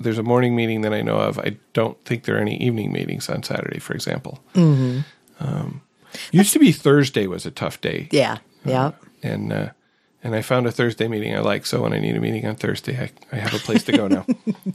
there's 0.00 0.18
a 0.18 0.22
morning 0.22 0.54
meeting 0.54 0.82
that 0.82 0.94
i 0.94 1.02
know 1.02 1.16
of 1.16 1.38
i 1.38 1.56
don't 1.72 2.02
think 2.04 2.24
there 2.24 2.36
are 2.36 2.40
any 2.40 2.56
evening 2.62 2.92
meetings 2.92 3.28
on 3.28 3.42
saturday 3.42 3.78
for 3.78 3.94
example 3.94 4.42
mm-hmm. 4.54 5.00
um, 5.40 5.82
used 6.30 6.52
to 6.52 6.58
be 6.58 6.72
thursday 6.72 7.26
was 7.26 7.44
a 7.44 7.50
tough 7.50 7.80
day 7.80 8.08
yeah 8.12 8.38
yeah 8.64 8.86
uh, 8.86 8.92
and 9.22 9.52
uh, 9.52 9.70
and 10.22 10.34
I 10.34 10.42
found 10.42 10.66
a 10.66 10.72
Thursday 10.72 11.08
meeting 11.08 11.34
I 11.34 11.40
like. 11.40 11.66
So 11.66 11.82
when 11.82 11.92
I 11.92 11.98
need 11.98 12.16
a 12.16 12.20
meeting 12.20 12.46
on 12.46 12.56
Thursday, 12.56 12.98
I, 12.98 13.10
I 13.34 13.40
have 13.40 13.54
a 13.54 13.58
place 13.58 13.84
to 13.84 13.92
go 13.92 14.08
now. 14.08 14.26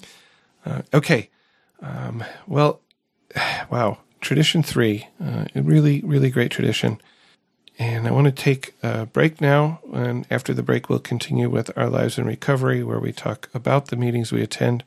uh, 0.65 0.81
okay. 0.93 1.29
Um, 1.81 2.23
well, 2.47 2.81
wow. 3.69 3.99
Tradition 4.21 4.63
three, 4.63 5.09
uh, 5.21 5.45
a 5.53 5.61
really, 5.61 6.01
really 6.01 6.29
great 6.29 6.49
tradition. 6.49 7.01
And 7.77 8.07
I 8.07 8.11
want 8.11 8.25
to 8.25 8.31
take 8.31 8.73
a 8.81 9.05
break 9.05 9.41
now. 9.41 9.81
And 9.91 10.25
after 10.31 10.53
the 10.53 10.63
break, 10.63 10.89
we'll 10.89 10.99
continue 10.99 11.49
with 11.49 11.75
Our 11.77 11.89
Lives 11.89 12.17
in 12.17 12.25
Recovery, 12.25 12.83
where 12.83 12.99
we 12.99 13.11
talk 13.11 13.49
about 13.53 13.87
the 13.87 13.97
meetings 13.97 14.31
we 14.31 14.41
attend 14.41 14.85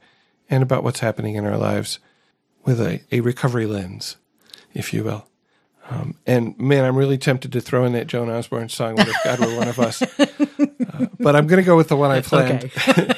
and 0.49 0.63
about 0.63 0.85
what's 0.85 1.01
happening 1.01 1.35
in 1.35 1.45
our 1.45 1.59
lives 1.59 1.99
with 2.65 2.81
a, 2.81 3.03
a 3.13 3.21
recovery 3.21 3.67
lens, 3.67 4.17
if 4.73 4.95
you 4.95 5.05
will. 5.05 5.27
Um, 5.89 6.17
and 6.27 6.59
man, 6.59 6.85
I'm 6.85 6.97
really 6.97 7.19
tempted 7.19 7.53
to 7.53 7.61
throw 7.61 7.85
in 7.85 7.93
that 7.93 8.07
Joan 8.07 8.29
Osborne 8.29 8.69
song, 8.69 8.97
What 8.97 9.09
If 9.09 9.17
God 9.25 9.41
Were 9.41 9.57
One 9.57 9.69
of 9.69 9.79
Us? 9.79 10.03
Uh, 10.99 11.07
but 11.19 11.35
I'm 11.37 11.47
going 11.47 11.63
to 11.63 11.67
go 11.67 11.77
with 11.77 11.89
the 11.89 11.97
one 11.97 12.11
I 12.11 12.21
planned, 12.21 12.65
okay. 12.65 13.13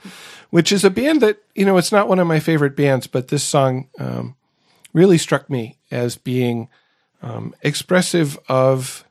which 0.50 0.72
is 0.72 0.84
a 0.84 0.88
band 0.88 1.20
that, 1.20 1.42
you 1.54 1.64
know, 1.66 1.76
it's 1.76 1.92
not 1.92 2.08
one 2.08 2.20
of 2.20 2.26
my 2.26 2.38
favorite 2.38 2.76
bands, 2.76 3.06
but 3.06 3.28
this 3.28 3.42
song 3.42 3.88
um, 3.98 4.36
really 4.94 5.18
struck 5.18 5.50
me 5.50 5.76
as 5.90 6.16
being 6.16 6.68
um, 7.20 7.54
expressive 7.62 8.38
of 8.48 9.04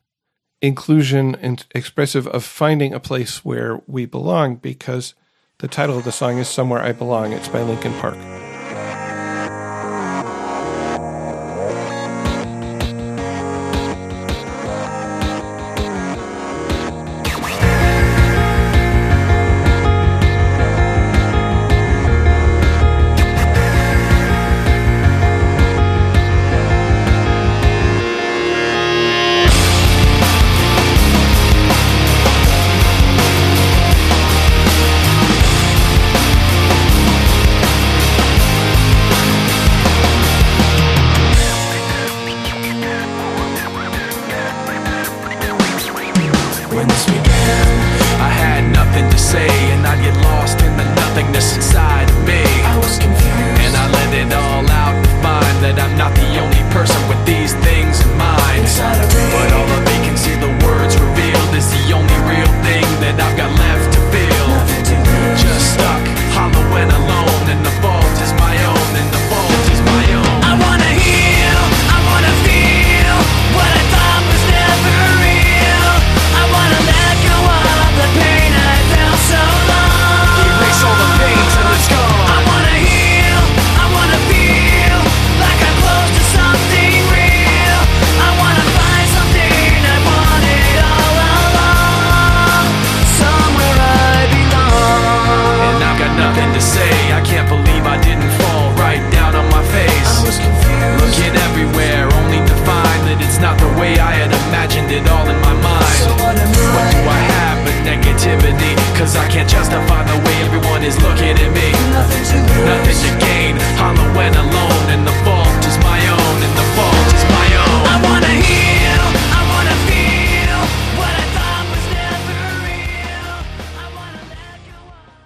inclusion 0.62 1.36
and 1.36 1.66
expressive 1.76 2.28
of 2.28 2.44
finding 2.44 2.94
a 2.94 3.00
place 3.00 3.44
where 3.46 3.82
we 3.88 4.06
belong 4.06 4.56
because 4.56 5.14
the 5.60 5.68
title 5.68 5.98
of 5.98 6.04
the 6.04 6.12
song 6.12 6.38
is 6.38 6.48
Somewhere 6.48 6.82
I 6.82 6.92
Belong. 6.92 7.34
It's 7.34 7.48
by 7.48 7.62
Linkin 7.62 7.94
Park. 8.00 8.37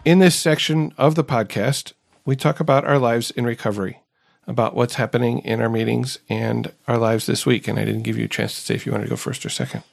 In 0.04 0.18
this 0.18 0.36
section 0.36 0.94
of 0.98 1.14
the 1.14 1.24
podcast, 1.24 1.94
we 2.26 2.36
talk 2.36 2.60
about 2.60 2.86
our 2.86 2.98
lives 2.98 3.30
in 3.30 3.46
recovery, 3.46 4.02
about 4.48 4.76
what's 4.76 4.96
happening 4.96 5.40
in 5.40 5.62
our 5.62 5.70
meetings 5.70 6.18
and 6.28 6.74
our 6.88 6.98
lives 6.98 7.28
this 7.28 7.46
week. 7.46 7.68
And 7.68 7.78
I 7.78 7.86
didn't 7.86 8.02
give 8.02 8.18
you 8.18 8.26
a 8.26 8.28
chance 8.28 8.56
to 8.56 8.62
say 8.62 8.74
if 8.74 8.88
you 8.88 8.92
wanted 8.92 9.04
to 9.06 9.10
go 9.12 9.16
first 9.16 9.46
or 9.46 9.50
second. 9.50 9.84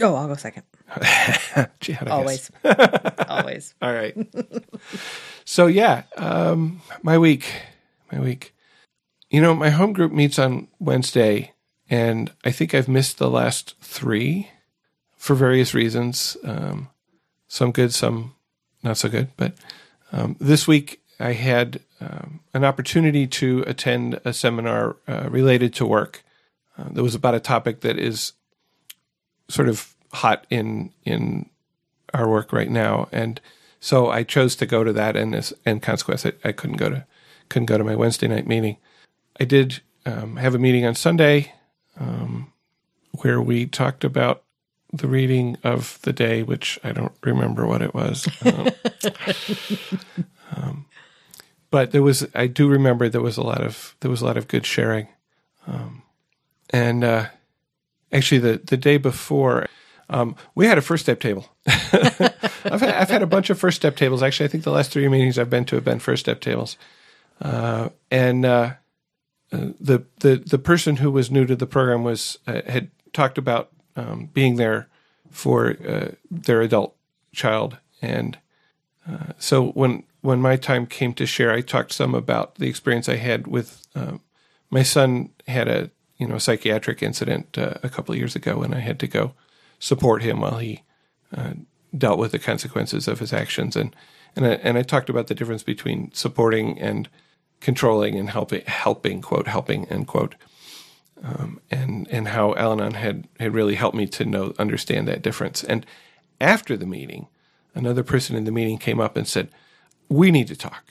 Oh, 0.00 0.14
I'll 0.14 0.28
go 0.28 0.34
second. 0.34 0.62
I 0.88 1.68
Always. 2.08 2.50
Always. 3.28 3.74
All 3.82 3.92
right. 3.92 4.16
so 5.44 5.66
yeah, 5.66 6.04
um, 6.16 6.80
my 7.02 7.18
week, 7.18 7.44
my 8.10 8.20
week. 8.20 8.54
You 9.28 9.42
know, 9.42 9.54
my 9.54 9.68
home 9.68 9.92
group 9.92 10.10
meets 10.10 10.38
on 10.38 10.68
Wednesday, 10.78 11.52
and 11.90 12.32
I 12.46 12.50
think 12.50 12.74
I've 12.74 12.88
missed 12.88 13.18
the 13.18 13.30
last 13.30 13.74
three 13.82 14.50
for 15.18 15.34
various 15.34 15.74
reasons. 15.74 16.38
Um, 16.44 16.88
some 17.46 17.72
good, 17.72 17.92
some 17.92 18.33
not 18.84 18.98
so 18.98 19.08
good. 19.08 19.28
But 19.36 19.54
um, 20.12 20.36
this 20.38 20.68
week 20.68 21.00
I 21.18 21.32
had 21.32 21.80
um, 22.00 22.40
an 22.52 22.64
opportunity 22.64 23.26
to 23.26 23.64
attend 23.66 24.20
a 24.24 24.32
seminar 24.32 24.96
uh, 25.08 25.28
related 25.30 25.74
to 25.74 25.86
work. 25.86 26.22
Uh, 26.78 26.88
that 26.90 27.02
was 27.02 27.14
about 27.14 27.34
a 27.34 27.40
topic 27.40 27.80
that 27.80 27.98
is 27.98 28.32
sort 29.48 29.68
of 29.68 29.94
hot 30.12 30.46
in 30.50 30.92
in 31.04 31.48
our 32.12 32.28
work 32.28 32.52
right 32.52 32.70
now, 32.70 33.08
and 33.10 33.40
so 33.80 34.08
I 34.08 34.22
chose 34.22 34.56
to 34.56 34.66
go 34.66 34.84
to 34.84 34.92
that, 34.92 35.16
and 35.16 35.34
as 35.34 35.52
and 35.66 35.82
consequence, 35.82 36.24
I, 36.24 36.32
I 36.44 36.52
couldn't 36.52 36.76
go 36.76 36.88
to 36.88 37.06
couldn't 37.48 37.66
go 37.66 37.78
to 37.78 37.84
my 37.84 37.96
Wednesday 37.96 38.28
night 38.28 38.46
meeting. 38.46 38.76
I 39.38 39.44
did 39.44 39.82
um, 40.06 40.36
have 40.36 40.54
a 40.54 40.58
meeting 40.58 40.86
on 40.86 40.94
Sunday 40.94 41.52
um, 41.98 42.52
where 43.22 43.40
we 43.40 43.66
talked 43.66 44.04
about 44.04 44.43
the 44.96 45.08
reading 45.08 45.56
of 45.64 45.98
the 46.02 46.12
day, 46.12 46.42
which 46.42 46.78
I 46.84 46.92
don't 46.92 47.12
remember 47.22 47.66
what 47.66 47.82
it 47.82 47.94
was. 47.94 48.28
Um, 48.44 48.68
um, 50.56 50.86
but 51.70 51.90
there 51.90 52.02
was, 52.02 52.26
I 52.34 52.46
do 52.46 52.68
remember 52.68 53.08
there 53.08 53.20
was 53.20 53.36
a 53.36 53.42
lot 53.42 53.60
of 53.60 53.96
there 54.00 54.10
was 54.10 54.22
a 54.22 54.24
lot 54.24 54.36
of 54.36 54.48
good 54.48 54.64
sharing, 54.64 55.08
um, 55.66 56.02
and 56.70 57.02
uh, 57.02 57.26
actually 58.12 58.38
the 58.38 58.60
the 58.64 58.76
day 58.76 58.96
before. 58.96 59.66
Um, 60.10 60.36
we 60.54 60.66
had 60.66 60.76
a 60.76 60.82
first 60.82 61.02
step 61.02 61.18
table. 61.18 61.48
I've, 61.66 62.80
had, 62.80 62.94
I've 62.94 63.08
had 63.08 63.22
a 63.22 63.26
bunch 63.26 63.48
of 63.48 63.58
first 63.58 63.78
step 63.78 63.96
tables. 63.96 64.22
Actually, 64.22 64.44
I 64.44 64.48
think 64.50 64.62
the 64.62 64.70
last 64.70 64.90
three 64.90 65.08
meetings 65.08 65.38
I've 65.38 65.48
been 65.48 65.64
to 65.64 65.76
have 65.76 65.84
been 65.84 65.98
first 65.98 66.20
step 66.20 66.42
tables. 66.42 66.76
Uh, 67.40 67.88
and 68.10 68.44
uh, 68.44 68.74
uh, 69.52 69.68
the 69.80 70.04
the 70.20 70.36
the 70.36 70.58
person 70.58 70.96
who 70.96 71.10
was 71.10 71.30
new 71.30 71.46
to 71.46 71.56
the 71.56 71.66
program 71.66 72.04
was 72.04 72.38
uh, 72.46 72.60
had 72.66 72.90
talked 73.12 73.38
about 73.38 73.70
um, 73.96 74.30
being 74.32 74.56
there 74.56 74.88
for 75.30 75.76
uh, 75.86 76.12
their 76.30 76.60
adult 76.60 76.96
child, 77.32 77.78
and 78.00 78.38
uh, 79.08 79.32
so 79.38 79.68
when 79.72 80.04
when 80.20 80.40
my 80.40 80.56
time 80.56 80.86
came 80.86 81.12
to 81.14 81.26
share, 81.26 81.52
I 81.52 81.60
talked 81.60 81.92
some 81.92 82.14
about 82.14 82.54
the 82.56 82.68
experience 82.68 83.08
I 83.08 83.16
had 83.16 83.46
with 83.46 83.86
um, 83.94 84.20
my 84.70 84.82
son 84.82 85.30
had 85.46 85.68
a 85.68 85.90
you 86.16 86.26
know 86.26 86.38
psychiatric 86.38 87.02
incident 87.02 87.58
uh, 87.58 87.74
a 87.82 87.88
couple 87.88 88.12
of 88.12 88.18
years 88.18 88.36
ago, 88.36 88.62
and 88.62 88.74
I 88.74 88.80
had 88.80 88.98
to 89.00 89.06
go 89.06 89.34
support 89.78 90.22
him 90.22 90.40
while 90.40 90.58
he 90.58 90.82
uh, 91.36 91.54
dealt 91.96 92.18
with 92.18 92.32
the 92.32 92.38
consequences 92.38 93.06
of 93.06 93.18
his 93.18 93.32
actions, 93.32 93.76
and 93.76 93.94
and 94.36 94.46
I, 94.46 94.50
and 94.54 94.78
I 94.78 94.82
talked 94.82 95.10
about 95.10 95.26
the 95.26 95.34
difference 95.34 95.62
between 95.62 96.10
supporting 96.12 96.80
and 96.80 97.08
controlling 97.60 98.18
and 98.18 98.30
helping 98.30 98.62
helping 98.66 99.22
quote 99.22 99.46
helping 99.46 99.86
end 99.88 100.06
quote 100.06 100.34
um, 101.24 101.60
and 101.70 102.06
and 102.10 102.28
how 102.28 102.54
Al-Anon 102.54 102.94
had 102.94 103.26
had 103.40 103.54
really 103.54 103.74
helped 103.74 103.96
me 103.96 104.06
to 104.08 104.24
know 104.24 104.52
understand 104.58 105.08
that 105.08 105.22
difference. 105.22 105.64
And 105.64 105.86
after 106.40 106.76
the 106.76 106.86
meeting, 106.86 107.28
another 107.74 108.02
person 108.02 108.36
in 108.36 108.44
the 108.44 108.52
meeting 108.52 108.78
came 108.78 109.00
up 109.00 109.16
and 109.16 109.26
said, 109.26 109.48
"We 110.08 110.30
need 110.30 110.48
to 110.48 110.56
talk. 110.56 110.84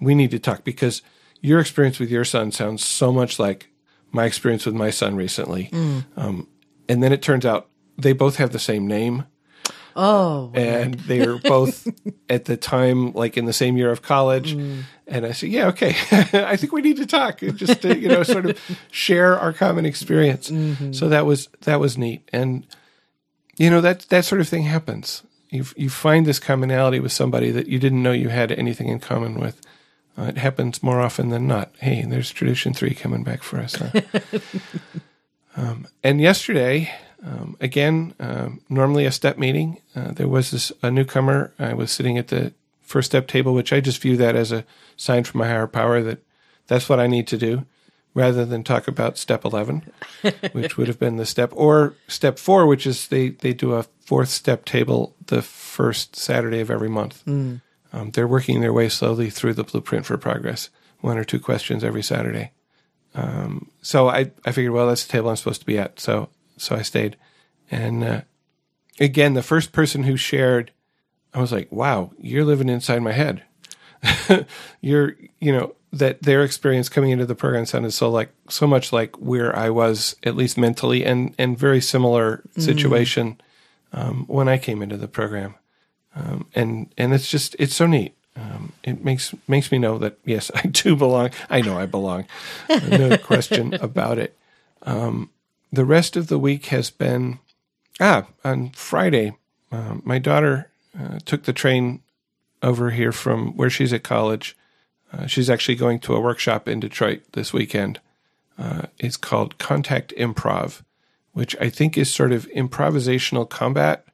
We 0.00 0.14
need 0.14 0.30
to 0.32 0.38
talk 0.38 0.64
because 0.64 1.02
your 1.40 1.60
experience 1.60 1.98
with 1.98 2.10
your 2.10 2.24
son 2.24 2.50
sounds 2.52 2.84
so 2.84 3.12
much 3.12 3.38
like 3.38 3.68
my 4.10 4.24
experience 4.24 4.66
with 4.66 4.74
my 4.74 4.90
son 4.90 5.14
recently." 5.16 5.70
Um, 6.16 6.48
and 6.88 7.02
then 7.02 7.12
it 7.12 7.22
turns 7.22 7.46
out 7.46 7.68
they 7.96 8.12
both 8.12 8.36
have 8.36 8.50
the 8.50 8.58
same 8.58 8.86
name 8.86 9.24
Oh, 10.00 10.52
and 10.54 10.94
they 10.94 11.26
were 11.26 11.38
both 11.38 11.88
at 12.30 12.44
the 12.44 12.56
time 12.56 13.12
like 13.14 13.36
in 13.36 13.46
the 13.46 13.52
same 13.52 13.76
year 13.76 13.90
of 13.90 14.00
college. 14.00 14.52
And 14.52 15.26
i 15.26 15.32
said 15.32 15.48
yeah 15.48 15.66
okay. 15.68 15.96
I 16.32 16.54
think 16.56 16.72
we 16.72 16.82
need 16.82 16.98
to 16.98 17.06
talk 17.06 17.40
just 17.40 17.82
to 17.82 17.98
you 17.98 18.06
know 18.06 18.22
sort 18.22 18.46
of 18.46 18.60
share 18.92 19.36
our 19.36 19.52
common 19.52 19.84
experience. 19.84 20.52
So 20.96 21.08
that 21.08 21.26
was 21.26 21.48
that 21.62 21.80
was 21.80 21.98
neat. 21.98 22.28
And 22.32 22.64
you 23.56 23.70
know 23.70 23.80
that 23.80 24.02
that 24.10 24.24
sort 24.24 24.40
of 24.40 24.48
thing 24.48 24.62
happens. 24.62 25.24
You 25.50 25.64
you 25.76 25.90
find 25.90 26.26
this 26.26 26.38
commonality 26.38 27.00
with 27.00 27.10
somebody 27.10 27.50
that 27.50 27.66
you 27.66 27.80
didn't 27.80 28.02
know 28.02 28.12
you 28.12 28.28
had 28.28 28.52
anything 28.52 28.86
in 28.88 29.00
common 29.00 29.40
with. 29.40 29.60
Uh, 30.16 30.26
it 30.26 30.38
happens 30.38 30.80
more 30.80 31.00
often 31.00 31.30
than 31.30 31.48
not. 31.48 31.72
Hey 31.80 32.02
there's 32.02 32.30
tradition 32.30 32.72
3 32.72 32.94
coming 32.94 33.24
back 33.24 33.42
for 33.42 33.58
us 33.58 33.74
huh? 33.74 33.90
um, 35.56 35.88
and 36.04 36.20
yesterday 36.20 36.92
um, 37.24 37.56
again, 37.60 38.14
um, 38.20 38.60
normally 38.68 39.04
a 39.04 39.12
step 39.12 39.38
meeting. 39.38 39.80
Uh, 39.94 40.12
there 40.12 40.28
was 40.28 40.50
this 40.50 40.72
a 40.82 40.90
newcomer. 40.90 41.52
I 41.58 41.74
was 41.74 41.90
sitting 41.90 42.16
at 42.18 42.28
the 42.28 42.52
first 42.82 43.10
step 43.10 43.26
table, 43.26 43.54
which 43.54 43.72
I 43.72 43.80
just 43.80 44.00
view 44.00 44.16
that 44.16 44.36
as 44.36 44.52
a 44.52 44.64
sign 44.96 45.24
from 45.24 45.38
my 45.38 45.48
higher 45.48 45.66
power 45.66 46.02
that 46.02 46.20
that's 46.68 46.88
what 46.88 47.00
I 47.00 47.06
need 47.06 47.26
to 47.28 47.38
do, 47.38 47.64
rather 48.14 48.44
than 48.44 48.62
talk 48.62 48.86
about 48.88 49.18
step 49.18 49.44
eleven, 49.44 49.90
which 50.52 50.76
would 50.76 50.86
have 50.86 50.98
been 50.98 51.16
the 51.16 51.26
step, 51.26 51.50
or 51.54 51.94
step 52.06 52.38
four, 52.38 52.66
which 52.66 52.86
is 52.86 53.08
they 53.08 53.30
they 53.30 53.52
do 53.52 53.74
a 53.74 53.82
fourth 54.00 54.28
step 54.28 54.64
table 54.64 55.14
the 55.26 55.42
first 55.42 56.14
Saturday 56.16 56.60
of 56.60 56.70
every 56.70 56.88
month. 56.88 57.22
Um, 57.92 58.10
they're 58.10 58.28
working 58.28 58.60
their 58.60 58.72
way 58.72 58.88
slowly 58.88 59.30
through 59.30 59.54
the 59.54 59.64
blueprint 59.64 60.06
for 60.06 60.18
progress, 60.18 60.68
one 61.00 61.16
or 61.18 61.24
two 61.24 61.40
questions 61.40 61.82
every 61.82 62.02
Saturday. 62.02 62.52
Um, 63.14 63.70
so 63.82 64.08
I 64.08 64.30
I 64.44 64.52
figured, 64.52 64.72
well, 64.72 64.86
that's 64.86 65.04
the 65.04 65.12
table 65.12 65.30
I'm 65.30 65.36
supposed 65.36 65.60
to 65.60 65.66
be 65.66 65.78
at. 65.78 65.98
So 65.98 66.28
so 66.58 66.76
I 66.76 66.82
stayed. 66.82 67.16
And 67.70 68.04
uh, 68.04 68.20
again, 69.00 69.34
the 69.34 69.42
first 69.42 69.72
person 69.72 70.04
who 70.04 70.16
shared, 70.16 70.72
I 71.34 71.40
was 71.40 71.52
like, 71.52 71.70
wow, 71.70 72.12
you're 72.18 72.44
living 72.44 72.68
inside 72.68 73.02
my 73.02 73.12
head. 73.12 73.42
you're, 74.80 75.16
you 75.40 75.52
know, 75.52 75.74
that 75.92 76.22
their 76.22 76.42
experience 76.44 76.88
coming 76.88 77.10
into 77.10 77.26
the 77.26 77.34
program 77.34 77.64
sounded 77.64 77.92
so 77.92 78.10
like 78.10 78.30
so 78.48 78.66
much 78.66 78.92
like 78.92 79.16
where 79.16 79.56
I 79.56 79.70
was, 79.70 80.16
at 80.22 80.36
least 80.36 80.58
mentally, 80.58 81.04
and 81.04 81.34
and 81.38 81.58
very 81.58 81.80
similar 81.80 82.42
situation 82.58 83.40
um, 83.92 84.24
when 84.26 84.48
I 84.48 84.58
came 84.58 84.82
into 84.82 84.96
the 84.96 85.08
program. 85.08 85.54
Um, 86.14 86.46
and 86.54 86.92
and 86.98 87.14
it's 87.14 87.30
just 87.30 87.56
it's 87.58 87.74
so 87.74 87.86
neat. 87.86 88.14
Um, 88.36 88.72
it 88.84 89.02
makes 89.02 89.34
makes 89.48 89.72
me 89.72 89.78
know 89.78 89.98
that 89.98 90.18
yes, 90.24 90.50
I 90.54 90.62
do 90.62 90.94
belong. 90.94 91.30
I 91.48 91.60
know 91.62 91.78
I 91.78 91.86
belong. 91.86 92.26
No 92.68 93.16
question 93.16 93.74
about 93.74 94.18
it 94.18 94.36
the 95.72 95.84
rest 95.84 96.16
of 96.16 96.28
the 96.28 96.38
week 96.38 96.66
has 96.66 96.90
been 96.90 97.38
ah 98.00 98.26
on 98.44 98.70
Friday. 98.70 99.36
Uh, 99.70 99.96
my 100.02 100.18
daughter 100.18 100.70
uh, 100.98 101.18
took 101.24 101.44
the 101.44 101.52
train 101.52 102.02
over 102.62 102.90
here 102.90 103.12
from 103.12 103.56
where 103.56 103.70
she's 103.70 103.92
at 103.92 104.02
college. 104.02 104.56
Uh, 105.12 105.26
she's 105.26 105.48
actually 105.48 105.74
going 105.74 105.98
to 106.00 106.14
a 106.14 106.20
workshop 106.20 106.68
in 106.68 106.80
Detroit 106.80 107.22
this 107.32 107.52
weekend. 107.52 108.00
Uh, 108.58 108.82
it's 108.98 109.16
called 109.16 109.58
Contact 109.58 110.12
Improv, 110.16 110.82
which 111.32 111.56
I 111.60 111.70
think 111.70 111.96
is 111.96 112.12
sort 112.12 112.32
of 112.32 112.48
improvisational 112.48 113.48
combat. 113.48 114.04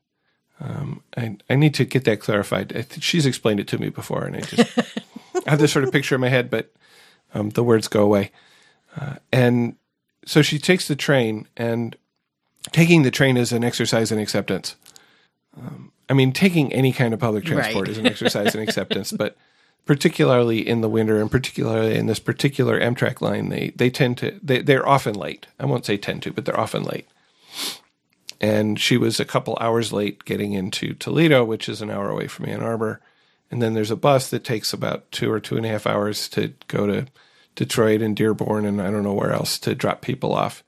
Um, 0.61 1.03
I, 1.17 1.37
I 1.49 1.57
need 1.57 1.75
to 1.75 1.85
get 1.85 2.05
that 2.05 2.21
clarified. 2.21 2.77
I 2.77 2.83
think 2.83 3.03
she's 3.03 3.27
explained 3.27 3.61
it 3.61 3.69
to 3.69 3.79
me 3.79 3.89
before, 3.89 4.25
and 4.25 4.37
I 4.37 4.41
just 4.41 4.79
I 4.79 5.41
have 5.51 5.59
this 5.59 5.73
sort 5.73 5.85
of 5.85 5.93
picture 5.93 6.15
in 6.15 6.21
my 6.21 6.29
head, 6.29 6.51
but 6.51 6.73
um, 7.33 7.51
the 7.51 7.65
words 7.65 7.89
go 7.89 8.03
away. 8.03 8.31
Uh, 8.97 9.15
and 9.33 9.77
so 10.27 10.43
she 10.43 10.59
takes 10.59 10.89
the 10.89 10.97
train, 10.97 11.47
and 11.57 11.97
taking 12.73 13.03
the 13.03 13.11
train 13.11 13.37
is 13.37 13.53
an 13.53 13.65
exercise 13.65 14.11
in 14.13 14.19
acceptance. 14.19 14.77
Um, 15.57 15.93
I 16.09 16.13
mean, 16.15 16.33
taking 16.33 16.73
any 16.73 16.93
kind 16.93 17.15
of 17.15 17.21
public 17.21 17.45
transport 17.45 17.89
Right. 17.89 17.93
is 17.93 17.99
an 17.99 18.07
exercise 18.07 18.55
in 18.55 18.61
acceptance, 18.61 19.13
but 19.13 19.37
particularly 19.87 20.67
in 20.67 20.81
the 20.81 20.89
winter, 20.89 21.21
and 21.21 21.31
particularly 21.31 21.97
in 21.97 22.07
this 22.07 22.19
particular 22.19 22.81
Amtrak 22.81 23.21
line, 23.21 23.49
they 23.49 23.73
they 23.77 23.91
tend 23.91 24.19
to 24.19 24.39
they, 24.43 24.61
they're 24.63 24.87
often 24.89 25.15
late. 25.15 25.47
I 25.59 25.67
won't 25.67 25.87
say 25.87 25.97
tend 25.97 26.23
to, 26.25 26.33
but 26.33 26.45
they're 26.45 26.59
often 26.61 26.83
late. 26.83 27.07
And 28.41 28.79
she 28.79 28.97
was 28.97 29.21
a 29.21 29.25
couple 29.25 29.57
hours 29.61 29.93
late 29.93 30.25
getting 30.25 30.53
into 30.53 30.95
Toledo, 30.95 31.45
which 31.45 31.69
is 31.69 31.81
an 31.81 31.91
hour 31.91 32.11
away 32.11 32.27
from 32.27 32.47
Ann 32.49 32.63
Arbor. 32.63 33.01
And 33.51 33.63
then 33.63 33.75
there's 33.75 33.91
a 33.93 33.97
bus 33.97 34.29
that 34.31 34.45
takes 34.45 34.73
about 34.73 35.11
two 35.13 35.31
or 35.31 35.41
two 35.41 35.57
and 35.57 35.65
a 35.65 35.69
half 35.69 35.87
hours 35.87 36.29
to 36.31 36.53
go 36.69 36.87
to 36.87 37.07
Detroit 37.55 38.03
and 38.03 38.17
Dearborn 38.17 38.65
and 38.65 38.81
I 38.81 38.91
don't 38.91 39.03
know 39.03 39.13
where 39.13 39.33
else 39.33 39.59
to 39.61 39.75
drop 39.75 40.01
people 40.01 40.35
off. 40.35 40.65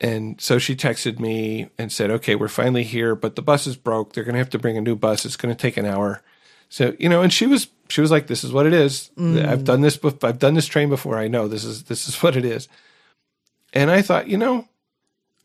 and 0.00 0.40
so 0.40 0.58
she 0.58 0.74
texted 0.74 1.20
me 1.20 1.68
and 1.78 1.92
said, 1.92 2.10
"Okay, 2.10 2.34
we're 2.34 2.48
finally 2.48 2.82
here, 2.82 3.14
but 3.14 3.36
the 3.36 3.42
bus 3.42 3.66
is 3.66 3.76
broke. 3.76 4.12
They're 4.12 4.24
going 4.24 4.34
to 4.34 4.40
have 4.40 4.50
to 4.50 4.58
bring 4.58 4.76
a 4.76 4.80
new 4.80 4.96
bus. 4.96 5.24
It's 5.24 5.36
going 5.36 5.54
to 5.54 5.60
take 5.60 5.76
an 5.76 5.86
hour." 5.86 6.22
So 6.68 6.96
you 6.98 7.08
know, 7.08 7.22
and 7.22 7.32
she 7.32 7.46
was 7.46 7.68
she 7.88 8.00
was 8.00 8.10
like, 8.10 8.26
"This 8.26 8.42
is 8.42 8.52
what 8.52 8.66
it 8.66 8.72
is. 8.72 9.10
Mm. 9.16 9.46
I've 9.46 9.62
done 9.64 9.80
this. 9.80 9.98
I've 10.22 10.38
done 10.38 10.54
this 10.54 10.66
train 10.66 10.88
before. 10.88 11.18
I 11.18 11.28
know 11.28 11.46
this 11.46 11.64
is 11.64 11.84
this 11.84 12.08
is 12.08 12.16
what 12.22 12.36
it 12.36 12.44
is." 12.44 12.68
And 13.72 13.90
I 13.90 14.02
thought, 14.02 14.28
you 14.28 14.36
know, 14.36 14.68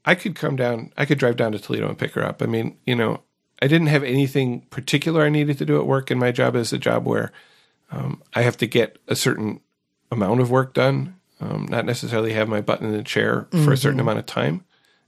I 0.05 0.15
could 0.15 0.36
come 0.36 0.55
down. 0.55 0.91
I 0.97 1.05
could 1.05 1.20
drive 1.20 1.38
down 1.38 1.51
to 1.51 1.59
Toledo 1.59 1.88
and 1.88 1.97
pick 1.97 2.13
her 2.13 2.26
up. 2.26 2.41
I 2.41 2.45
mean, 2.45 2.78
you 2.86 2.95
know, 2.95 3.22
I 3.61 3.68
didn't 3.68 3.88
have 3.88 4.03
anything 4.03 4.61
particular 4.70 5.24
I 5.24 5.30
needed 5.30 5.57
to 5.59 5.65
do 5.65 5.80
at 5.80 5.86
work, 5.86 6.09
and 6.09 6.20
my 6.20 6.32
job 6.32 6.55
is 6.55 6.74
a 6.74 6.78
job 6.78 7.05
where 7.05 7.32
um, 7.91 8.24
I 8.34 8.41
have 8.41 8.57
to 8.57 8.68
get 8.68 8.97
a 9.07 9.15
certain 9.15 9.61
amount 10.12 10.39
of 10.39 10.49
work 10.49 10.74
done 10.74 11.18
um, 11.39 11.68
not 11.70 11.86
necessarily 11.86 12.34
have 12.34 12.47
my 12.47 12.62
butt 12.62 12.82
in 12.82 12.91
the 12.91 13.03
chair 13.03 13.47
for 13.51 13.58
mm-hmm. 13.58 13.72
a 13.72 13.78
certain 13.78 13.99
mm-hmm. 13.99 14.08
amount 14.08 14.20
of 14.20 14.26
time. 14.26 14.64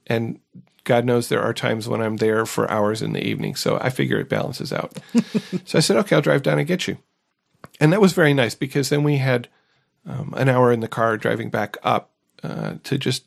And 0.07 0.39
God 0.83 1.05
knows 1.05 1.27
there 1.27 1.41
are 1.41 1.53
times 1.53 1.87
when 1.87 2.01
I'm 2.01 2.17
there 2.17 2.45
for 2.45 2.69
hours 2.69 3.01
in 3.01 3.13
the 3.13 3.25
evening. 3.25 3.55
So 3.55 3.77
I 3.81 3.89
figure 3.89 4.19
it 4.19 4.29
balances 4.29 4.71
out. 4.71 4.97
so 5.65 5.77
I 5.77 5.81
said, 5.81 5.97
okay, 5.97 6.15
I'll 6.15 6.21
drive 6.21 6.43
down 6.43 6.59
and 6.59 6.67
get 6.67 6.87
you. 6.87 6.97
And 7.79 7.91
that 7.93 8.01
was 8.01 8.13
very 8.13 8.33
nice 8.33 8.55
because 8.55 8.89
then 8.89 9.03
we 9.03 9.17
had 9.17 9.47
um, 10.05 10.33
an 10.37 10.49
hour 10.49 10.71
in 10.71 10.79
the 10.79 10.87
car 10.87 11.17
driving 11.17 11.49
back 11.49 11.77
up 11.83 12.11
uh, 12.43 12.75
to 12.83 12.97
just 12.97 13.25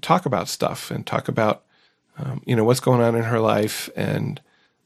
talk 0.00 0.26
about 0.26 0.48
stuff 0.48 0.90
and 0.90 1.06
talk 1.06 1.28
about, 1.28 1.64
um, 2.18 2.42
you 2.46 2.56
know, 2.56 2.64
what's 2.64 2.80
going 2.80 3.00
on 3.00 3.14
in 3.14 3.24
her 3.24 3.40
life. 3.40 3.90
And, 3.96 4.40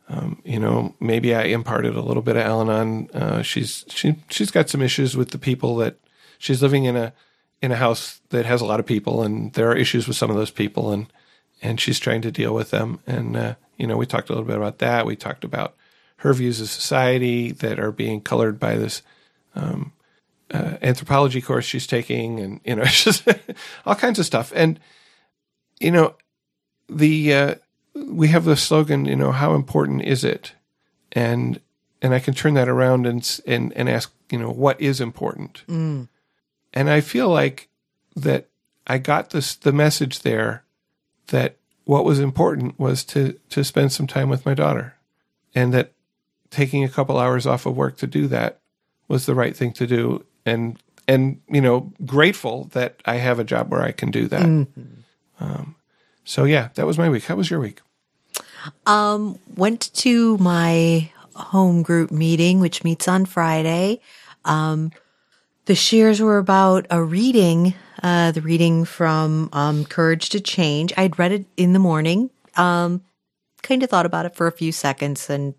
um, 0.08 0.42
you 0.44 0.58
know, 0.58 0.94
maybe 0.98 1.34
I 1.34 1.44
imparted 1.44 1.94
a 1.94 2.02
little 2.02 2.22
bit 2.22 2.36
of 2.36 2.42
Al 2.42 2.62
Anon. 2.62 3.10
Uh, 3.12 3.42
she's, 3.42 3.84
she, 3.88 4.16
she's 4.28 4.50
got 4.50 4.68
some 4.68 4.82
issues 4.82 5.16
with 5.16 5.30
the 5.30 5.38
people 5.38 5.76
that 5.76 5.96
she's 6.40 6.62
living 6.62 6.84
in 6.84 6.96
a, 6.96 7.12
in 7.62 7.70
a 7.70 7.76
house 7.76 8.20
that 8.30 8.46
has 8.46 8.60
a 8.60 8.64
lot 8.64 8.80
of 8.80 8.86
people, 8.86 9.22
and 9.22 9.52
there 9.52 9.70
are 9.70 9.76
issues 9.76 10.08
with 10.08 10.16
some 10.16 10.30
of 10.30 10.36
those 10.36 10.50
people, 10.50 10.92
and 10.92 11.06
and 11.62 11.78
she's 11.78 12.00
trying 12.00 12.22
to 12.22 12.32
deal 12.32 12.54
with 12.54 12.70
them. 12.70 13.00
And 13.06 13.36
uh, 13.36 13.54
you 13.76 13.86
know, 13.86 13.96
we 13.96 14.06
talked 14.06 14.30
a 14.30 14.32
little 14.32 14.46
bit 14.46 14.56
about 14.56 14.78
that. 14.78 15.06
We 15.06 15.14
talked 15.14 15.44
about 15.44 15.76
her 16.16 16.32
views 16.32 16.60
of 16.60 16.68
society 16.68 17.52
that 17.52 17.78
are 17.78 17.92
being 17.92 18.20
colored 18.20 18.58
by 18.58 18.76
this 18.76 19.02
um, 19.54 19.92
uh, 20.50 20.76
anthropology 20.82 21.40
course 21.40 21.66
she's 21.66 21.86
taking, 21.86 22.40
and 22.40 22.60
you 22.64 22.74
know, 22.74 22.84
just 22.86 23.28
all 23.84 23.94
kinds 23.94 24.18
of 24.18 24.26
stuff. 24.26 24.52
And 24.56 24.80
you 25.78 25.90
know, 25.90 26.14
the 26.88 27.34
uh, 27.34 27.54
we 27.94 28.28
have 28.28 28.44
the 28.44 28.56
slogan, 28.56 29.04
you 29.04 29.16
know, 29.16 29.32
how 29.32 29.54
important 29.54 30.02
is 30.02 30.24
it? 30.24 30.54
And 31.12 31.60
and 32.00 32.14
I 32.14 32.18
can 32.20 32.32
turn 32.32 32.54
that 32.54 32.68
around 32.68 33.06
and 33.06 33.40
and 33.46 33.72
and 33.74 33.88
ask, 33.88 34.12
you 34.30 34.38
know, 34.38 34.50
what 34.50 34.80
is 34.80 35.00
important? 35.00 35.64
Mm. 35.68 36.08
And 36.72 36.88
I 36.88 37.00
feel 37.00 37.28
like 37.28 37.68
that 38.16 38.48
I 38.86 38.98
got 38.98 39.30
this 39.30 39.54
the 39.54 39.72
message 39.72 40.20
there 40.20 40.64
that 41.28 41.56
what 41.84 42.04
was 42.04 42.20
important 42.20 42.78
was 42.78 43.04
to 43.04 43.38
to 43.50 43.64
spend 43.64 43.92
some 43.92 44.06
time 44.06 44.28
with 44.28 44.46
my 44.46 44.54
daughter 44.54 44.94
and 45.54 45.72
that 45.74 45.92
taking 46.50 46.84
a 46.84 46.88
couple 46.88 47.18
hours 47.18 47.46
off 47.46 47.66
of 47.66 47.76
work 47.76 47.96
to 47.98 48.06
do 48.06 48.26
that 48.28 48.60
was 49.08 49.26
the 49.26 49.34
right 49.34 49.56
thing 49.56 49.72
to 49.72 49.86
do 49.86 50.24
and 50.44 50.78
and 51.08 51.40
you 51.48 51.60
know 51.60 51.92
grateful 52.04 52.64
that 52.72 53.00
I 53.04 53.16
have 53.16 53.38
a 53.38 53.44
job 53.44 53.70
where 53.70 53.82
I 53.82 53.92
can 53.92 54.10
do 54.10 54.28
that. 54.28 54.42
Mm-hmm. 54.42 54.82
Um, 55.40 55.76
so 56.24 56.44
yeah, 56.44 56.68
that 56.74 56.86
was 56.86 56.98
my 56.98 57.08
week. 57.08 57.24
How 57.24 57.34
was 57.34 57.50
your 57.50 57.60
week? 57.60 57.80
Um, 58.86 59.38
went 59.56 59.92
to 59.94 60.36
my 60.38 61.10
home 61.34 61.82
group 61.82 62.10
meeting, 62.10 62.60
which 62.60 62.84
meets 62.84 63.08
on 63.08 63.24
Friday. 63.24 64.00
Um, 64.44 64.92
the 65.66 65.74
shares 65.74 66.20
were 66.20 66.38
about 66.38 66.86
a 66.90 67.02
reading, 67.02 67.74
uh, 68.02 68.32
the 68.32 68.40
reading 68.40 68.84
from 68.84 69.48
um, 69.52 69.84
Courage 69.84 70.30
to 70.30 70.40
Change. 70.40 70.92
I'd 70.96 71.18
read 71.18 71.32
it 71.32 71.46
in 71.56 71.72
the 71.72 71.78
morning, 71.78 72.30
um, 72.56 73.02
kind 73.62 73.82
of 73.82 73.90
thought 73.90 74.06
about 74.06 74.26
it 74.26 74.34
for 74.34 74.46
a 74.46 74.52
few 74.52 74.72
seconds, 74.72 75.28
and 75.30 75.54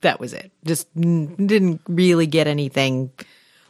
that 0.00 0.20
was 0.20 0.32
it. 0.32 0.50
Just 0.64 0.92
didn't 0.94 1.80
really 1.88 2.26
get 2.26 2.46
anything 2.46 3.10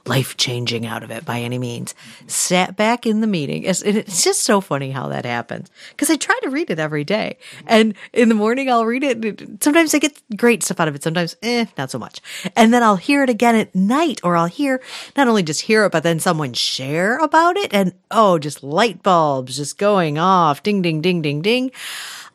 life 0.07 0.37
changing 0.37 0.87
out 0.87 1.03
of 1.03 1.11
it 1.11 1.25
by 1.25 1.41
any 1.41 1.59
means. 1.59 1.95
Sat 2.27 2.77
back 2.77 3.07
in 3.07 3.21
the 3.21 3.27
meeting. 3.27 3.65
It's, 3.65 3.83
just 4.23 4.43
so 4.43 4.61
funny 4.61 4.91
how 4.91 5.09
that 5.09 5.25
happens 5.25 5.71
because 5.91 6.11
I 6.11 6.17
try 6.17 6.39
to 6.43 6.51
read 6.51 6.71
it 6.71 6.79
every 6.79 7.05
day. 7.05 7.39
And 7.67 7.95
in 8.13 8.29
the 8.29 8.35
morning, 8.35 8.71
I'll 8.71 8.87
read 8.87 9.05
it. 9.05 9.63
Sometimes 9.63 9.95
I 9.95 9.99
get 9.99 10.21
great 10.37 10.63
stuff 10.63 10.81
out 10.81 10.89
of 10.89 10.95
it. 10.95 11.03
Sometimes, 11.03 11.37
eh, 11.43 11.67
not 11.77 11.91
so 11.91 11.99
much. 11.99 12.21
And 12.57 12.73
then 12.73 12.83
I'll 12.83 12.97
hear 12.97 13.23
it 13.23 13.31
again 13.31 13.55
at 13.55 13.75
night 13.75 14.21
or 14.25 14.37
I'll 14.37 14.47
hear 14.47 14.81
not 15.17 15.29
only 15.29 15.43
just 15.43 15.63
hear 15.63 15.85
it, 15.85 15.93
but 15.93 16.03
then 16.03 16.19
someone 16.19 16.53
share 16.55 17.19
about 17.19 17.57
it. 17.57 17.73
And 17.73 17.93
oh, 18.11 18.39
just 18.39 18.63
light 18.63 19.03
bulbs 19.03 19.57
just 19.57 19.79
going 19.79 20.19
off. 20.19 20.63
Ding, 20.63 20.83
ding, 20.83 21.01
ding, 21.01 21.23
ding, 21.23 21.43
ding. 21.43 21.71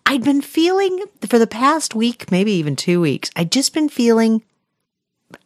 I'd 0.06 0.24
been 0.24 0.42
feeling 0.42 1.06
for 1.28 1.40
the 1.40 1.48
past 1.48 1.96
week, 1.96 2.32
maybe 2.32 2.52
even 2.54 2.76
two 2.76 3.00
weeks, 3.00 3.30
I'd 3.36 3.52
just 3.52 3.74
been 3.74 3.90
feeling 3.90 4.44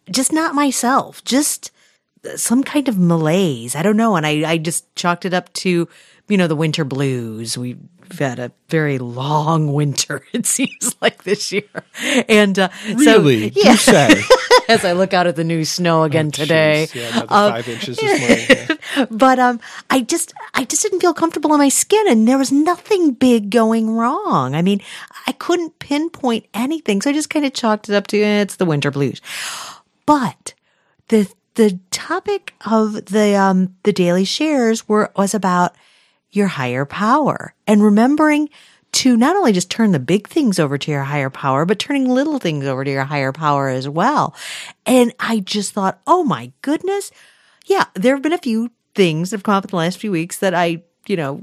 just 0.09 0.31
not 0.31 0.55
myself, 0.55 1.23
just 1.23 1.71
some 2.35 2.63
kind 2.63 2.87
of 2.87 2.97
malaise. 2.97 3.75
I 3.75 3.83
don't 3.83 3.97
know. 3.97 4.15
And 4.15 4.25
I, 4.25 4.49
I 4.49 4.57
just 4.57 4.93
chalked 4.95 5.25
it 5.25 5.33
up 5.33 5.51
to, 5.53 5.87
you 6.27 6.37
know, 6.37 6.47
the 6.47 6.55
winter 6.55 6.83
blues. 6.83 7.57
We've 7.57 7.79
had 8.17 8.39
a 8.39 8.51
very 8.69 8.97
long 8.97 9.73
winter, 9.73 10.23
it 10.33 10.45
seems 10.45 10.95
like 11.01 11.23
this 11.23 11.51
year. 11.51 11.63
And 12.27 12.57
uh, 12.57 12.69
really, 12.93 13.51
so, 13.51 13.91
yeah. 13.91 14.21
as 14.69 14.85
I 14.85 14.93
look 14.93 15.13
out 15.13 15.27
at 15.27 15.35
the 15.35 15.43
new 15.43 15.65
snow 15.65 16.03
again 16.03 16.27
oh, 16.27 16.31
today, 16.31 16.87
yeah, 16.93 17.09
another 17.09 17.21
um, 17.29 17.51
five 17.51 17.67
inches 17.67 17.97
this 17.97 18.19
morning. 18.19 18.77
Yeah. 18.97 19.05
but 19.11 19.39
um, 19.39 19.59
I 19.89 20.01
just, 20.01 20.33
I 20.53 20.63
just 20.63 20.81
didn't 20.81 21.01
feel 21.01 21.13
comfortable 21.13 21.53
in 21.53 21.59
my 21.59 21.69
skin, 21.69 22.05
and 22.07 22.27
there 22.27 22.37
was 22.37 22.51
nothing 22.51 23.13
big 23.13 23.49
going 23.49 23.91
wrong. 23.91 24.55
I 24.55 24.61
mean, 24.61 24.81
I 25.27 25.31
couldn't 25.33 25.79
pinpoint 25.79 26.45
anything, 26.53 27.01
so 27.01 27.09
I 27.09 27.13
just 27.13 27.29
kind 27.29 27.45
of 27.45 27.53
chalked 27.53 27.89
it 27.89 27.95
up 27.95 28.07
to 28.07 28.21
eh, 28.21 28.41
it's 28.41 28.55
the 28.55 28.65
winter 28.65 28.91
blues. 28.91 29.21
But 30.05 30.53
the 31.09 31.31
the 31.55 31.79
topic 32.05 32.53
of 32.67 33.05
the 33.05 33.35
um 33.35 33.75
the 33.81 33.91
daily 33.91 34.23
shares 34.23 34.87
were 34.87 35.11
was 35.15 35.33
about 35.33 35.75
your 36.29 36.45
higher 36.45 36.85
power 36.85 37.55
and 37.65 37.81
remembering 37.81 38.47
to 38.91 39.17
not 39.17 39.35
only 39.35 39.51
just 39.51 39.71
turn 39.71 39.91
the 39.91 39.99
big 39.99 40.27
things 40.27 40.59
over 40.59 40.77
to 40.77 40.91
your 40.91 41.03
higher 41.03 41.31
power, 41.31 41.65
but 41.65 41.79
turning 41.79 42.07
little 42.07 42.37
things 42.37 42.65
over 42.65 42.83
to 42.83 42.91
your 42.91 43.05
higher 43.05 43.31
power 43.31 43.69
as 43.69 43.89
well. 43.89 44.35
And 44.85 45.13
I 45.19 45.39
just 45.39 45.73
thought, 45.73 45.99
oh 46.05 46.23
my 46.23 46.51
goodness. 46.61 47.11
Yeah, 47.65 47.85
there 47.95 48.13
have 48.15 48.21
been 48.21 48.33
a 48.33 48.37
few 48.37 48.71
things 48.93 49.31
that 49.31 49.37
have 49.37 49.43
come 49.43 49.55
up 49.55 49.65
in 49.65 49.71
the 49.71 49.75
last 49.75 49.97
few 49.97 50.11
weeks 50.11 50.37
that 50.37 50.53
I, 50.53 50.83
you 51.07 51.17
know, 51.17 51.41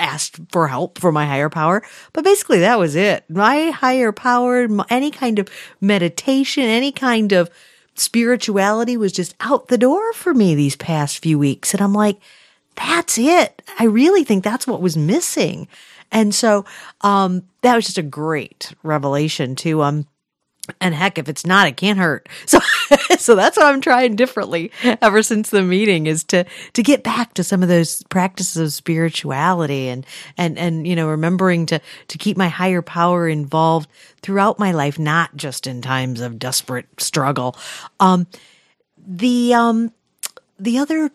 asked 0.00 0.40
for 0.50 0.66
help 0.66 0.98
from 0.98 1.14
my 1.14 1.26
higher 1.26 1.48
power. 1.48 1.82
But 2.12 2.24
basically 2.24 2.58
that 2.58 2.78
was 2.78 2.96
it. 2.96 3.24
My 3.30 3.70
higher 3.70 4.10
power, 4.10 4.66
any 4.90 5.12
kind 5.12 5.38
of 5.38 5.48
meditation, 5.80 6.64
any 6.64 6.90
kind 6.90 7.32
of 7.32 7.48
spirituality 8.00 8.96
was 8.96 9.12
just 9.12 9.34
out 9.40 9.68
the 9.68 9.78
door 9.78 10.12
for 10.12 10.34
me 10.34 10.54
these 10.54 10.76
past 10.76 11.18
few 11.18 11.38
weeks. 11.38 11.72
And 11.72 11.82
I'm 11.82 11.94
like, 11.94 12.18
that's 12.74 13.18
it. 13.18 13.62
I 13.78 13.84
really 13.84 14.24
think 14.24 14.44
that's 14.44 14.66
what 14.66 14.82
was 14.82 14.96
missing. 14.96 15.68
And 16.12 16.34
so, 16.34 16.64
um, 17.00 17.42
that 17.62 17.74
was 17.74 17.86
just 17.86 17.98
a 17.98 18.02
great 18.02 18.72
revelation 18.82 19.56
to, 19.56 19.82
um, 19.82 20.06
and 20.80 20.94
heck, 20.94 21.18
if 21.18 21.28
it's 21.28 21.46
not, 21.46 21.66
it 21.68 21.76
can't 21.76 21.98
hurt. 21.98 22.28
So, 22.46 22.60
so 23.18 23.34
that's 23.34 23.56
what 23.56 23.66
I'm 23.66 23.80
trying 23.80 24.14
differently 24.14 24.70
ever 25.02 25.22
since 25.22 25.50
the 25.50 25.62
meeting 25.62 26.06
is 26.06 26.22
to, 26.24 26.44
to 26.74 26.82
get 26.82 27.02
back 27.02 27.34
to 27.34 27.44
some 27.44 27.62
of 27.62 27.68
those 27.68 28.04
practices 28.04 28.56
of 28.56 28.72
spirituality 28.72 29.88
and, 29.88 30.06
and, 30.36 30.56
and, 30.56 30.86
you 30.86 30.94
know, 30.94 31.08
remembering 31.08 31.66
to, 31.66 31.80
to 32.08 32.18
keep 32.18 32.36
my 32.36 32.48
higher 32.48 32.82
power 32.82 33.28
involved 33.28 33.90
throughout 34.22 34.60
my 34.60 34.70
life, 34.70 34.98
not 34.98 35.34
just 35.36 35.66
in 35.66 35.82
times 35.82 36.20
of 36.20 36.38
desperate 36.38 36.86
struggle. 36.98 37.56
Um, 37.98 38.28
the, 39.04 39.54
um, 39.54 39.92
the 40.58 40.78
other 40.78 41.10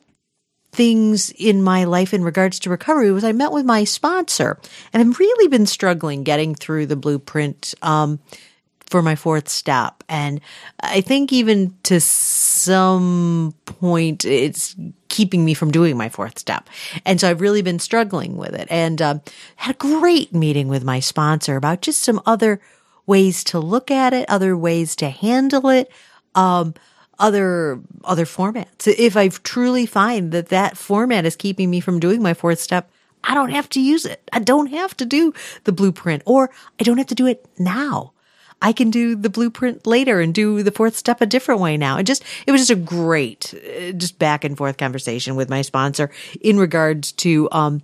things 0.71 1.31
in 1.31 1.61
my 1.61 1.83
life 1.83 2.13
in 2.13 2.23
regards 2.23 2.59
to 2.59 2.69
recovery 2.69 3.11
was 3.11 3.23
I 3.23 3.31
met 3.33 3.51
with 3.51 3.65
my 3.65 3.83
sponsor 3.83 4.57
and 4.93 5.01
I've 5.01 5.19
really 5.19 5.47
been 5.47 5.65
struggling 5.65 6.23
getting 6.23 6.55
through 6.55 6.85
the 6.85 6.95
blueprint, 6.95 7.73
um, 7.81 8.19
for 8.91 9.01
my 9.01 9.15
fourth 9.15 9.47
step. 9.47 10.03
And 10.09 10.41
I 10.81 10.99
think 11.01 11.31
even 11.31 11.73
to 11.83 12.01
some 12.01 13.55
point, 13.65 14.25
it's 14.25 14.75
keeping 15.07 15.45
me 15.45 15.53
from 15.53 15.71
doing 15.71 15.97
my 15.97 16.09
fourth 16.09 16.37
step. 16.37 16.69
And 17.05 17.19
so 17.19 17.29
I've 17.29 17.41
really 17.41 17.61
been 17.61 17.79
struggling 17.79 18.35
with 18.35 18.53
it 18.53 18.67
and 18.69 19.01
um, 19.01 19.21
had 19.55 19.75
a 19.75 19.77
great 19.77 20.35
meeting 20.35 20.67
with 20.67 20.83
my 20.83 20.99
sponsor 20.99 21.55
about 21.55 21.81
just 21.81 22.03
some 22.03 22.21
other 22.25 22.61
ways 23.07 23.43
to 23.45 23.59
look 23.59 23.89
at 23.89 24.13
it, 24.13 24.29
other 24.29 24.55
ways 24.55 24.95
to 24.97 25.09
handle 25.09 25.69
it. 25.69 25.89
Um, 26.35 26.75
other 27.19 27.79
other 28.03 28.25
formats. 28.25 28.87
If 28.87 29.15
I 29.15 29.27
truly 29.27 29.85
find 29.85 30.31
that 30.31 30.49
that 30.49 30.75
format 30.75 31.23
is 31.23 31.35
keeping 31.35 31.69
me 31.69 31.79
from 31.79 31.99
doing 31.99 32.23
my 32.23 32.33
fourth 32.33 32.59
step, 32.59 32.89
I 33.23 33.35
don't 33.35 33.51
have 33.51 33.69
to 33.69 33.79
use 33.79 34.05
it. 34.05 34.27
I 34.33 34.39
don't 34.39 34.71
have 34.71 34.97
to 34.97 35.05
do 35.05 35.31
the 35.65 35.71
blueprint 35.71 36.23
or 36.25 36.49
I 36.79 36.83
don't 36.83 36.97
have 36.97 37.07
to 37.07 37.15
do 37.15 37.27
it 37.27 37.45
now. 37.59 38.13
I 38.61 38.73
can 38.73 38.91
do 38.91 39.15
the 39.15 39.29
blueprint 39.29 39.87
later 39.87 40.21
and 40.21 40.33
do 40.33 40.63
the 40.63 40.71
fourth 40.71 40.95
step 40.95 41.21
a 41.21 41.25
different 41.25 41.61
way 41.61 41.77
now. 41.77 41.97
It 41.97 42.03
just, 42.03 42.23
it 42.45 42.51
was 42.51 42.61
just 42.61 42.71
a 42.71 42.75
great, 42.75 43.53
uh, 43.53 43.91
just 43.93 44.19
back 44.19 44.43
and 44.43 44.57
forth 44.57 44.77
conversation 44.77 45.35
with 45.35 45.49
my 45.49 45.61
sponsor 45.61 46.11
in 46.41 46.57
regards 46.57 47.11
to, 47.13 47.49
um, 47.51 47.81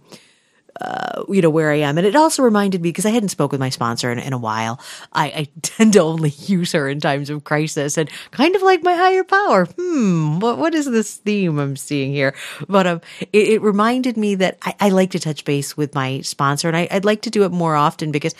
uh, 0.79 1.23
you 1.29 1.41
know, 1.41 1.49
where 1.49 1.71
I 1.71 1.77
am. 1.77 1.97
And 1.97 2.05
it 2.05 2.15
also 2.15 2.43
reminded 2.43 2.81
me, 2.81 2.89
because 2.89 3.05
I 3.05 3.09
hadn't 3.09 3.29
spoke 3.29 3.51
with 3.51 3.59
my 3.59 3.69
sponsor 3.69 4.11
in, 4.11 4.19
in 4.19 4.33
a 4.33 4.37
while, 4.37 4.79
I, 5.13 5.25
I, 5.25 5.47
tend 5.61 5.93
to 5.93 5.99
only 5.99 6.29
use 6.29 6.71
her 6.73 6.87
in 6.87 6.99
times 6.99 7.29
of 7.29 7.43
crisis 7.43 7.97
and 7.97 8.09
kind 8.31 8.55
of 8.55 8.61
like 8.61 8.83
my 8.83 8.93
higher 8.93 9.23
power. 9.23 9.65
Hmm, 9.65 10.39
what, 10.39 10.57
what 10.57 10.75
is 10.75 10.85
this 10.85 11.15
theme 11.15 11.57
I'm 11.57 11.75
seeing 11.75 12.11
here? 12.11 12.35
But 12.67 12.87
um, 12.87 13.01
it, 13.33 13.47
it 13.47 13.61
reminded 13.61 14.17
me 14.17 14.35
that 14.35 14.57
I, 14.61 14.75
I, 14.79 14.89
like 14.89 15.11
to 15.11 15.19
touch 15.19 15.45
base 15.45 15.75
with 15.75 15.95
my 15.95 16.21
sponsor 16.21 16.67
and 16.67 16.77
I, 16.77 16.87
I'd 16.91 17.05
like 17.05 17.21
to 17.23 17.29
do 17.29 17.43
it 17.43 17.51
more 17.51 17.75
often 17.75 18.11
because 18.11 18.35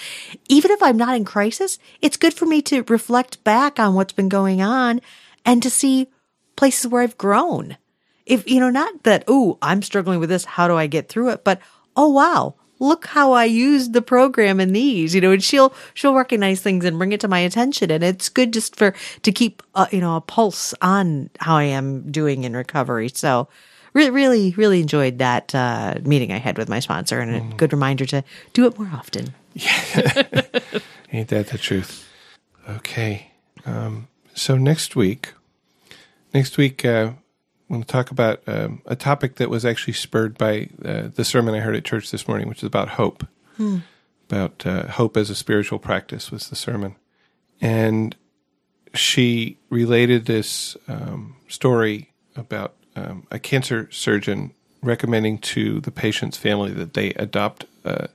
even 0.48 0.72
if 0.72 0.82
I'm 0.82 0.98
not 0.98 1.16
in 1.16 1.26
crisis, 1.26 1.80
it's 2.02 2.18
good 2.18 2.34
for 2.34 2.46
me 2.46 2.62
to 2.64 2.84
reflect 2.84 3.44
back 3.44 3.80
on 3.80 3.96
what's 3.96 4.14
been 4.14 4.30
going 4.30 4.62
on 4.62 5.02
and 5.46 5.64
to 5.64 5.70
see 5.70 6.08
places 6.56 6.88
where 6.88 7.02
I've 7.02 7.18
grown. 7.18 7.78
If, 8.26 8.50
you 8.50 8.60
know, 8.60 8.70
not 8.70 9.04
that, 9.04 9.24
oh, 9.28 9.58
I'm 9.62 9.82
struggling 9.82 10.20
with 10.20 10.30
this. 10.30 10.44
How 10.44 10.68
do 10.68 10.76
I 10.76 10.88
get 10.88 11.08
through 11.08 11.30
it? 11.30 11.46
But 11.46 11.62
oh 11.98 12.08
wow, 12.10 12.56
look 12.80 13.08
how 13.08 13.32
I 13.34 13.46
used 13.46 13.94
the 13.94 14.02
program 14.02 14.60
in 14.60 14.72
these, 14.74 15.16
you 15.16 15.22
know, 15.22 15.32
and 15.32 15.44
she'll, 15.44 15.74
she'll 15.94 16.14
recognize 16.14 16.62
things 16.62 16.86
and 16.86 16.98
bring 16.98 17.12
it 17.12 17.20
to 17.22 17.28
my 17.28 17.40
attention. 17.40 17.92
And 17.92 18.04
it's 18.04 18.30
good 18.30 18.54
just 18.54 18.76
for, 18.76 18.94
to 19.24 19.32
keep, 19.32 19.64
uh, 19.76 19.88
you 19.92 20.00
know, 20.00 20.16
a 20.16 20.22
pulse 20.22 20.74
on 20.82 21.30
how 21.40 21.58
I 21.58 21.64
am 21.64 22.10
doing 22.12 22.44
in 22.44 22.56
recovery. 22.56 23.10
So 23.10 23.48
really, 23.94 24.12
really, 24.12 24.52
really 24.52 24.82
enjoyed 24.82 25.18
that, 25.18 25.54
uh, 25.56 25.96
meeting 26.04 26.32
I 26.32 26.38
had 26.38 26.58
with 26.58 26.70
my 26.70 26.80
sponsor 26.80 27.20
and 27.20 27.36
a 27.36 27.40
mm. 27.42 27.58
good 27.58 27.74
reminder 27.74 28.06
to 28.06 28.24
do 28.54 28.68
it 28.68 28.78
more 28.78 28.90
often. 28.94 29.34
Yeah. 29.54 30.24
Ain't 31.12 31.30
that 31.30 31.48
the 31.48 31.58
truth? 31.58 32.08
Okay. 32.70 33.32
Um, 33.66 34.08
so 34.36 34.56
next 34.56 34.96
week, 34.96 35.34
next 36.34 36.58
week, 36.58 36.86
uh, 36.86 37.14
want 37.70 37.88
to 37.88 37.92
talk 37.92 38.12
about 38.12 38.42
um, 38.48 38.82
a 38.86 38.96
topic 38.96 39.36
that 39.36 39.50
was 39.50 39.66
actually 39.66 39.94
spurred 39.94 40.38
by 40.38 40.70
uh, 40.84 41.10
the 41.14 41.26
sermon 41.26 41.56
I 41.56 41.60
heard 41.60 41.76
at 41.76 41.84
church 41.84 42.12
this 42.12 42.28
morning, 42.28 42.48
which 42.48 42.60
is 42.60 42.68
about 42.68 42.90
hope. 42.90 43.28
Hmm. 43.58 43.80
About 44.30 44.66
uh, 44.66 44.88
hope 44.88 45.16
as 45.16 45.30
a 45.30 45.36
spiritual 45.36 45.80
practice 45.80 46.32
was 46.32 46.50
the 46.50 46.56
sermon. 46.56 46.96
And 47.62 48.16
she 48.94 49.58
related 49.70 50.26
this 50.26 50.76
um, 50.88 51.38
story 51.48 52.12
about 52.36 52.76
um, 52.96 53.26
a 53.32 53.40
cancer 53.40 53.88
surgeon 53.92 54.54
recommending 54.82 55.38
to 55.40 55.80
the 55.82 55.92
patient's 55.92 56.38
family 56.38 56.72
that 56.72 56.94
they 56.94 57.12
adopt 57.12 57.66
uh, 57.86 58.08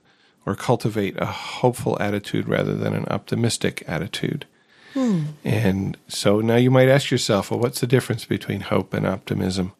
or 0.45 0.55
cultivate 0.55 1.15
a 1.19 1.25
hopeful 1.25 1.97
attitude 1.99 2.47
rather 2.47 2.75
than 2.75 2.93
an 2.93 3.05
optimistic 3.09 3.83
attitude. 3.87 4.45
Hmm. 4.93 5.23
And 5.43 5.97
so 6.07 6.39
now 6.39 6.55
you 6.55 6.69
might 6.69 6.89
ask 6.89 7.09
yourself, 7.09 7.51
well, 7.51 7.59
what's 7.59 7.79
the 7.79 7.87
difference 7.87 8.25
between 8.25 8.61
hope 8.61 8.93
and 8.93 9.05
optimism? 9.07 9.73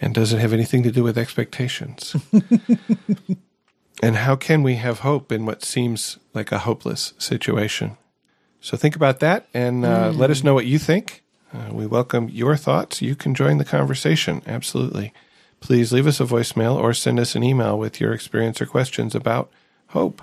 And 0.00 0.14
does 0.14 0.32
it 0.32 0.38
have 0.38 0.52
anything 0.52 0.82
to 0.84 0.92
do 0.92 1.02
with 1.02 1.18
expectations? 1.18 2.16
and 4.02 4.16
how 4.16 4.36
can 4.36 4.62
we 4.62 4.76
have 4.76 5.00
hope 5.00 5.32
in 5.32 5.46
what 5.46 5.64
seems 5.64 6.18
like 6.34 6.52
a 6.52 6.60
hopeless 6.60 7.14
situation? 7.18 7.96
So 8.60 8.76
think 8.76 8.96
about 8.96 9.20
that 9.20 9.48
and 9.54 9.84
uh, 9.84 10.10
mm. 10.10 10.18
let 10.18 10.30
us 10.30 10.42
know 10.42 10.54
what 10.54 10.66
you 10.66 10.78
think. 10.78 11.22
Uh, 11.52 11.70
we 11.72 11.86
welcome 11.86 12.28
your 12.28 12.56
thoughts. 12.56 13.00
You 13.00 13.16
can 13.16 13.34
join 13.34 13.58
the 13.58 13.64
conversation. 13.64 14.42
Absolutely. 14.46 15.12
Please 15.60 15.92
leave 15.92 16.06
us 16.06 16.20
a 16.20 16.24
voicemail 16.24 16.76
or 16.76 16.92
send 16.94 17.18
us 17.18 17.34
an 17.34 17.42
email 17.42 17.78
with 17.78 18.00
your 18.00 18.12
experience 18.12 18.60
or 18.60 18.66
questions 18.66 19.14
about 19.14 19.50
hope. 19.88 20.22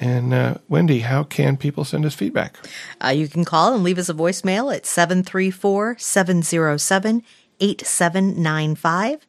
And 0.00 0.32
uh, 0.32 0.54
Wendy, 0.68 1.00
how 1.00 1.24
can 1.24 1.56
people 1.56 1.84
send 1.84 2.04
us 2.04 2.14
feedback? 2.14 2.56
Uh, 3.04 3.08
you 3.08 3.26
can 3.28 3.44
call 3.44 3.74
and 3.74 3.82
leave 3.82 3.98
us 3.98 4.08
a 4.08 4.14
voicemail 4.14 4.72
at 4.74 4.86
734 4.86 5.96
707 5.98 7.22
8795. 7.60 9.26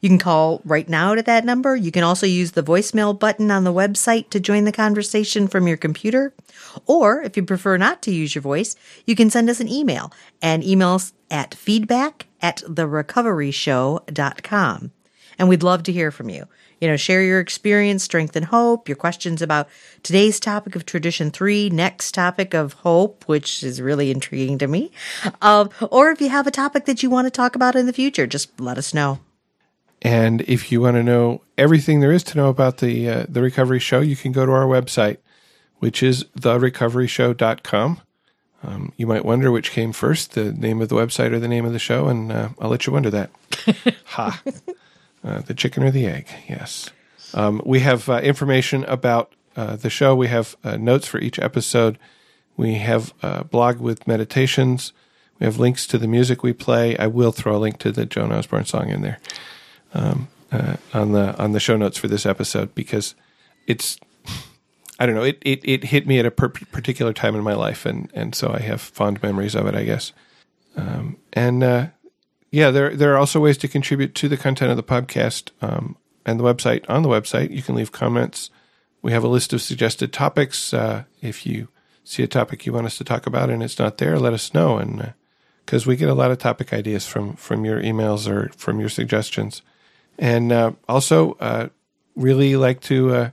You 0.00 0.08
can 0.08 0.18
call 0.18 0.62
right 0.64 0.88
now 0.88 1.14
to 1.14 1.22
that 1.22 1.44
number. 1.44 1.76
You 1.76 1.92
can 1.92 2.02
also 2.02 2.26
use 2.26 2.52
the 2.52 2.62
voicemail 2.62 3.18
button 3.18 3.50
on 3.52 3.64
the 3.64 3.72
website 3.72 4.30
to 4.30 4.40
join 4.40 4.64
the 4.64 4.72
conversation 4.72 5.46
from 5.46 5.68
your 5.68 5.76
computer. 5.76 6.32
Or 6.86 7.22
if 7.22 7.36
you 7.36 7.44
prefer 7.44 7.76
not 7.76 8.02
to 8.02 8.12
use 8.12 8.34
your 8.34 8.42
voice, 8.42 8.74
you 9.06 9.14
can 9.14 9.30
send 9.30 9.48
us 9.48 9.60
an 9.60 9.68
email 9.68 10.12
and 10.40 10.64
email 10.64 10.94
us 10.94 11.12
at 11.30 11.54
feedback 11.54 12.26
at 12.40 12.64
therecoveryshow.com. 12.68 14.90
And 15.38 15.48
we'd 15.48 15.62
love 15.62 15.84
to 15.84 15.92
hear 15.92 16.10
from 16.10 16.30
you 16.30 16.48
you 16.82 16.88
know, 16.88 16.96
share 16.96 17.22
your 17.22 17.38
experience, 17.38 18.02
strength 18.02 18.34
and 18.34 18.44
hope, 18.44 18.88
your 18.88 18.96
questions 18.96 19.40
about 19.40 19.68
today's 20.02 20.40
topic 20.40 20.74
of 20.74 20.84
tradition 20.84 21.30
three, 21.30 21.70
next 21.70 22.10
topic 22.10 22.54
of 22.54 22.72
hope, 22.72 23.22
which 23.28 23.62
is 23.62 23.80
really 23.80 24.10
intriguing 24.10 24.58
to 24.58 24.66
me. 24.66 24.90
Um, 25.40 25.70
or 25.92 26.10
if 26.10 26.20
you 26.20 26.28
have 26.28 26.48
a 26.48 26.50
topic 26.50 26.86
that 26.86 27.00
you 27.00 27.08
want 27.08 27.26
to 27.26 27.30
talk 27.30 27.54
about 27.54 27.76
in 27.76 27.86
the 27.86 27.92
future, 27.92 28.26
just 28.26 28.60
let 28.60 28.78
us 28.78 28.92
know. 28.92 29.20
And 30.02 30.40
if 30.40 30.72
you 30.72 30.80
want 30.80 30.96
to 30.96 31.04
know 31.04 31.42
everything 31.56 32.00
there 32.00 32.10
is 32.10 32.24
to 32.24 32.36
know 32.36 32.48
about 32.48 32.78
the 32.78 33.08
uh, 33.08 33.26
the 33.28 33.42
recovery 33.42 33.78
show, 33.78 34.00
you 34.00 34.16
can 34.16 34.32
go 34.32 34.44
to 34.44 34.50
our 34.50 34.66
website, 34.66 35.18
which 35.78 36.02
is 36.02 36.24
therecoveryshow.com. 36.36 38.00
Um, 38.64 38.92
you 38.96 39.06
might 39.06 39.24
wonder 39.24 39.52
which 39.52 39.70
came 39.70 39.92
first, 39.92 40.32
the 40.32 40.52
name 40.52 40.82
of 40.82 40.88
the 40.88 40.96
website 40.96 41.30
or 41.30 41.38
the 41.38 41.46
name 41.46 41.64
of 41.64 41.72
the 41.72 41.78
show, 41.78 42.08
and 42.08 42.32
uh, 42.32 42.48
I'll 42.58 42.70
let 42.70 42.88
you 42.88 42.92
wonder 42.92 43.10
that. 43.10 43.30
ha. 44.06 44.42
Uh, 45.24 45.40
the 45.40 45.54
chicken 45.54 45.84
or 45.84 45.90
the 45.90 46.06
egg, 46.06 46.26
yes. 46.48 46.90
Um, 47.34 47.62
we 47.64 47.80
have 47.80 48.08
uh, 48.08 48.18
information 48.18 48.84
about 48.84 49.32
uh, 49.56 49.76
the 49.76 49.90
show. 49.90 50.14
We 50.16 50.28
have 50.28 50.56
uh, 50.64 50.76
notes 50.76 51.06
for 51.06 51.18
each 51.20 51.38
episode. 51.38 51.98
We 52.56 52.74
have 52.74 53.14
a 53.22 53.44
blog 53.44 53.80
with 53.80 54.06
meditations. 54.06 54.92
We 55.38 55.46
have 55.46 55.58
links 55.58 55.86
to 55.88 55.98
the 55.98 56.08
music 56.08 56.42
we 56.42 56.52
play. 56.52 56.96
I 56.98 57.06
will 57.06 57.32
throw 57.32 57.56
a 57.56 57.58
link 57.58 57.78
to 57.78 57.92
the 57.92 58.06
Joan 58.06 58.32
Osborne 58.32 58.64
song 58.64 58.88
in 58.90 59.02
there 59.02 59.18
um, 59.94 60.28
uh, 60.50 60.76
on 60.92 61.12
the 61.12 61.36
on 61.42 61.52
the 61.52 61.60
show 61.60 61.76
notes 61.76 61.98
for 61.98 62.08
this 62.08 62.26
episode 62.26 62.74
because 62.74 63.14
it's 63.66 63.98
I 64.98 65.06
don't 65.06 65.14
know 65.14 65.24
it, 65.24 65.38
it, 65.42 65.60
it 65.64 65.84
hit 65.84 66.06
me 66.06 66.18
at 66.18 66.26
a 66.26 66.30
per- 66.30 66.48
particular 66.48 67.12
time 67.12 67.34
in 67.34 67.42
my 67.42 67.54
life 67.54 67.86
and 67.86 68.10
and 68.14 68.34
so 68.34 68.52
I 68.52 68.60
have 68.60 68.80
fond 68.80 69.22
memories 69.22 69.54
of 69.54 69.66
it 69.66 69.74
I 69.74 69.84
guess 69.84 70.12
um, 70.76 71.16
and 71.32 71.62
uh, 71.62 71.86
yeah, 72.52 72.70
there 72.70 72.94
there 72.94 73.14
are 73.14 73.18
also 73.18 73.40
ways 73.40 73.56
to 73.58 73.68
contribute 73.68 74.14
to 74.16 74.28
the 74.28 74.36
content 74.36 74.70
of 74.70 74.76
the 74.76 74.82
podcast 74.82 75.50
um, 75.62 75.96
and 76.26 76.38
the 76.38 76.44
website. 76.44 76.84
On 76.88 77.02
the 77.02 77.08
website, 77.08 77.50
you 77.50 77.62
can 77.62 77.74
leave 77.74 77.92
comments. 77.92 78.50
We 79.00 79.12
have 79.12 79.24
a 79.24 79.28
list 79.28 79.54
of 79.54 79.62
suggested 79.62 80.12
topics. 80.12 80.72
Uh, 80.74 81.04
if 81.22 81.46
you 81.46 81.68
see 82.04 82.22
a 82.22 82.26
topic 82.28 82.66
you 82.66 82.74
want 82.74 82.86
us 82.86 82.98
to 82.98 83.04
talk 83.04 83.26
about 83.26 83.48
and 83.48 83.62
it's 83.62 83.78
not 83.78 83.96
there, 83.96 84.18
let 84.18 84.34
us 84.34 84.52
know. 84.52 84.76
And 84.76 85.14
because 85.64 85.86
uh, 85.86 85.88
we 85.88 85.96
get 85.96 86.10
a 86.10 86.14
lot 86.14 86.30
of 86.30 86.36
topic 86.38 86.74
ideas 86.74 87.06
from 87.06 87.36
from 87.36 87.64
your 87.64 87.80
emails 87.80 88.28
or 88.28 88.50
from 88.50 88.78
your 88.78 88.90
suggestions, 88.90 89.62
and 90.18 90.52
uh, 90.52 90.72
also 90.86 91.32
uh, 91.40 91.68
really 92.16 92.54
like 92.56 92.82
to 92.82 93.14
uh, 93.14 93.30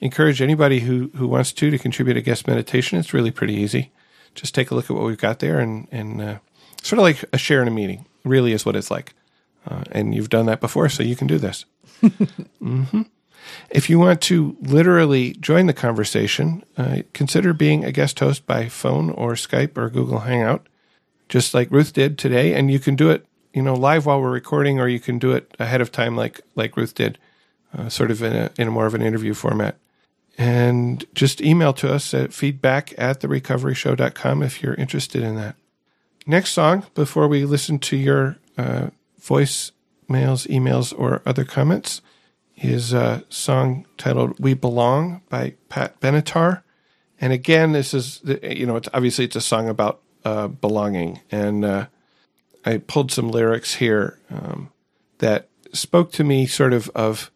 encourage 0.00 0.42
anybody 0.42 0.80
who 0.80 1.12
who 1.14 1.28
wants 1.28 1.52
to 1.52 1.70
to 1.70 1.78
contribute 1.78 2.16
a 2.16 2.20
guest 2.20 2.48
meditation. 2.48 2.98
It's 2.98 3.14
really 3.14 3.30
pretty 3.30 3.54
easy. 3.54 3.92
Just 4.34 4.56
take 4.56 4.72
a 4.72 4.74
look 4.74 4.90
at 4.90 4.96
what 4.96 5.06
we've 5.06 5.16
got 5.16 5.38
there 5.38 5.60
and 5.60 5.86
and 5.92 6.20
uh, 6.20 6.38
sort 6.82 6.98
of 6.98 7.04
like 7.04 7.24
a 7.32 7.38
share 7.38 7.62
in 7.62 7.68
a 7.68 7.70
meeting 7.70 8.06
really 8.26 8.52
is 8.52 8.66
what 8.66 8.76
it's 8.76 8.90
like. 8.90 9.14
Uh, 9.66 9.82
and 9.90 10.14
you've 10.14 10.30
done 10.30 10.46
that 10.46 10.60
before, 10.60 10.88
so 10.88 11.02
you 11.02 11.16
can 11.16 11.26
do 11.26 11.38
this. 11.38 11.64
mm-hmm. 12.02 13.02
If 13.70 13.88
you 13.90 13.98
want 13.98 14.20
to 14.22 14.56
literally 14.60 15.32
join 15.34 15.66
the 15.66 15.72
conversation, 15.72 16.64
uh, 16.76 17.02
consider 17.12 17.52
being 17.52 17.84
a 17.84 17.92
guest 17.92 18.18
host 18.18 18.46
by 18.46 18.68
phone 18.68 19.10
or 19.10 19.32
Skype 19.32 19.76
or 19.76 19.90
Google 19.90 20.20
Hangout, 20.20 20.68
just 21.28 21.54
like 21.54 21.70
Ruth 21.70 21.92
did 21.92 22.18
today. 22.18 22.54
And 22.54 22.70
you 22.70 22.78
can 22.78 22.96
do 22.96 23.10
it, 23.10 23.26
you 23.52 23.62
know, 23.62 23.74
live 23.74 24.06
while 24.06 24.20
we're 24.20 24.30
recording, 24.30 24.78
or 24.78 24.88
you 24.88 25.00
can 25.00 25.18
do 25.18 25.32
it 25.32 25.54
ahead 25.58 25.80
of 25.80 25.92
time, 25.92 26.16
like 26.16 26.40
like 26.54 26.76
Ruth 26.76 26.94
did, 26.94 27.18
uh, 27.76 27.88
sort 27.88 28.10
of 28.10 28.22
in 28.22 28.34
a 28.34 28.50
in 28.58 28.68
a 28.68 28.72
more 28.72 28.86
of 28.86 28.94
an 28.94 29.02
interview 29.02 29.34
format. 29.34 29.76
And 30.38 31.04
just 31.14 31.40
email 31.40 31.72
to 31.74 31.92
us 31.92 32.12
at 32.12 32.34
feedback 32.34 32.92
at 32.98 33.20
therecoveryshow.com 33.20 34.42
if 34.42 34.62
you're 34.62 34.74
interested 34.74 35.22
in 35.22 35.34
that 35.36 35.56
next 36.26 36.52
song 36.52 36.84
before 36.94 37.28
we 37.28 37.44
listen 37.44 37.78
to 37.78 37.96
your 37.96 38.36
uh, 38.58 38.90
voice 39.20 39.72
mails, 40.08 40.46
emails, 40.46 40.94
or 40.96 41.22
other 41.24 41.44
comments 41.44 42.02
is 42.56 42.92
a 42.92 43.24
song 43.28 43.86
titled 43.96 44.38
"We 44.38 44.54
Belong" 44.54 45.22
by 45.28 45.54
Pat 45.68 46.00
Benatar. 46.00 46.62
And 47.20 47.32
again, 47.32 47.72
this 47.72 47.94
is 47.94 48.20
you 48.42 48.66
know, 48.66 48.76
it's 48.76 48.88
obviously 48.92 49.24
it's 49.24 49.36
a 49.36 49.40
song 49.40 49.68
about 49.68 50.00
uh, 50.24 50.48
belonging, 50.48 51.20
and 51.30 51.64
uh, 51.64 51.86
I 52.64 52.78
pulled 52.78 53.12
some 53.12 53.30
lyrics 53.30 53.74
here 53.74 54.18
um, 54.30 54.70
that 55.18 55.48
spoke 55.72 56.12
to 56.12 56.24
me, 56.24 56.46
sort 56.46 56.72
of 56.72 56.90
of 56.94 57.30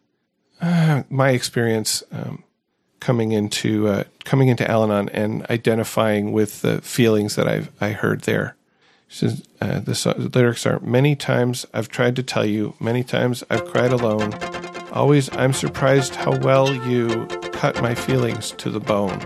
uh, 0.61 1.03
my 1.09 1.29
experience 1.31 2.03
um, 2.11 2.43
coming 2.99 3.31
into 3.31 3.87
uh, 3.87 4.03
coming 4.23 4.49
into 4.49 4.69
Al-Anon 4.69 5.09
and 5.09 5.45
identifying 5.49 6.31
with 6.31 6.61
the 6.61 6.81
feelings 6.81 7.35
that 7.35 7.47
I've 7.47 7.71
I 7.81 7.91
heard 7.91 8.21
there. 8.21 8.55
Says, 9.13 9.43
uh, 9.59 9.81
the, 9.81 10.31
lyrics 10.33 10.65
are 10.65 10.79
Many 10.79 11.17
times 11.17 11.65
I've 11.73 11.89
tried 11.89 12.15
to 12.15 12.23
tell 12.23 12.45
you, 12.45 12.75
many 12.79 13.03
times 13.03 13.43
I've 13.49 13.65
cried 13.65 13.91
alone. 13.91 14.33
Always 14.93 15.29
I'm 15.35 15.51
surprised 15.51 16.15
how 16.15 16.37
well 16.39 16.73
you 16.87 17.25
cut 17.51 17.81
my 17.81 17.93
feelings 17.93 18.51
to 18.51 18.69
the 18.69 18.79
bone. 18.79 19.19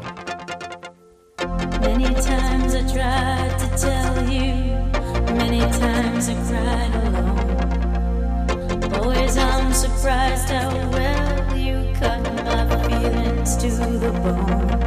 Many 1.82 2.12
times 2.16 2.74
I 2.74 2.82
tried 2.92 3.60
to 3.60 3.68
tell 3.78 4.28
you, 4.28 4.56
many 5.36 5.60
times 5.60 6.30
I 6.30 6.36
cried 6.50 6.96
alone. 7.06 8.94
Always 8.96 9.38
I'm 9.38 9.72
surprised 9.72 10.50
how 10.50 10.72
well 10.90 11.58
you 11.58 11.94
cut 11.94 12.24
my 12.24 12.90
hurts 12.90 13.56
to 13.58 13.70
the 13.70 14.12
bone. 14.12 14.85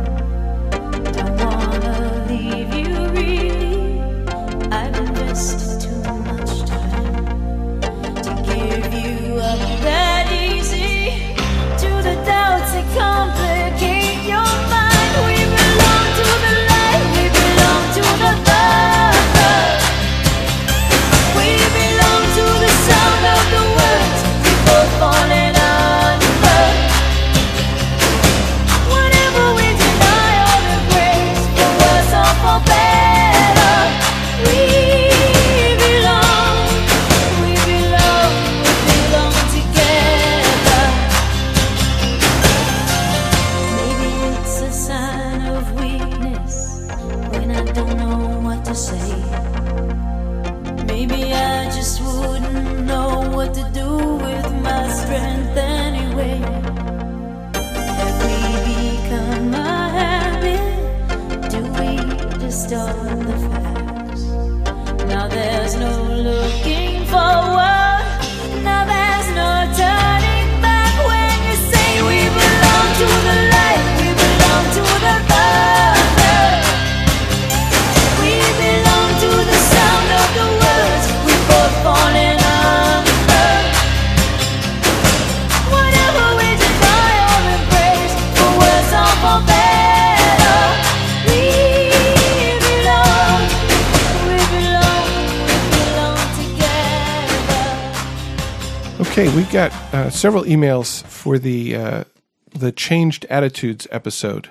Uh, 100.09 100.11
several 100.11 100.45
emails 100.45 101.05
for 101.05 101.39
the 101.39 101.77
uh, 101.77 102.05
the 102.51 102.73
changed 102.73 103.27
attitudes 103.29 103.87
episode. 103.91 104.51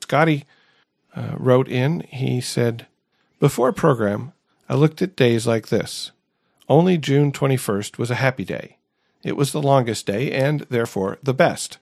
Scotty 0.00 0.44
uh, 1.16 1.36
wrote 1.38 1.68
in. 1.68 2.00
He 2.00 2.42
said, 2.42 2.86
"Before 3.38 3.72
program, 3.72 4.34
I 4.68 4.74
looked 4.74 5.00
at 5.00 5.16
days 5.16 5.46
like 5.46 5.68
this. 5.68 6.10
Only 6.68 6.98
June 6.98 7.32
twenty 7.32 7.56
first 7.56 7.98
was 7.98 8.10
a 8.10 8.16
happy 8.16 8.44
day. 8.44 8.76
It 9.24 9.38
was 9.38 9.52
the 9.52 9.62
longest 9.62 10.04
day 10.04 10.32
and 10.32 10.60
therefore 10.68 11.16
the 11.22 11.34
best. 11.34 11.78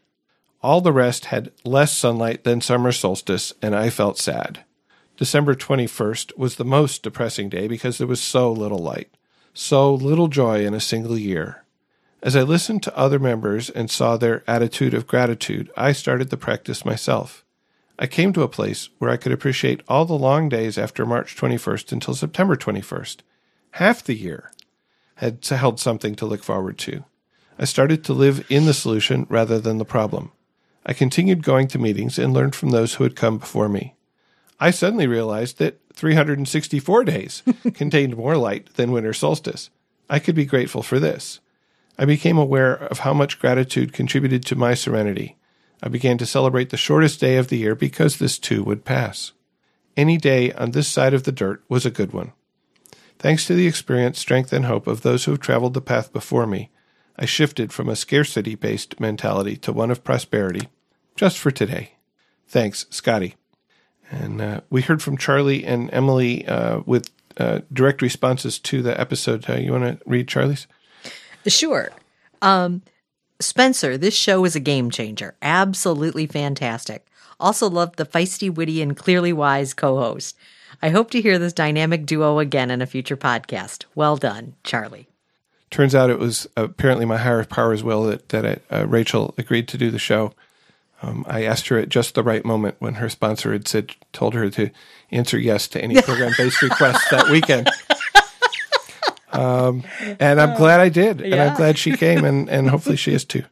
All 0.62 0.80
the 0.80 0.92
rest 0.92 1.26
had 1.26 1.50
less 1.64 1.96
sunlight 1.96 2.44
than 2.44 2.60
summer 2.60 2.92
solstice, 2.92 3.52
and 3.60 3.74
I 3.74 3.90
felt 3.90 4.18
sad. 4.18 4.64
December 5.16 5.54
21st 5.54 6.36
was 6.36 6.56
the 6.56 6.64
most 6.64 7.02
depressing 7.02 7.48
day 7.48 7.68
because 7.68 7.98
there 7.98 8.08
was 8.08 8.20
so 8.20 8.50
little 8.52 8.78
light, 8.78 9.08
so 9.54 9.94
little 9.94 10.26
joy 10.26 10.64
in 10.64 10.74
a 10.74 10.80
single 10.80 11.16
year. 11.16 11.64
As 12.20 12.34
I 12.34 12.42
listened 12.42 12.82
to 12.82 12.98
other 12.98 13.20
members 13.20 13.70
and 13.70 13.90
saw 13.90 14.16
their 14.16 14.42
attitude 14.48 14.92
of 14.92 15.06
gratitude, 15.06 15.70
I 15.76 15.92
started 15.92 16.30
the 16.30 16.36
practice 16.36 16.84
myself. 16.84 17.44
I 17.96 18.06
came 18.06 18.32
to 18.32 18.42
a 18.42 18.48
place 18.48 18.88
where 18.98 19.10
I 19.10 19.16
could 19.16 19.30
appreciate 19.30 19.82
all 19.88 20.04
the 20.04 20.14
long 20.14 20.48
days 20.48 20.78
after 20.78 21.06
March 21.06 21.36
21st 21.36 21.92
until 21.92 22.14
September 22.14 22.56
21st. 22.56 23.18
Half 23.72 24.02
the 24.04 24.14
year 24.14 24.52
had 25.16 25.44
held 25.46 25.78
something 25.78 26.14
to 26.16 26.26
look 26.26 26.42
forward 26.42 26.78
to. 26.78 27.04
I 27.58 27.64
started 27.64 28.04
to 28.04 28.12
live 28.12 28.44
in 28.48 28.66
the 28.66 28.74
solution 28.74 29.26
rather 29.28 29.60
than 29.60 29.78
the 29.78 29.84
problem. 29.84 30.32
I 30.86 30.92
continued 30.94 31.42
going 31.42 31.68
to 31.68 31.78
meetings 31.78 32.18
and 32.18 32.32
learned 32.32 32.54
from 32.54 32.70
those 32.70 32.94
who 32.94 33.04
had 33.04 33.16
come 33.16 33.38
before 33.38 33.68
me. 33.68 33.94
I 34.58 34.70
suddenly 34.70 35.06
realized 35.06 35.58
that 35.58 35.80
364 35.94 37.04
days 37.04 37.42
contained 37.74 38.16
more 38.16 38.36
light 38.36 38.74
than 38.74 38.90
winter 38.90 39.12
solstice. 39.12 39.70
I 40.10 40.18
could 40.18 40.34
be 40.34 40.44
grateful 40.44 40.82
for 40.82 40.98
this. 40.98 41.40
I 41.98 42.04
became 42.04 42.38
aware 42.38 42.74
of 42.74 43.00
how 43.00 43.12
much 43.12 43.40
gratitude 43.40 43.92
contributed 43.92 44.44
to 44.46 44.56
my 44.56 44.74
serenity. 44.74 45.36
I 45.82 45.88
began 45.88 46.18
to 46.18 46.26
celebrate 46.26 46.70
the 46.70 46.76
shortest 46.76 47.20
day 47.20 47.36
of 47.36 47.48
the 47.48 47.58
year 47.58 47.74
because 47.74 48.16
this 48.16 48.38
too 48.38 48.62
would 48.64 48.84
pass. 48.84 49.32
Any 49.96 50.16
day 50.16 50.52
on 50.52 50.70
this 50.70 50.86
side 50.86 51.12
of 51.12 51.24
the 51.24 51.32
dirt 51.32 51.64
was 51.68 51.84
a 51.84 51.90
good 51.90 52.12
one. 52.12 52.32
Thanks 53.18 53.46
to 53.46 53.54
the 53.54 53.66
experience, 53.66 54.18
strength, 54.18 54.52
and 54.52 54.64
hope 54.64 54.86
of 54.86 55.02
those 55.02 55.24
who 55.24 55.32
have 55.32 55.40
traveled 55.40 55.74
the 55.74 55.80
path 55.80 56.12
before 56.12 56.46
me, 56.46 56.70
I 57.18 57.24
shifted 57.24 57.72
from 57.72 57.88
a 57.88 57.96
scarcity 57.96 58.54
based 58.54 59.00
mentality 59.00 59.56
to 59.56 59.72
one 59.72 59.90
of 59.90 60.04
prosperity, 60.04 60.68
just 61.16 61.36
for 61.36 61.50
today. 61.50 61.94
Thanks, 62.46 62.86
Scotty. 62.90 63.34
And 64.08 64.40
uh, 64.40 64.60
we 64.70 64.82
heard 64.82 65.02
from 65.02 65.16
Charlie 65.16 65.64
and 65.64 65.92
Emily 65.92 66.46
uh, 66.46 66.80
with 66.86 67.10
uh, 67.36 67.60
direct 67.72 68.02
responses 68.02 68.60
to 68.60 68.82
the 68.82 68.98
episode. 68.98 69.50
Uh, 69.50 69.54
you 69.54 69.72
want 69.72 70.00
to 70.00 70.08
read 70.08 70.28
Charlie's? 70.28 70.68
Sure. 71.46 71.90
Um, 72.42 72.82
Spencer, 73.40 73.96
this 73.96 74.14
show 74.14 74.44
is 74.44 74.56
a 74.56 74.60
game 74.60 74.90
changer. 74.90 75.36
Absolutely 75.42 76.26
fantastic. 76.26 77.06
Also 77.40 77.70
loved 77.70 77.96
the 77.96 78.06
feisty, 78.06 78.52
witty, 78.52 78.82
and 78.82 78.96
clearly 78.96 79.32
wise 79.32 79.74
co-host. 79.74 80.36
I 80.82 80.90
hope 80.90 81.10
to 81.12 81.20
hear 81.20 81.38
this 81.38 81.52
dynamic 81.52 82.04
duo 82.04 82.38
again 82.38 82.70
in 82.70 82.82
a 82.82 82.86
future 82.86 83.16
podcast. 83.16 83.84
Well 83.94 84.16
done, 84.16 84.54
Charlie. 84.64 85.08
Turns 85.70 85.94
out 85.94 86.10
it 86.10 86.18
was 86.18 86.48
apparently 86.56 87.04
my 87.04 87.18
higher 87.18 87.44
power 87.44 87.72
as 87.72 87.84
well 87.84 88.04
that, 88.04 88.28
that 88.30 88.62
uh, 88.70 88.86
Rachel 88.86 89.34
agreed 89.36 89.68
to 89.68 89.78
do 89.78 89.90
the 89.90 89.98
show. 89.98 90.32
Um, 91.02 91.24
I 91.28 91.44
asked 91.44 91.68
her 91.68 91.78
at 91.78 91.90
just 91.90 92.14
the 92.14 92.24
right 92.24 92.44
moment 92.44 92.76
when 92.80 92.94
her 92.94 93.08
sponsor 93.08 93.52
had 93.52 93.68
said, 93.68 93.94
told 94.12 94.34
her 94.34 94.50
to 94.50 94.70
answer 95.10 95.38
yes 95.38 95.68
to 95.68 95.80
any 95.80 96.00
program 96.02 96.32
based 96.36 96.62
requests 96.62 97.08
that 97.10 97.28
weekend. 97.28 97.68
Um, 99.32 99.84
and 100.20 100.40
I'm 100.40 100.56
glad 100.56 100.80
I 100.80 100.88
did. 100.88 101.20
And 101.20 101.34
I'm 101.34 101.56
glad 101.56 101.78
she 101.78 101.96
came, 101.96 102.24
and, 102.24 102.48
and 102.48 102.70
hopefully 102.70 102.96
she 102.96 103.12
is 103.12 103.24
too. 103.24 103.44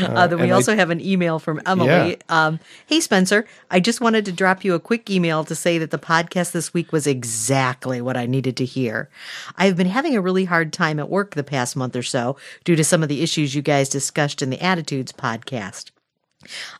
Uh, 0.00 0.26
then 0.26 0.38
we 0.38 0.44
and 0.44 0.52
I- 0.52 0.54
also 0.54 0.74
have 0.74 0.90
an 0.90 1.00
email 1.00 1.38
from 1.38 1.60
Emily. 1.66 2.18
Um, 2.28 2.58
hey, 2.86 3.00
Spencer, 3.00 3.46
I 3.70 3.80
just 3.80 4.00
wanted 4.00 4.24
to 4.24 4.32
drop 4.32 4.64
you 4.64 4.74
a 4.74 4.80
quick 4.80 5.10
email 5.10 5.44
to 5.44 5.54
say 5.54 5.76
that 5.78 5.90
the 5.90 5.98
podcast 5.98 6.52
this 6.52 6.72
week 6.72 6.90
was 6.92 7.06
exactly 7.06 8.00
what 8.00 8.16
I 8.16 8.26
needed 8.26 8.56
to 8.56 8.64
hear. 8.64 9.10
I've 9.56 9.76
been 9.76 9.88
having 9.88 10.16
a 10.16 10.22
really 10.22 10.46
hard 10.46 10.72
time 10.72 10.98
at 10.98 11.10
work 11.10 11.34
the 11.34 11.44
past 11.44 11.76
month 11.76 11.94
or 11.94 12.02
so 12.02 12.36
due 12.64 12.76
to 12.76 12.84
some 12.84 13.02
of 13.02 13.08
the 13.08 13.22
issues 13.22 13.54
you 13.54 13.62
guys 13.62 13.88
discussed 13.88 14.40
in 14.40 14.50
the 14.50 14.60
Attitudes 14.60 15.12
podcast. 15.12 15.90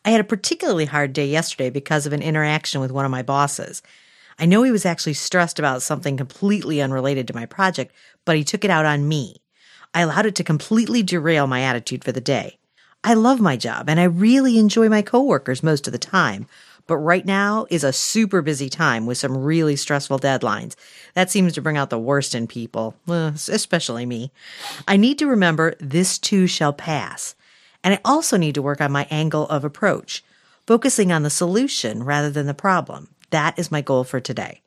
I 0.04 0.10
had 0.10 0.20
a 0.20 0.24
particularly 0.24 0.86
hard 0.86 1.12
day 1.12 1.26
yesterday 1.26 1.70
because 1.70 2.06
of 2.06 2.12
an 2.12 2.22
interaction 2.22 2.80
with 2.80 2.90
one 2.90 3.04
of 3.04 3.10
my 3.10 3.22
bosses. 3.22 3.82
I 4.42 4.44
know 4.44 4.64
he 4.64 4.72
was 4.72 4.84
actually 4.84 5.14
stressed 5.14 5.60
about 5.60 5.82
something 5.82 6.16
completely 6.16 6.82
unrelated 6.82 7.28
to 7.28 7.34
my 7.34 7.46
project, 7.46 7.94
but 8.24 8.36
he 8.36 8.42
took 8.42 8.64
it 8.64 8.72
out 8.72 8.84
on 8.84 9.06
me. 9.06 9.36
I 9.94 10.00
allowed 10.00 10.26
it 10.26 10.34
to 10.34 10.42
completely 10.42 11.00
derail 11.04 11.46
my 11.46 11.62
attitude 11.62 12.02
for 12.02 12.10
the 12.10 12.20
day. 12.20 12.58
I 13.04 13.14
love 13.14 13.40
my 13.40 13.56
job 13.56 13.88
and 13.88 14.00
I 14.00 14.04
really 14.04 14.58
enjoy 14.58 14.88
my 14.88 15.00
coworkers 15.00 15.62
most 15.62 15.86
of 15.86 15.92
the 15.92 15.98
time, 16.00 16.48
but 16.88 16.96
right 16.96 17.24
now 17.24 17.68
is 17.70 17.84
a 17.84 17.92
super 17.92 18.42
busy 18.42 18.68
time 18.68 19.06
with 19.06 19.16
some 19.16 19.36
really 19.36 19.76
stressful 19.76 20.18
deadlines. 20.18 20.74
That 21.14 21.30
seems 21.30 21.52
to 21.52 21.62
bring 21.62 21.76
out 21.76 21.90
the 21.90 21.98
worst 22.00 22.34
in 22.34 22.48
people, 22.48 22.96
especially 23.06 24.06
me. 24.06 24.32
I 24.88 24.96
need 24.96 25.20
to 25.20 25.28
remember 25.28 25.76
this 25.78 26.18
too 26.18 26.48
shall 26.48 26.72
pass. 26.72 27.36
And 27.84 27.94
I 27.94 28.00
also 28.04 28.36
need 28.36 28.56
to 28.56 28.62
work 28.62 28.80
on 28.80 28.90
my 28.90 29.06
angle 29.08 29.46
of 29.46 29.64
approach, 29.64 30.24
focusing 30.66 31.12
on 31.12 31.22
the 31.22 31.30
solution 31.30 32.02
rather 32.02 32.28
than 32.30 32.46
the 32.46 32.54
problem. 32.54 33.10
That 33.32 33.58
is 33.58 33.72
my 33.72 33.80
goal 33.80 34.04
for 34.04 34.20
today. 34.20 34.60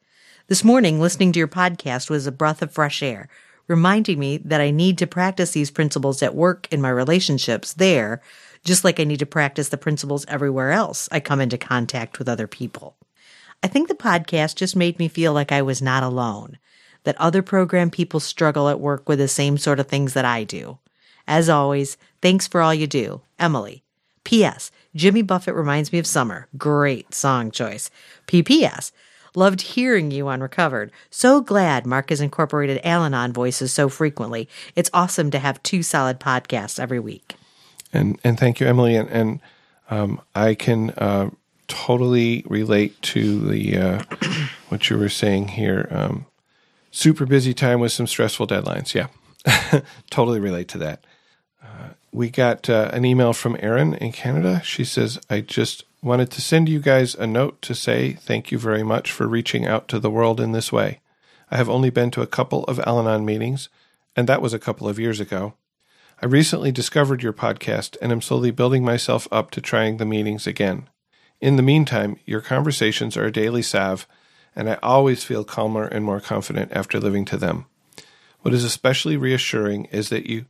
This 0.47 0.63
morning, 0.63 0.99
listening 0.99 1.31
to 1.33 1.39
your 1.39 1.47
podcast 1.47 2.09
was 2.09 2.25
a 2.25 2.31
breath 2.31 2.63
of 2.63 2.71
fresh 2.71 3.03
air, 3.03 3.29
reminding 3.67 4.17
me 4.17 4.37
that 4.37 4.59
I 4.59 4.71
need 4.71 4.97
to 4.97 5.07
practice 5.07 5.51
these 5.51 5.69
principles 5.69 6.23
at 6.23 6.33
work 6.33 6.67
in 6.71 6.81
my 6.81 6.89
relationships 6.89 7.73
there, 7.73 8.23
just 8.63 8.83
like 8.83 8.99
I 8.99 9.03
need 9.03 9.19
to 9.19 9.27
practice 9.27 9.69
the 9.69 9.77
principles 9.77 10.25
everywhere 10.27 10.71
else 10.71 11.07
I 11.11 11.19
come 11.19 11.41
into 11.41 11.59
contact 11.59 12.17
with 12.17 12.27
other 12.27 12.47
people. 12.47 12.95
I 13.61 13.67
think 13.67 13.87
the 13.87 13.93
podcast 13.93 14.55
just 14.55 14.75
made 14.75 14.97
me 14.97 15.09
feel 15.09 15.31
like 15.31 15.51
I 15.51 15.61
was 15.61 15.79
not 15.79 16.01
alone, 16.01 16.57
that 17.03 17.21
other 17.21 17.43
program 17.43 17.91
people 17.91 18.19
struggle 18.19 18.67
at 18.67 18.79
work 18.79 19.07
with 19.07 19.19
the 19.19 19.27
same 19.27 19.59
sort 19.59 19.79
of 19.79 19.85
things 19.85 20.13
that 20.13 20.25
I 20.25 20.43
do. 20.43 20.79
As 21.27 21.49
always, 21.49 21.97
thanks 22.19 22.47
for 22.47 22.61
all 22.61 22.73
you 22.73 22.87
do. 22.87 23.21
Emily. 23.37 23.84
P.S. 24.25 24.71
Jimmy 24.93 25.21
Buffett 25.21 25.55
reminds 25.55 25.93
me 25.93 25.99
of 25.99 26.05
summer. 26.05 26.47
Great 26.57 27.13
song 27.13 27.51
choice. 27.51 27.89
P.P.S. 28.27 28.91
Loved 29.35 29.61
hearing 29.61 30.11
you 30.11 30.27
on 30.27 30.41
Recovered. 30.41 30.91
So 31.09 31.41
glad 31.41 31.85
Mark 31.85 32.09
has 32.09 32.21
incorporated 32.21 32.81
Al 32.83 33.03
Anon 33.03 33.33
voices 33.33 33.71
so 33.71 33.87
frequently. 33.89 34.49
It's 34.75 34.89
awesome 34.93 35.31
to 35.31 35.39
have 35.39 35.61
two 35.63 35.83
solid 35.83 36.19
podcasts 36.19 36.79
every 36.79 36.99
week. 36.99 37.35
And 37.93 38.19
and 38.23 38.39
thank 38.39 38.59
you, 38.59 38.67
Emily. 38.67 38.95
And, 38.95 39.09
and 39.09 39.39
um, 39.89 40.21
I 40.33 40.55
can 40.55 40.91
uh, 40.91 41.29
totally 41.67 42.43
relate 42.47 43.01
to 43.03 43.39
the 43.39 43.77
uh, 43.77 44.03
what 44.69 44.89
you 44.89 44.97
were 44.97 45.09
saying 45.09 45.49
here. 45.49 45.87
Um, 45.91 46.25
super 46.91 47.25
busy 47.25 47.53
time 47.53 47.79
with 47.79 47.91
some 47.91 48.07
stressful 48.07 48.47
deadlines. 48.47 48.93
Yeah, 48.93 49.07
totally 50.09 50.39
relate 50.39 50.67
to 50.69 50.77
that. 50.79 51.05
We 52.15 52.29
got 52.29 52.69
uh, 52.69 52.91
an 52.93 53.03
email 53.03 53.33
from 53.33 53.57
Erin 53.59 53.93
in 53.95 54.13
Canada. 54.13 54.61
She 54.63 54.85
says, 54.85 55.19
"I 55.29 55.41
just 55.41 55.83
wanted 56.01 56.31
to 56.31 56.41
send 56.41 56.69
you 56.69 56.79
guys 56.79 57.13
a 57.13 57.27
note 57.27 57.61
to 57.63 57.75
say 57.75 58.13
thank 58.13 58.53
you 58.53 58.57
very 58.57 58.83
much 58.83 59.11
for 59.11 59.27
reaching 59.27 59.65
out 59.67 59.89
to 59.89 59.99
the 59.99 60.09
world 60.09 60.39
in 60.39 60.53
this 60.53 60.71
way. 60.71 61.01
I 61.51 61.57
have 61.57 61.67
only 61.67 61.89
been 61.89 62.11
to 62.11 62.21
a 62.21 62.27
couple 62.27 62.63
of 62.69 62.79
Al 62.79 63.01
Anon 63.01 63.25
meetings, 63.25 63.67
and 64.15 64.29
that 64.29 64.41
was 64.41 64.53
a 64.53 64.59
couple 64.59 64.87
of 64.87 64.97
years 64.97 65.19
ago. 65.19 65.55
I 66.21 66.27
recently 66.27 66.71
discovered 66.71 67.21
your 67.21 67.33
podcast 67.33 67.97
and 68.01 68.13
am 68.13 68.21
slowly 68.21 68.49
building 68.49 68.85
myself 68.85 69.27
up 69.29 69.51
to 69.51 69.59
trying 69.59 69.97
the 69.97 70.05
meetings 70.05 70.47
again. 70.47 70.87
In 71.41 71.57
the 71.57 71.63
meantime, 71.63 72.17
your 72.25 72.39
conversations 72.39 73.17
are 73.17 73.25
a 73.25 73.29
daily 73.31 73.61
salve, 73.61 74.07
and 74.55 74.69
I 74.69 74.75
always 74.81 75.25
feel 75.25 75.43
calmer 75.43 75.83
and 75.83 76.05
more 76.05 76.21
confident 76.21 76.71
after 76.71 76.97
living 76.97 77.25
to 77.25 77.35
them. 77.35 77.65
What 78.41 78.53
is 78.53 78.63
especially 78.63 79.17
reassuring 79.17 79.89
is 79.91 80.07
that 80.07 80.27
you 80.27 80.45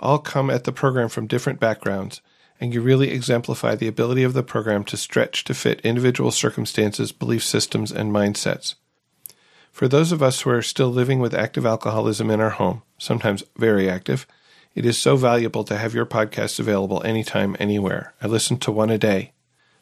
all 0.00 0.18
come 0.18 0.50
at 0.50 0.64
the 0.64 0.72
program 0.72 1.08
from 1.08 1.26
different 1.26 1.60
backgrounds 1.60 2.20
and 2.60 2.74
you 2.74 2.80
really 2.80 3.10
exemplify 3.10 3.74
the 3.74 3.88
ability 3.88 4.22
of 4.22 4.32
the 4.32 4.42
program 4.42 4.84
to 4.84 4.96
stretch 4.96 5.44
to 5.44 5.54
fit 5.54 5.80
individual 5.82 6.30
circumstances, 6.30 7.12
belief 7.12 7.44
systems, 7.44 7.92
and 7.92 8.12
mindsets. 8.12 8.74
For 9.70 9.86
those 9.86 10.10
of 10.10 10.22
us 10.22 10.40
who 10.40 10.50
are 10.50 10.62
still 10.62 10.88
living 10.88 11.20
with 11.20 11.34
active 11.34 11.64
alcoholism 11.64 12.30
in 12.30 12.40
our 12.40 12.50
home, 12.50 12.82
sometimes 12.98 13.44
very 13.56 13.88
active, 13.88 14.26
it 14.74 14.84
is 14.84 14.98
so 14.98 15.16
valuable 15.16 15.64
to 15.64 15.76
have 15.76 15.94
your 15.94 16.06
podcast 16.06 16.58
available 16.58 17.02
anytime, 17.04 17.56
anywhere. 17.60 18.14
I 18.20 18.26
listen 18.26 18.58
to 18.58 18.72
one 18.72 18.90
a 18.90 18.98
day. 18.98 19.32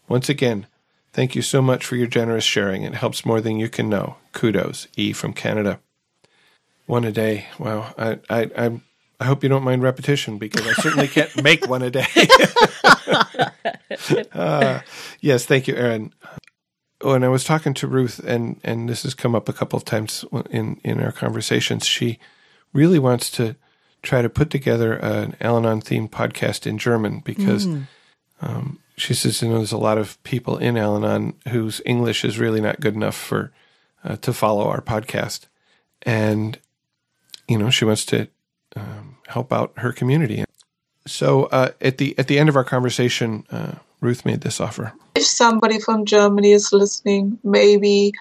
Once 0.09 0.29
again, 0.29 0.67
thank 1.13 1.35
you 1.35 1.43
so 1.43 1.63
much 1.63 1.85
for 1.85 1.97
your 1.97 2.07
generous 2.07 2.45
sharing. 2.45 2.83
It 2.83 2.95
helps 2.95 3.25
more 3.25 3.41
than 3.41 3.59
you 3.59 3.69
can 3.69 3.89
know. 3.89 4.17
Kudos, 4.33 4.87
E 4.97 5.13
from 5.13 5.33
Canada. 5.33 5.81
One 6.85 7.05
a 7.05 7.13
day. 7.13 7.47
Wow. 7.59 7.95
I, 7.99 8.19
I, 8.29 8.51
I'm 8.57 8.83
I 9.19 9.25
hope 9.25 9.43
you 9.43 9.49
don't 9.49 9.65
mind 9.65 9.83
repetition 9.83 10.39
because 10.39 10.67
I 10.67 10.73
certainly 10.75 11.09
can't 11.09 11.35
make 11.43 11.67
one 11.67 11.83
a 11.83 11.91
day. 11.91 12.07
uh, 14.33 14.81
yes, 15.21 15.47
thank 15.47 15.67
you, 15.67 15.75
Erin. 15.75 16.13
When 17.01 17.25
I 17.25 17.29
was 17.29 17.45
talking 17.45 17.75
to 17.75 17.87
Ruth, 17.87 18.19
and 18.21 18.61
and 18.65 18.89
this 18.89 19.03
has 19.05 19.15
come 19.15 19.35
up 19.35 19.49
a 19.49 19.53
couple 19.53 19.77
of 19.77 19.85
times 19.85 20.25
in 20.51 20.81
in 20.85 21.03
our 21.03 21.13
conversations, 21.13 21.87
she 21.87 22.19
really 22.73 22.99
wants 22.99 23.31
to 23.33 23.57
try 24.03 24.23
to 24.23 24.29
put 24.29 24.51
together 24.51 24.95
an 24.95 25.37
Al-Anon 25.41 25.83
themed 25.83 26.11
podcast 26.11 26.67
in 26.67 26.79
German 26.79 27.21
because 27.21 27.67
mm. 27.67 27.87
um, 28.41 28.79
she 28.97 29.15
says 29.15 29.43
you 29.43 29.49
know 29.49 29.57
there's 29.57 29.73
a 29.73 29.79
lot 29.79 29.99
of 29.99 30.23
people 30.25 30.59
in 30.59 30.77
Al-Anon 30.77 31.35
whose 31.49 31.81
English 31.85 32.25
is 32.25 32.39
really 32.39 32.61
not 32.61 32.81
good 32.81 32.95
enough 32.95 33.17
for 33.17 33.53
uh, 34.05 34.17
to 34.17 34.33
follow 34.33 34.69
our 34.69 34.81
podcast, 34.81 35.47
and 36.03 36.59
you 37.49 37.59
know 37.59 37.71
she 37.71 37.85
wants 37.85 38.05
to 38.07 38.29
um, 38.77 39.17
help 39.27 39.53
out 39.53 39.73
her 39.79 39.93
community. 39.93 40.45
So 41.07 41.45
uh, 41.45 41.71
at 41.81 41.99
the 41.99 42.19
at 42.19 42.27
the 42.29 42.39
end 42.39 42.49
of 42.49 42.57
our 42.57 42.65
conversation, 42.65 43.47
uh, 43.51 43.73
Ruth 44.01 44.25
made 44.25 44.41
this 44.41 44.61
offer. 44.61 44.93
If 45.15 45.25
somebody 45.25 45.81
from 45.81 46.05
Germany 46.05 46.53
is 46.53 46.73
listening, 46.73 47.39
maybe 47.43 48.13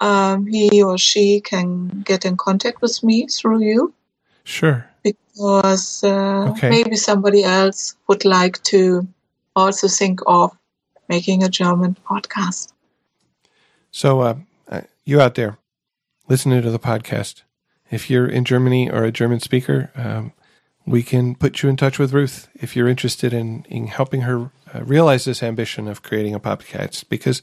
um, 0.00 0.46
he 0.46 0.82
or 0.82 0.98
she 0.98 1.40
can 1.40 1.88
get 2.04 2.24
in 2.24 2.36
contact 2.36 2.82
with 2.82 3.02
me 3.02 3.26
through 3.26 3.62
you. 3.62 3.94
Sure. 4.44 4.88
Because 5.02 6.02
uh, 6.02 6.50
okay. 6.50 6.70
maybe 6.70 6.96
somebody 6.96 7.44
else 7.44 7.96
would 8.08 8.24
like 8.24 8.62
to 8.64 9.06
also 9.54 9.88
think 9.88 10.20
of 10.26 10.56
making 11.08 11.42
a 11.42 11.48
German 11.48 11.96
podcast. 12.06 12.72
So, 13.90 14.20
uh, 14.20 14.36
uh 14.68 14.80
you 15.04 15.20
out 15.20 15.34
there 15.34 15.58
listening 16.28 16.62
to 16.62 16.70
the 16.70 16.78
podcast, 16.78 17.42
if 17.94 18.10
you're 18.10 18.26
in 18.26 18.44
Germany 18.44 18.90
or 18.90 19.04
a 19.04 19.12
German 19.12 19.40
speaker, 19.40 19.90
um, 19.94 20.32
we 20.86 21.02
can 21.02 21.34
put 21.34 21.62
you 21.62 21.68
in 21.68 21.76
touch 21.76 21.98
with 21.98 22.12
Ruth 22.12 22.48
if 22.54 22.76
you're 22.76 22.88
interested 22.88 23.32
in, 23.32 23.64
in 23.68 23.86
helping 23.86 24.22
her 24.22 24.50
uh, 24.74 24.84
realize 24.84 25.24
this 25.24 25.42
ambition 25.42 25.88
of 25.88 26.02
creating 26.02 26.34
a 26.34 26.40
podcast 26.40 27.08
because 27.08 27.40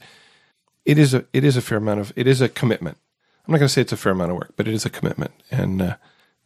it 0.84 0.98
is 0.98 1.14
a 1.14 1.24
it 1.32 1.44
is 1.44 1.56
a 1.56 1.62
fair 1.62 1.78
amount 1.78 2.00
of 2.00 2.12
it 2.16 2.26
is 2.26 2.40
a 2.40 2.48
commitment. 2.48 2.98
I'm 3.46 3.52
not 3.52 3.58
going 3.58 3.68
to 3.68 3.72
say 3.72 3.80
it's 3.80 3.92
a 3.92 3.96
fair 3.96 4.12
amount 4.12 4.30
of 4.30 4.36
work, 4.36 4.52
but 4.56 4.68
it 4.68 4.74
is 4.74 4.84
a 4.84 4.90
commitment. 4.90 5.32
And 5.50 5.82
uh, 5.82 5.96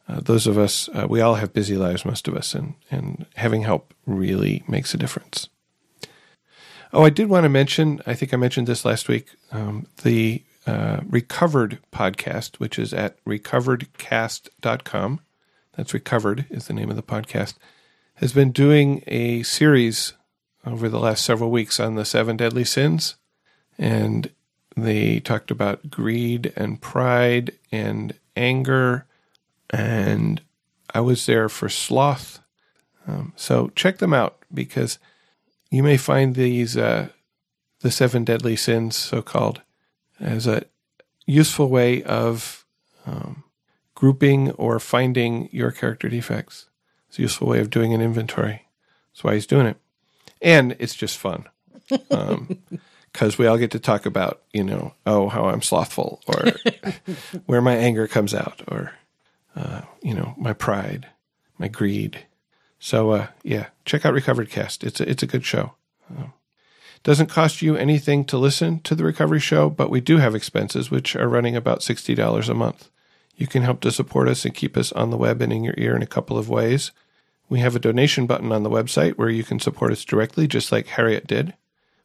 uh, 0.07 0.19
those 0.21 0.47
of 0.47 0.57
us, 0.57 0.89
uh, 0.93 1.05
we 1.07 1.21
all 1.21 1.35
have 1.35 1.53
busy 1.53 1.75
lives, 1.75 2.05
most 2.05 2.27
of 2.27 2.35
us, 2.35 2.55
and 2.55 2.75
and 2.89 3.25
having 3.35 3.63
help 3.63 3.93
really 4.05 4.63
makes 4.67 4.93
a 4.93 4.97
difference. 4.97 5.49
Oh, 6.93 7.03
I 7.03 7.09
did 7.09 7.29
want 7.29 7.43
to 7.43 7.49
mention. 7.49 8.01
I 8.05 8.13
think 8.13 8.33
I 8.33 8.37
mentioned 8.37 8.67
this 8.67 8.85
last 8.85 9.09
week. 9.09 9.27
Um, 9.51 9.87
the 10.03 10.43
uh, 10.67 10.99
Recovered 11.07 11.79
podcast, 11.91 12.57
which 12.57 12.77
is 12.77 12.93
at 12.93 13.23
recoveredcast.com. 13.25 15.21
That's 15.75 15.93
Recovered 15.93 16.45
is 16.49 16.67
the 16.67 16.73
name 16.73 16.89
of 16.89 16.95
the 16.95 17.03
podcast. 17.03 17.55
Has 18.15 18.33
been 18.33 18.51
doing 18.51 19.03
a 19.07 19.43
series 19.43 20.13
over 20.65 20.89
the 20.89 20.99
last 20.99 21.23
several 21.23 21.49
weeks 21.49 21.79
on 21.79 21.95
the 21.95 22.03
seven 22.03 22.35
deadly 22.35 22.65
sins. 22.65 23.15
And 23.77 24.29
they 24.75 25.19
talked 25.19 25.51
about 25.51 25.89
greed 25.89 26.51
and 26.55 26.81
pride 26.81 27.53
and 27.71 28.13
anger. 28.35 29.05
And 29.69 30.41
I 30.93 30.99
was 30.99 31.25
there 31.25 31.47
for 31.47 31.69
sloth. 31.69 32.39
Um, 33.07 33.33
so 33.35 33.69
check 33.75 33.99
them 33.99 34.13
out 34.13 34.39
because 34.53 34.99
you 35.71 35.81
may 35.81 35.97
find 35.97 36.35
these, 36.35 36.75
uh, 36.75 37.09
the 37.79 37.91
seven 37.91 38.25
deadly 38.25 38.55
sins, 38.55 38.95
so 38.95 39.21
called, 39.21 39.61
as 40.19 40.47
a 40.47 40.63
useful 41.25 41.69
way 41.69 42.03
of 42.03 42.65
um, 43.05 43.43
grouping 43.95 44.51
or 44.51 44.79
finding 44.79 45.49
your 45.51 45.71
character 45.71 46.09
defects. 46.09 46.67
It's 47.09 47.19
a 47.19 47.23
useful 47.23 47.47
way 47.47 47.59
of 47.59 47.69
doing 47.69 47.93
an 47.93 48.01
inventory. 48.01 48.67
That's 49.11 49.23
why 49.23 49.33
he's 49.33 49.47
doing 49.47 49.67
it. 49.67 49.77
And 50.41 50.75
it's 50.79 50.95
just 50.95 51.17
fun. 51.17 51.45
Because 51.89 52.09
um, 52.11 52.59
we 53.39 53.47
all 53.47 53.57
get 53.57 53.71
to 53.71 53.79
talk 53.79 54.05
about, 54.05 54.41
you 54.53 54.63
know, 54.63 54.93
oh, 55.05 55.29
how 55.29 55.45
I'm 55.45 55.61
slothful 55.61 56.21
or 56.27 56.51
where 57.45 57.61
my 57.61 57.75
anger 57.75 58.07
comes 58.07 58.33
out 58.33 58.61
or, 58.67 58.93
uh, 59.55 59.81
you 60.01 60.13
know, 60.13 60.35
my 60.37 60.53
pride, 60.53 61.07
my 61.57 61.67
greed. 61.67 62.25
So, 62.79 63.11
uh, 63.11 63.27
yeah, 63.43 63.67
check 63.85 64.05
out 64.05 64.13
Recovered 64.13 64.49
Cast. 64.49 64.83
It's 64.83 64.99
a, 64.99 65.09
it's 65.09 65.23
a 65.23 65.27
good 65.27 65.45
show. 65.45 65.73
Um, 66.09 66.33
doesn't 67.07 67.29
cost 67.29 67.61
you 67.61 67.77
anything 67.77 68.25
to 68.25 68.37
listen 68.37 68.81
to 68.81 68.93
the 68.93 69.05
recovery 69.05 69.39
show, 69.39 69.69
but 69.69 69.89
we 69.89 70.01
do 70.01 70.17
have 70.17 70.35
expenses, 70.35 70.91
which 70.91 71.15
are 71.15 71.29
running 71.29 71.55
about 71.55 71.79
$60 71.79 72.49
a 72.49 72.53
month. 72.53 72.89
You 73.37 73.47
can 73.47 73.63
help 73.63 73.79
to 73.79 73.93
support 73.93 74.27
us 74.27 74.43
and 74.43 74.53
keep 74.53 74.75
us 74.75 74.91
on 74.91 75.09
the 75.09 75.15
web 75.15 75.41
and 75.41 75.53
in 75.53 75.63
your 75.63 75.73
ear 75.77 75.95
in 75.95 76.01
a 76.01 76.05
couple 76.05 76.37
of 76.37 76.49
ways. 76.49 76.91
We 77.47 77.59
have 77.59 77.77
a 77.77 77.79
donation 77.79 78.27
button 78.27 78.51
on 78.51 78.63
the 78.63 78.69
website 78.69 79.13
where 79.13 79.29
you 79.29 79.45
can 79.45 79.61
support 79.61 79.93
us 79.93 80.03
directly, 80.03 80.49
just 80.49 80.69
like 80.69 80.87
Harriet 80.87 81.27
did. 81.27 81.53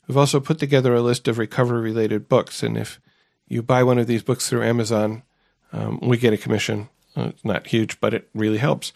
We've 0.07 0.16
also 0.16 0.39
put 0.39 0.61
together 0.61 0.95
a 0.95 1.03
list 1.03 1.27
of 1.27 1.37
recovery 1.37 1.81
related 1.81 2.29
books, 2.29 2.62
and 2.62 2.79
if 2.79 3.01
you 3.49 3.61
buy 3.61 3.83
one 3.83 3.99
of 3.99 4.07
these 4.07 4.23
books 4.23 4.49
through 4.49 4.62
Amazon, 4.62 5.24
um, 5.73 5.99
we 6.01 6.16
get 6.16 6.33
a 6.33 6.39
commission. 6.39 6.89
Uh, 7.16 7.31
it's 7.31 7.45
not 7.45 7.66
huge, 7.66 7.99
but 7.99 8.15
it 8.15 8.29
really 8.35 8.59
helps. 8.59 8.93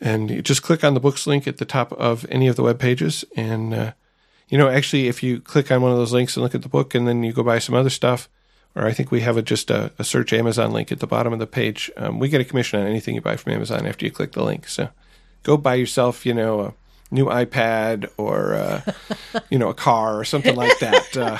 And 0.00 0.30
you 0.30 0.42
just 0.42 0.62
click 0.62 0.84
on 0.84 0.94
the 0.94 1.00
books 1.00 1.26
link 1.26 1.48
at 1.48 1.56
the 1.56 1.64
top 1.64 1.92
of 1.94 2.24
any 2.30 2.46
of 2.46 2.54
the 2.54 2.62
web 2.62 2.78
pages, 2.78 3.24
and 3.34 3.74
uh, 3.74 3.92
you 4.50 4.58
know, 4.58 4.68
actually, 4.68 5.08
if 5.08 5.22
you 5.22 5.40
click 5.40 5.70
on 5.70 5.80
one 5.80 5.92
of 5.92 5.96
those 5.96 6.12
links 6.12 6.36
and 6.36 6.42
look 6.42 6.54
at 6.54 6.62
the 6.62 6.68
book, 6.68 6.94
and 6.94 7.08
then 7.08 7.22
you 7.22 7.32
go 7.32 7.42
buy 7.42 7.60
some 7.60 7.74
other 7.74 7.88
stuff, 7.88 8.28
or 8.74 8.84
I 8.84 8.92
think 8.92 9.10
we 9.10 9.20
have 9.20 9.36
a, 9.36 9.42
just 9.42 9.70
a, 9.70 9.92
a, 9.98 10.04
search 10.04 10.32
Amazon 10.32 10.72
link 10.72 10.92
at 10.92 11.00
the 11.00 11.06
bottom 11.06 11.32
of 11.32 11.38
the 11.38 11.46
page. 11.46 11.90
Um, 11.96 12.18
we 12.18 12.28
get 12.28 12.40
a 12.40 12.44
commission 12.44 12.80
on 12.80 12.86
anything 12.86 13.14
you 13.14 13.20
buy 13.20 13.36
from 13.36 13.52
Amazon 13.52 13.86
after 13.86 14.04
you 14.04 14.12
click 14.12 14.32
the 14.32 14.44
link. 14.44 14.68
So 14.68 14.90
go 15.44 15.56
buy 15.56 15.74
yourself, 15.74 16.26
you 16.26 16.34
know, 16.34 16.60
a 16.60 16.74
new 17.10 17.26
iPad 17.26 18.10
or 18.16 18.54
uh, 18.54 18.82
you 19.50 19.58
know 19.58 19.68
a 19.68 19.74
car 19.74 20.18
or 20.18 20.24
something 20.24 20.56
like 20.56 20.78
that, 20.80 21.16
uh, 21.16 21.38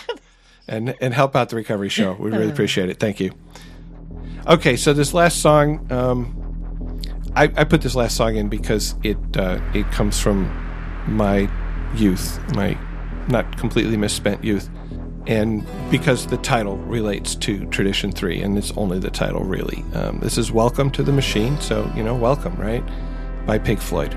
and 0.69 0.95
and 1.01 1.12
help 1.12 1.35
out 1.35 1.49
the 1.49 1.57
recovery 1.57 1.89
show. 1.89 2.12
We 2.12 2.31
really 2.31 2.51
appreciate 2.51 2.91
it. 2.91 3.01
Thank 3.01 3.19
you. 3.19 3.32
Okay, 4.47 4.77
so 4.77 4.93
this 4.93 5.12
last 5.12 5.43
song, 5.43 5.87
um, 5.93 7.01
I, 7.37 7.45
I, 7.57 7.65
put 7.65 7.82
this 7.82 7.95
last 7.95 8.16
song 8.16 8.37
in 8.37 8.49
because 8.49 8.95
it 9.03 9.19
uh, 9.37 9.61
it 9.74 9.91
comes 9.93 10.19
from 10.19 10.49
my 11.07 11.51
youth, 11.95 12.41
my 12.55 12.78
not 13.31 13.57
completely 13.57 13.97
misspent 13.97 14.44
youth. 14.44 14.69
And 15.27 15.66
because 15.90 16.27
the 16.27 16.39
title 16.39 16.77
relates 16.78 17.35
to 17.36 17.66
Tradition 17.66 18.11
3, 18.11 18.40
and 18.40 18.59
it's 18.59 18.73
only 18.73 18.98
the 18.98 19.11
title 19.11 19.43
really. 19.44 19.85
Um, 19.94 20.19
this 20.20 20.39
is 20.39 20.51
Welcome 20.51 20.90
to 20.93 21.02
the 21.02 21.12
Machine, 21.12 21.61
so, 21.61 21.90
you 21.94 22.02
know, 22.02 22.15
welcome, 22.15 22.57
right? 22.57 22.82
By 23.47 23.59
Pink 23.59 23.81
Floyd. 23.81 24.16